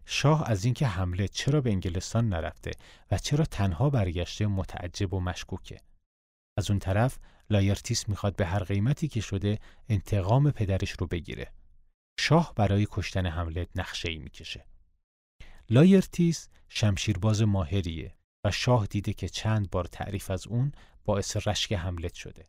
شاه 0.05 0.51
از 0.51 0.65
اینکه 0.65 0.87
هملت 0.87 1.31
چرا 1.31 1.61
به 1.61 1.71
انگلستان 1.71 2.29
نرفته 2.29 2.71
و 3.11 3.19
چرا 3.19 3.45
تنها 3.45 3.91
برگشته 3.91 4.47
متعجب 4.47 5.15
و 5.15 5.21
مشکوکه. 5.21 5.81
از 6.59 6.71
اون 6.71 6.79
طرف 6.79 7.19
لایرتیس 7.51 8.09
می‌خواد 8.09 8.37
به 8.37 8.47
هر 8.47 8.65
قیمتی 8.65 9.09
که 9.09 9.21
شده 9.21 9.59
انتقام 9.89 10.51
پدرش 10.51 10.91
رو 10.91 11.07
بگیره. 11.07 11.53
شاه 12.21 12.53
برای 12.57 12.87
کشتن 12.91 13.27
هملت 13.27 13.69
نقشه 13.75 14.11
ای 14.11 14.19
می‌کشه. 14.19 14.67
لایرتیس 15.71 16.49
شمشیرباز 16.69 17.43
ماهریه 17.43 18.15
و 18.47 18.51
شاه 18.51 18.87
دیده 18.87 19.13
که 19.13 19.29
چند 19.29 19.71
بار 19.71 19.85
تعریف 19.85 20.31
از 20.31 20.47
اون 20.47 20.73
باعث 21.05 21.49
رشک 21.49 21.73
هملت 21.73 22.15
شده. 22.15 22.49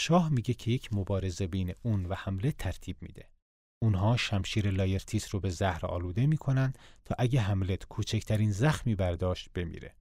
شاه 0.00 0.28
میگه 0.28 0.54
که 0.54 0.70
یک 0.70 0.92
مبارزه 0.92 1.46
بین 1.46 1.74
اون 1.82 2.06
و 2.06 2.14
هملت 2.14 2.56
ترتیب 2.56 2.96
میده. 3.02 3.30
اونها 3.82 4.16
شمشیر 4.16 4.70
لایرتیس 4.70 5.34
رو 5.34 5.40
به 5.40 5.50
زهر 5.50 5.86
آلوده 5.86 6.26
می‌کنن 6.26 6.72
تا 7.04 7.14
اگه 7.18 7.40
هملت 7.40 7.84
کوچکترین 7.84 8.52
زخمی 8.52 8.94
برداشت 8.94 9.52
بمیره. 9.54 9.94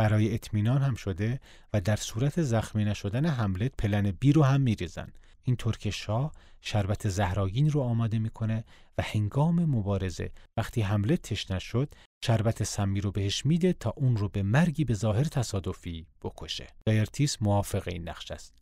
برای 0.00 0.34
اطمینان 0.34 0.82
هم 0.82 0.94
شده 0.94 1.40
و 1.72 1.80
در 1.80 1.96
صورت 1.96 2.42
زخمی 2.42 2.84
نشدن 2.84 3.26
حملت 3.26 3.72
پلن 3.78 4.10
بی 4.10 4.32
رو 4.32 4.42
هم 4.42 4.60
میریزن 4.60 5.12
اینطور 5.44 5.76
که 5.76 5.90
شاه 5.90 6.32
شربت 6.60 7.08
زهراگین 7.08 7.70
رو 7.70 7.80
آماده 7.80 8.18
می‌کنه 8.18 8.64
و 8.98 9.02
هنگام 9.02 9.64
مبارزه 9.64 10.32
وقتی 10.56 10.82
حمله 10.82 11.16
تشنه 11.16 11.58
شد 11.58 11.94
شربت 12.24 12.62
سمی 12.62 13.00
رو 13.00 13.10
بهش 13.10 13.46
میده 13.46 13.72
تا 13.72 13.90
اون 13.96 14.16
رو 14.16 14.28
به 14.28 14.42
مرگی 14.42 14.84
به 14.84 14.94
ظاهر 14.94 15.24
تصادفی 15.24 16.06
بکشه. 16.22 16.66
دایرتیس 16.86 17.42
موافق 17.42 17.88
این 17.88 18.08
نقش 18.08 18.30
است. 18.30 18.54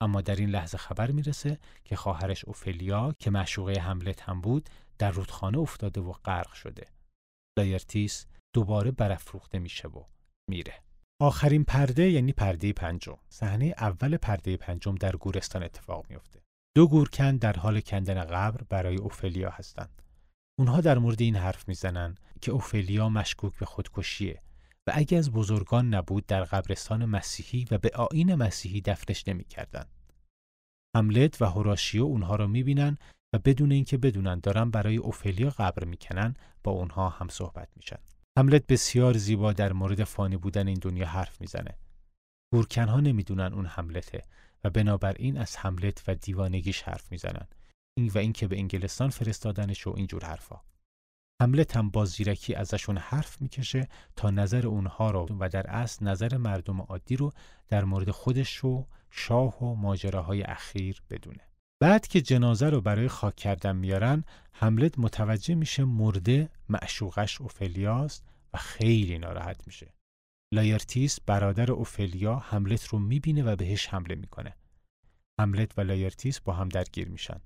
اما 0.00 0.20
در 0.20 0.36
این 0.36 0.50
لحظه 0.50 0.78
خبر 0.78 1.10
می‌رسه 1.10 1.58
که 1.84 1.96
خواهرش 1.96 2.44
اوفلیا 2.44 3.14
که 3.18 3.30
معشوقه 3.30 3.80
حملت 3.80 4.22
هم 4.22 4.40
بود 4.40 4.68
در 4.98 5.10
رودخانه 5.10 5.58
افتاده 5.58 6.00
و 6.00 6.12
غرق 6.12 6.52
شده. 6.52 6.86
دایرتیس 7.58 8.26
دوباره 8.54 8.90
برافروخته 8.90 9.58
میشه 9.58 9.88
و 9.88 10.04
میره. 10.50 10.74
آخرین 11.22 11.64
پرده 11.64 12.10
یعنی 12.10 12.32
پرده 12.32 12.72
پنجم 12.72 13.16
صحنه 13.28 13.74
اول 13.78 14.16
پرده 14.16 14.56
پنجم 14.56 14.94
در 14.94 15.16
گورستان 15.16 15.62
اتفاق 15.62 16.06
میفته 16.08 16.40
دو 16.74 16.86
گورکن 16.86 17.36
در 17.36 17.52
حال 17.52 17.80
کندن 17.80 18.24
قبر 18.24 18.62
برای 18.68 18.96
اوفلیا 18.96 19.50
هستند 19.50 20.02
اونها 20.58 20.80
در 20.80 20.98
مورد 20.98 21.22
این 21.22 21.36
حرف 21.36 21.68
می‌زنن 21.68 22.14
که 22.40 22.52
اوفلیا 22.52 23.08
مشکوک 23.08 23.58
به 23.58 23.66
خودکشیه 23.66 24.42
و 24.86 24.92
اگه 24.94 25.18
از 25.18 25.30
بزرگان 25.30 25.94
نبود 25.94 26.26
در 26.26 26.44
قبرستان 26.44 27.04
مسیحی 27.04 27.66
و 27.70 27.78
به 27.78 27.90
آین 27.90 28.34
مسیحی 28.34 28.80
دفنش 28.80 29.28
نمی‌کردن. 29.28 29.84
هملت 30.96 31.42
و 31.42 31.44
هوراشیو 31.44 32.02
اونها 32.02 32.36
رو 32.36 32.46
می‌بینن 32.46 32.98
و 33.34 33.38
بدون 33.38 33.72
اینکه 33.72 33.98
بدونن 33.98 34.40
دارن 34.40 34.70
برای 34.70 34.96
اوفلیا 34.96 35.50
قبر 35.50 35.84
می‌کنن 35.84 36.34
با 36.62 36.72
اونها 36.72 37.08
هم 37.08 37.28
صحبت 37.28 37.68
میشن. 37.76 37.98
هملت 38.38 38.66
بسیار 38.66 39.16
زیبا 39.16 39.52
در 39.52 39.72
مورد 39.72 40.04
فانی 40.04 40.36
بودن 40.36 40.68
این 40.68 40.78
دنیا 40.82 41.06
حرف 41.06 41.40
می‌زنه. 41.40 41.78
گورکنها 42.52 43.00
نمی‌دونن 43.00 43.52
اون 43.52 43.66
هملته 43.66 44.22
و 44.64 44.70
بنابراین 44.70 45.38
از 45.38 45.56
هملت 45.56 46.04
و 46.08 46.14
دیوانگیش 46.14 46.82
حرف 46.82 47.12
می‌زنن. 47.12 47.46
این 47.96 48.08
و 48.14 48.18
اینکه 48.18 48.46
به 48.46 48.58
انگلستان 48.58 49.10
فرستادنش 49.10 49.86
و 49.86 49.92
اینجور 49.96 50.24
حرفا. 50.24 50.60
حملت 51.42 51.76
هم 51.76 51.90
با 51.90 52.04
زیرکی 52.04 52.54
ازشون 52.54 52.96
حرف 52.96 53.42
می‌کشه 53.42 53.88
تا 54.16 54.30
نظر 54.30 54.66
اونها 54.66 55.10
رو 55.10 55.26
و 55.40 55.48
در 55.48 55.70
اصل 55.70 56.06
نظر 56.06 56.36
مردم 56.36 56.80
عادی 56.80 57.16
رو 57.16 57.32
در 57.68 57.84
مورد 57.84 58.10
خودش 58.10 58.64
و 58.64 58.86
شاه 59.10 59.64
و 59.64 59.74
ماجراهای 59.74 60.42
اخیر 60.42 61.02
بدونه. 61.10 61.49
بعد 61.82 62.06
که 62.06 62.20
جنازه 62.20 62.68
رو 62.68 62.80
برای 62.80 63.08
خاک 63.08 63.36
کردن 63.36 63.76
میارن 63.76 64.24
هملت 64.52 64.98
متوجه 64.98 65.54
میشه 65.54 65.84
مرده 65.84 66.50
معشوقش 66.68 67.40
اوفلیاست 67.40 68.24
و 68.52 68.58
خیلی 68.58 69.18
ناراحت 69.18 69.66
میشه. 69.66 69.94
لایرتیس 70.54 71.20
برادر 71.20 71.72
اوفلیا 71.72 72.36
هملت 72.36 72.86
رو 72.86 72.98
می‌بینه 72.98 73.42
و 73.42 73.56
بهش 73.56 73.86
حمله 73.86 74.14
می‌کنه. 74.14 74.56
هملت 75.40 75.78
و 75.78 75.80
لایرتیس 75.80 76.40
با 76.40 76.52
هم 76.52 76.68
درگیر 76.68 77.08
میشن. 77.08 77.40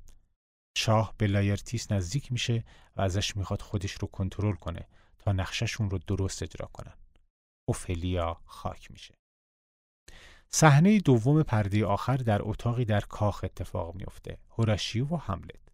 شاه 0.78 1.14
به 1.18 1.26
لایرتیس 1.26 1.92
نزدیک 1.92 2.32
میشه 2.32 2.64
و 2.96 3.00
ازش 3.00 3.36
می‌خواد 3.36 3.62
خودش 3.62 3.92
رو 3.92 4.08
کنترل 4.08 4.54
کنه 4.54 4.88
تا 5.18 5.32
نقشه‌شون 5.32 5.90
رو 5.90 5.98
درست 5.98 6.42
اجرا 6.42 6.66
کنن. 6.66 6.94
اوفلیا 7.68 8.40
خاک 8.44 8.90
میشه. 8.90 9.14
صحنه 10.50 10.98
دوم 10.98 11.42
پرده 11.42 11.86
آخر 11.86 12.16
در 12.16 12.40
اتاقی 12.42 12.84
در 12.84 13.00
کاخ 13.00 13.44
اتفاق 13.44 13.94
میفته. 13.94 14.38
هوراشیو 14.50 15.06
و 15.06 15.16
هملت. 15.16 15.64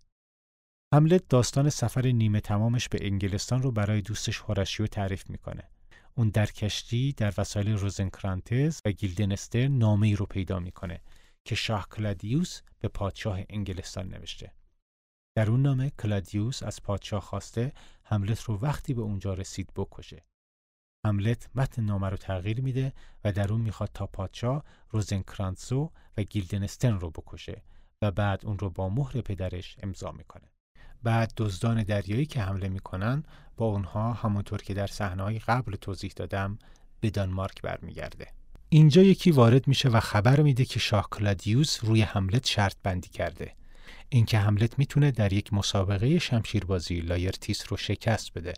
هملت 0.94 1.28
داستان 1.28 1.70
سفر 1.70 2.06
نیمه 2.06 2.40
تمامش 2.40 2.88
به 2.88 2.98
انگلستان 3.06 3.62
رو 3.62 3.70
برای 3.70 4.00
دوستش 4.00 4.38
هوراشیو 4.38 4.86
تعریف 4.86 5.30
می‌کنه. 5.30 5.70
اون 6.14 6.28
در 6.28 6.46
کشتی 6.46 7.12
در 7.12 7.34
وسایل 7.38 7.72
روزنکرانتز 7.72 8.80
و 8.84 8.92
گیلدنسترن 8.92 9.68
نامه 9.68 10.06
ای 10.06 10.16
رو 10.16 10.26
پیدا 10.26 10.58
می‌کنه 10.58 11.00
که 11.44 11.54
شاه 11.54 11.88
کلادیوس 11.88 12.60
به 12.80 12.88
پادشاه 12.88 13.40
انگلستان 13.50 14.08
نوشته. 14.08 14.52
در 15.36 15.50
اون 15.50 15.62
نامه 15.62 15.90
کلادیوس 15.90 16.62
از 16.62 16.82
پادشاه 16.82 17.20
خواسته 17.20 17.72
هملت 18.04 18.42
رو 18.42 18.58
وقتی 18.58 18.94
به 18.94 19.02
اونجا 19.02 19.34
رسید 19.34 19.70
بکشه. 19.76 20.24
هملت 21.06 21.48
متن 21.54 21.84
نامه 21.84 22.08
رو 22.08 22.16
تغییر 22.16 22.60
میده 22.60 22.92
و 23.24 23.32
در 23.32 23.52
اون 23.52 23.60
می‌خواد 23.60 23.90
تا 23.94 24.06
پادشاه 24.06 24.64
روزنکرانتز 24.90 25.90
و 26.16 26.22
گیلدنسترن 26.22 26.92
رو 27.00 27.10
بکشه 27.10 27.62
و 28.02 28.10
بعد 28.10 28.46
اون 28.46 28.58
رو 28.58 28.70
با 28.70 28.88
مهر 28.88 29.20
پدرش 29.20 29.76
امضا 29.82 30.12
می‌کنه. 30.12 30.48
بعد 31.02 31.32
دزدان 31.36 31.82
دریایی 31.82 32.26
که 32.26 32.40
حمله 32.40 32.68
می‌کنن 32.68 33.24
با 33.56 33.66
اونها 33.66 34.12
همونطور 34.12 34.62
که 34.62 34.74
در 34.74 34.86
صحنه‌های 34.86 35.38
قبل 35.38 35.76
توضیح 35.76 36.12
دادم 36.16 36.58
به 37.00 37.10
دانمارک 37.10 37.62
برمیگرده. 37.62 38.26
اینجا 38.68 39.02
یکی 39.02 39.30
وارد 39.30 39.68
میشه 39.68 39.88
و 39.88 40.00
خبر 40.00 40.40
میده 40.42 40.64
که 40.64 40.78
شاه 40.78 41.08
کلادیوس 41.10 41.84
روی 41.84 42.02
هملت 42.02 42.46
شرط 42.46 42.76
بندی 42.82 43.08
کرده. 43.08 43.54
اینکه 44.08 44.38
هملت 44.38 44.78
می‌تونه 44.78 45.10
در 45.10 45.32
یک 45.32 45.52
مسابقه 45.52 46.18
شمشیربازی 46.18 47.00
لایرتیس 47.00 47.64
رو 47.68 47.76
شکست 47.76 48.32
بده. 48.34 48.54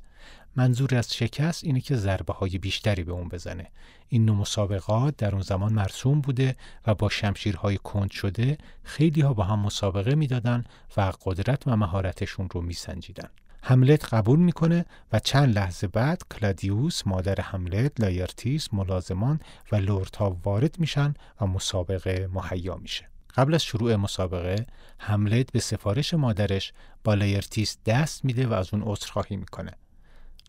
منظور 0.56 0.94
از 0.94 1.14
شکست 1.14 1.64
اینه 1.64 1.80
که 1.80 1.96
ضربه 1.96 2.32
های 2.32 2.58
بیشتری 2.58 3.02
به 3.02 3.12
اون 3.12 3.28
بزنه. 3.28 3.70
این 4.08 4.24
نوع 4.24 4.36
مسابقات 4.36 5.16
در 5.16 5.32
اون 5.32 5.42
زمان 5.42 5.72
مرسوم 5.72 6.20
بوده 6.20 6.56
و 6.86 6.94
با 6.94 7.08
شمشیرهای 7.08 7.76
کند 7.76 8.10
شده 8.10 8.58
خیلی 8.82 9.20
ها 9.20 9.34
با 9.34 9.44
هم 9.44 9.58
مسابقه 9.58 10.14
می‌دادن 10.14 10.64
و 10.96 11.12
قدرت 11.24 11.62
و 11.66 11.76
مهارتشون 11.76 12.48
رو 12.50 12.60
میسنجیدن. 12.60 13.28
هملت 13.62 14.14
قبول 14.14 14.38
می‌کنه 14.38 14.84
و 15.12 15.18
چند 15.18 15.54
لحظه 15.54 15.86
بعد 15.86 16.22
کلادیوس 16.30 17.06
مادر 17.06 17.40
هملت 17.40 18.00
لایرتیس 18.00 18.68
ملازمان 18.72 19.40
و 19.72 19.76
لردها 19.76 20.36
وارد 20.44 20.78
میشن 20.78 21.14
و 21.40 21.46
مسابقه 21.46 22.28
مهیا 22.32 22.76
میشه 22.76 23.08
قبل 23.34 23.54
از 23.54 23.62
شروع 23.62 23.96
مسابقه 23.96 24.66
هملت 24.98 25.52
به 25.52 25.60
سفارش 25.60 26.14
مادرش 26.14 26.72
با 27.04 27.14
لایرتیس 27.14 27.78
دست 27.86 28.24
میده 28.24 28.46
و 28.46 28.52
از 28.52 28.74
اون 28.74 28.82
عذرخواهی 28.82 29.36
می‌کنه 29.36 29.72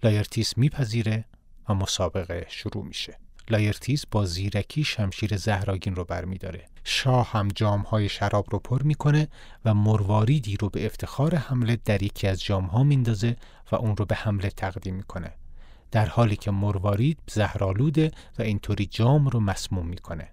لایرتیس 0.03 0.57
میپذیره 0.57 1.25
و 1.69 1.73
مسابقه 1.73 2.45
شروع 2.49 2.85
میشه. 2.85 3.17
لایرتیس 3.49 4.05
با 4.11 4.25
زیرکی 4.25 4.83
شمشیر 4.83 5.37
زهرآگین 5.37 5.95
رو 5.95 6.03
برمیداره. 6.03 6.65
شاه 6.83 7.31
هم 7.31 7.47
جامهای 7.47 8.09
شراب 8.09 8.45
رو 8.51 8.59
پر 8.59 8.83
می‌کنه 8.83 9.27
و 9.65 9.73
مرواریدی 9.73 10.57
رو 10.57 10.69
به 10.69 10.85
افتخار 10.85 11.35
هملت 11.35 11.83
در 11.83 12.03
یکی 12.03 12.27
از 12.27 12.43
جامها 12.43 12.83
میندازه 12.83 13.35
و 13.71 13.75
اون 13.75 13.97
رو 13.97 14.05
به 14.05 14.15
هملت 14.15 14.55
تقدیم 14.55 14.95
می‌کنه. 14.95 15.33
در 15.91 16.05
حالی 16.05 16.35
که 16.35 16.51
مروارید 16.51 17.19
زهرآلوده 17.27 18.11
و 18.39 18.41
اینطوری 18.41 18.85
جام 18.85 19.27
رو 19.27 19.39
مسموم 19.39 19.87
می‌کنه. 19.87 20.29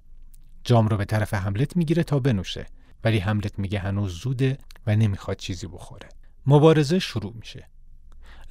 جام 0.65 0.89
رو 0.89 0.97
به 0.97 1.05
طرف 1.05 1.35
هملت 1.35 1.77
می‌گیره 1.77 2.03
تا 2.03 2.19
بنوشه. 2.19 2.67
ولی 3.05 3.19
هملت 3.19 3.59
میگه 3.59 3.79
هنوز 3.79 4.13
زوده 4.13 4.59
و 4.87 4.97
نمی‌خواد 4.97 5.37
چیزی 5.37 5.67
بخوره. 5.67 6.09
مبارزه 6.47 6.99
شروع 6.99 7.33
میشه. 7.37 7.69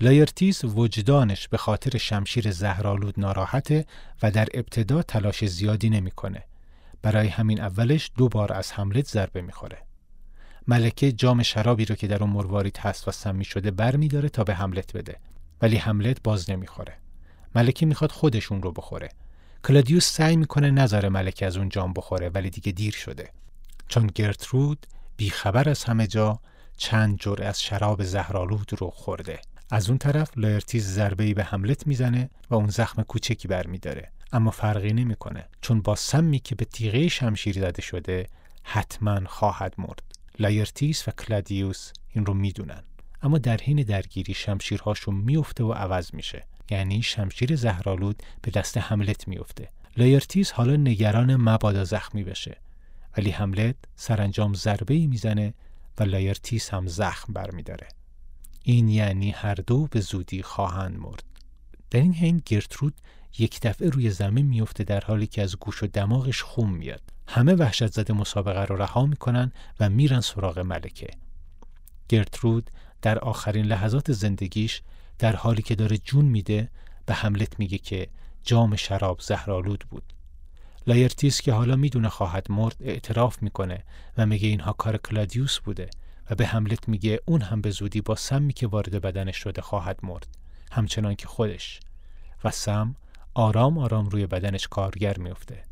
لایرتیس 0.01 0.63
وجدانش 0.63 1.47
به 1.47 1.57
خاطر 1.57 1.97
شمشیر 1.97 2.51
زهرآلود 2.51 3.19
ناراحته 3.19 3.85
و 4.23 4.31
در 4.31 4.47
ابتدا 4.53 5.01
تلاش 5.01 5.45
زیادی 5.45 5.89
نمی‌کنه. 5.89 6.43
برای 7.01 7.27
همین 7.27 7.61
اولش 7.61 8.11
دو 8.17 8.29
بار 8.29 8.53
از 8.53 8.71
هملت 8.71 9.07
ضربه 9.07 9.41
می‌خوره. 9.41 9.77
ملکه 10.67 11.11
جام 11.11 11.43
شرابی 11.43 11.85
رو 11.85 11.95
که 11.95 12.07
در 12.07 12.23
اون 12.23 12.29
مروارید 12.29 12.77
هست 12.77 13.07
و 13.07 13.11
سمی 13.11 13.45
شده 13.45 13.71
بر 13.71 13.95
میداره 13.95 14.29
تا 14.29 14.43
به 14.43 14.53
هملت 14.53 14.93
بده. 14.93 15.15
ولی 15.61 15.77
هملت 15.77 16.23
باز 16.23 16.49
نمی‌خوره. 16.49 16.93
ملکه 17.55 17.85
می‌خواد 17.85 18.11
خودش 18.11 18.49
اون 18.49 18.61
رو 18.61 18.71
بخوره. 18.71 19.09
کلادیوس 19.63 20.11
سعی 20.11 20.35
می‌کنه 20.35 20.71
نذاره 20.71 21.09
ملکه 21.09 21.45
از 21.45 21.57
اون 21.57 21.69
جام 21.69 21.93
بخوره 21.93 22.29
ولی 22.29 22.49
دیگه 22.49 22.71
دیر 22.71 22.93
شده. 22.93 23.29
چون 23.87 24.07
گرترود 24.07 24.87
بیخبر 25.17 25.69
از 25.69 25.83
همه 25.83 26.07
جا 26.07 26.39
چند 26.77 27.17
جرعه 27.17 27.43
از 27.43 27.61
شراب 27.61 28.03
زهرآلود 28.03 28.71
رو 28.77 28.89
خورده. 28.89 29.39
از 29.71 29.89
اون 29.89 29.97
طرف 29.97 30.31
لایرتیس 30.35 30.87
ضربه‌ای 30.87 31.33
به 31.33 31.43
هملت 31.43 31.87
می‌زنه 31.87 32.29
و 32.49 32.55
اون 32.55 32.67
زخم 32.67 33.03
کوچکی 33.03 33.47
برمیداره. 33.47 34.11
اما 34.31 34.51
فرقی 34.51 34.93
نمی‌کنه 34.93 35.45
چون 35.61 35.81
با 35.81 35.95
سمی 35.95 36.39
که 36.39 36.55
به 36.55 36.65
تیغه 36.65 37.07
شمشیر 37.07 37.59
زده 37.59 37.81
شده 37.81 38.27
حتما 38.63 39.21
خواهد 39.25 39.73
مرد. 39.77 40.01
لایرتیس 40.39 41.07
و 41.07 41.11
کلادیوس 41.11 41.91
این 42.09 42.25
رو 42.25 42.33
می‌دونن. 42.33 42.83
اما 43.21 43.37
در 43.37 43.57
حین 43.57 43.83
درگیری 43.83 44.33
شمشیرهاشون 44.33 45.15
میفته 45.15 45.63
و 45.63 45.71
عوض 45.71 46.13
میشه. 46.13 46.45
یعنی 46.69 47.01
شمشیر 47.01 47.55
زهرآلود 47.55 48.23
به 48.41 48.51
دست 48.51 48.77
هملت 48.77 49.27
میفته 49.27 49.69
لایرتیس 49.97 50.51
حالا 50.51 50.75
نگرانه 50.75 51.35
مبادا 51.35 51.83
زخمی 51.83 52.23
بشه. 52.23 52.57
ولی 53.17 53.29
هملت 53.29 53.75
سرانجام 53.95 54.53
ضربه 54.53 54.93
ای 54.93 55.07
می‌زنه 55.07 55.53
و 55.99 56.03
لایرتیس 56.03 56.73
هم 56.73 56.87
زخم 56.87 57.33
برمیداره. 57.33 57.87
این 58.63 58.89
یعنی 58.89 59.31
هر 59.31 59.55
دو 59.55 59.87
به 59.91 59.99
زودی 59.99 60.43
خواهند 60.43 60.99
مرد. 60.99 61.23
در 61.91 61.99
این 61.99 62.13
حین 62.13 62.41
گرترود 62.45 62.93
یک 63.37 63.61
دفعه 63.61 63.89
روی 63.89 64.09
زمین 64.09 64.45
میفته 64.45 64.83
در 64.83 65.01
حالی 65.01 65.27
که 65.27 65.41
از 65.41 65.55
گوش 65.55 65.83
و 65.83 65.87
دماغش 65.87 66.41
خون 66.41 66.69
میاد. 66.69 67.01
همه 67.27 67.53
وحشت 67.53 67.87
زده 67.87 68.13
مسابقه 68.13 68.65
رو 68.65 68.75
رها 68.75 69.05
می‌کنن 69.05 69.51
و 69.79 69.89
میرن 69.89 70.21
سراغ 70.21 70.59
ملکه. 70.59 71.07
گرترود 72.09 72.69
در 73.01 73.19
آخرین 73.19 73.65
لحظات 73.65 74.11
زندگیش 74.11 74.81
در 75.19 75.35
حالی 75.35 75.61
که 75.61 75.75
داره 75.75 75.97
جون 75.97 76.25
میده 76.25 76.69
به 77.05 77.13
هملت 77.13 77.59
میگه 77.59 77.77
که 77.77 78.07
جام 78.43 78.75
شراب 78.75 79.21
زهرالود 79.21 79.85
بود. 79.89 80.13
لایرتیس 80.87 81.41
که 81.41 81.53
حالا 81.53 81.75
می‌دونه 81.75 82.09
خواهد 82.09 82.51
مرد 82.51 82.75
اعتراف 82.79 83.43
می‌کنه 83.43 83.83
و 84.17 84.25
میگه 84.25 84.47
اینها 84.47 84.73
کار 84.73 84.97
کلادیوس 84.97 85.59
بوده. 85.59 85.89
و 86.29 86.35
به 86.35 86.45
هملت 86.45 86.89
میگه 86.89 87.19
اون 87.25 87.41
هم 87.41 87.61
به 87.61 87.69
زودی 87.69 88.01
با 88.01 88.15
سمی 88.15 88.53
که 88.53 88.67
وارد 88.67 89.01
بدنش 89.01 89.37
شده 89.37 89.61
خواهد 89.61 89.99
مرد 90.03 90.27
همچنان 90.71 91.15
که 91.15 91.27
خودش. 91.27 91.79
و 92.43 92.51
سم 92.51 92.95
آرام 93.33 93.77
آرام 93.77 94.09
روی 94.09 94.27
بدنش 94.27 94.67
کارگر 94.67 95.17
میفته 95.17 95.63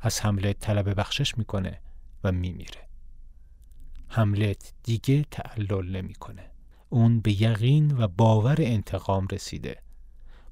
از 0.00 0.20
هملت 0.20 0.58
طلب 0.58 1.00
بخشش 1.00 1.38
می‌کنه 1.38 1.80
و 2.24 2.32
میمیره. 2.32 2.88
حملت 4.08 4.72
دیگه 4.82 5.24
تعلل 5.30 5.96
نمی‌کنه. 5.96 6.50
اون 6.88 7.20
به 7.20 7.42
یقین 7.42 7.98
و 7.98 8.08
باور 8.08 8.56
انتقام 8.58 9.26
رسیده. 9.32 9.82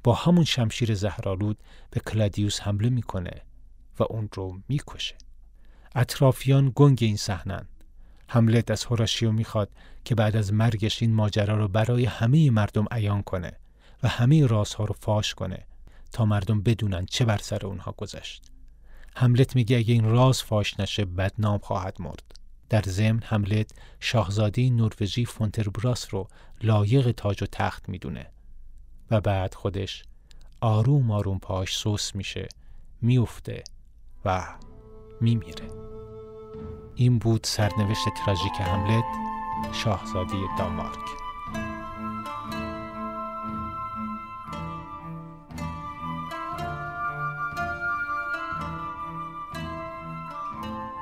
با 0.04 0.14
همون 0.14 0.44
شمشیر 0.44 0.94
زهرالود 0.94 1.58
به 1.90 2.00
کلادیوس 2.00 2.60
حمله 2.60 2.88
می‌کنه 2.88 3.42
و 3.98 4.02
اون 4.10 4.28
رو 4.32 4.60
می‌کشه. 4.68 5.14
اطرافیان 5.94 6.72
گنگ 6.74 6.98
این 7.02 7.16
صحنن 7.16 7.68
هملت 8.32 8.70
از 8.70 8.84
هوراشیو 8.84 9.32
می‌خواد 9.32 9.70
که 10.04 10.14
بعد 10.14 10.36
از 10.36 10.52
مرگش 10.52 11.02
این 11.02 11.14
ماجرا 11.14 11.56
رو 11.56 11.68
برای 11.68 12.04
همه 12.04 12.50
مردم 12.50 12.86
عیان 12.90 13.22
کنه 13.22 13.52
و 14.02 14.08
همه 14.08 14.46
رازها 14.46 14.84
رو 14.84 14.94
فاش 15.00 15.34
کنه 15.34 15.66
تا 16.12 16.24
مردم 16.24 16.60
بدونن 16.60 17.06
چه 17.06 17.24
بر 17.24 17.38
سر 17.38 17.66
اونها 17.66 17.92
گذشت. 17.92 18.42
هملت 19.16 19.56
میگه 19.56 19.76
اگه 19.76 19.94
این 19.94 20.04
راز 20.04 20.42
فاش 20.42 20.80
نشه 20.80 21.04
بدنام 21.04 21.58
خواهد 21.58 21.96
مرد. 22.00 22.22
در 22.68 22.82
ضمن 22.82 23.22
هملت 23.22 23.70
شاهزاده 24.00 24.70
نروژی 24.70 25.24
فونتربراس 25.24 26.14
رو 26.14 26.28
لایق 26.62 27.10
تاج 27.10 27.42
و 27.42 27.46
تخت 27.52 27.88
می‌دونه 27.88 28.26
و 29.10 29.20
بعد 29.20 29.54
خودش 29.54 30.02
آروم 30.60 31.10
آروم 31.10 31.38
پاش 31.38 31.76
سوس 31.76 32.14
میشه 32.14 32.48
میفته 33.02 33.64
و 34.24 34.46
میمیره 35.20 35.79
این 36.94 37.18
بود 37.18 37.40
سرنوشت 37.44 38.08
تراژیک 38.24 38.52
هملت 38.60 39.04
شاهزاده 39.72 40.36
دانمارک. 40.58 41.20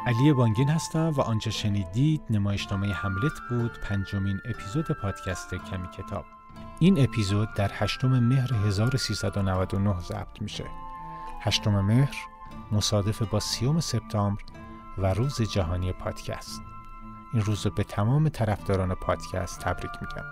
علی 0.07 0.33
بانگین 0.33 0.69
هستم 0.69 1.13
و 1.17 1.21
آنچه 1.21 1.51
شنیدید 1.51 2.23
نمایشنامه 2.31 2.93
هملت 2.93 3.33
بود 3.51 3.81
پنجمین 3.81 4.41
اپیزود 4.45 4.91
پادکست 5.03 5.55
کمی 5.55 5.89
کتاب. 5.89 6.25
این 6.79 7.05
اپیزود 7.05 7.55
در 7.55 7.71
هشتم 7.75 8.19
مهر 8.19 8.55
1399 8.55 10.01
ضبط 10.01 10.43
میشه. 10.43 10.65
هشتم 11.41 11.81
مهر 11.81 12.17
مصادف 12.73 13.23
با 13.23 13.41
سیوم 13.41 13.81
سپتامبر 13.81 14.43
و 14.99 15.15
روز 15.15 15.43
جهانی 15.43 15.93
پادکست. 15.93 16.63
این 17.33 17.43
روز 17.43 17.67
رو 17.67 17.73
به 17.73 17.85
تمام 17.85 18.29
طرفداران 18.29 18.95
پادکست 18.95 19.61
تبریک 19.61 19.91
میگم. 20.01 20.25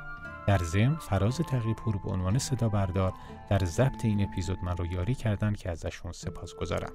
در 0.47 0.59
ضمن 0.59 0.97
فراز 0.97 1.39
تقیپور 1.39 1.97
به 1.97 2.11
عنوان 2.11 2.39
صدا 2.39 2.69
بردار 2.69 3.12
در 3.51 3.59
ضبط 3.64 4.05
این 4.05 4.23
اپیزود 4.23 4.59
من 4.62 4.77
رو 4.77 4.87
یاری 4.87 5.14
کردن 5.14 5.53
که 5.53 5.71
ازشون 5.71 6.12
سپاس 6.12 6.55
گذارم. 6.55 6.93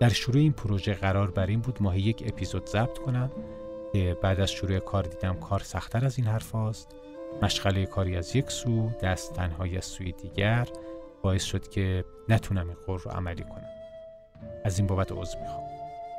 در 0.00 0.08
شروع 0.08 0.36
این 0.36 0.52
پروژه 0.52 0.94
قرار 0.94 1.30
بر 1.30 1.46
این 1.46 1.60
بود 1.60 1.82
ماهی 1.82 2.00
یک 2.00 2.22
اپیزود 2.26 2.66
ضبط 2.66 2.98
کنم 2.98 3.30
که 3.92 4.16
بعد 4.22 4.40
از 4.40 4.50
شروع 4.50 4.78
کار 4.78 5.02
دیدم 5.02 5.34
کار 5.34 5.60
سختتر 5.60 6.04
از 6.04 6.18
این 6.18 6.26
حرف 6.26 6.50
هاست. 6.50 6.94
مشغله 7.42 7.86
کاری 7.86 8.16
از 8.16 8.36
یک 8.36 8.50
سو 8.50 8.90
دست 9.02 9.32
تنهایی 9.32 9.76
از 9.76 9.84
سوی 9.84 10.12
دیگر 10.12 10.68
باعث 11.22 11.44
شد 11.44 11.68
که 11.68 12.04
نتونم 12.28 12.68
این 12.68 12.76
قول 12.86 12.98
رو 12.98 13.10
عملی 13.10 13.42
کنم. 13.42 13.68
از 14.64 14.78
این 14.78 14.86
بابت 14.86 15.12
عضو 15.12 15.38
می‌خوام. 15.38 15.63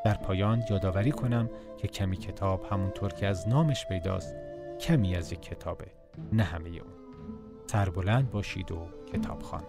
در 0.06 0.14
پایان 0.14 0.64
یادآوری 0.70 1.12
کنم 1.12 1.50
که 1.78 1.88
کمی 1.88 2.18
کتاب 2.18 2.66
همونطور 2.72 3.14
که 3.14 3.28
از 3.28 3.48
نامش 3.48 3.86
پیداست 3.86 4.36
کمی 4.80 5.16
از 5.16 5.32
یک 5.32 5.42
کتابه 5.42 5.88
نه 6.34 6.44
همه 6.44 6.70
اون 6.70 6.94
سربلند 7.68 8.32
باشید 8.32 8.72
و 8.72 8.88
کتاب 9.14 9.42
خان. 9.42 9.64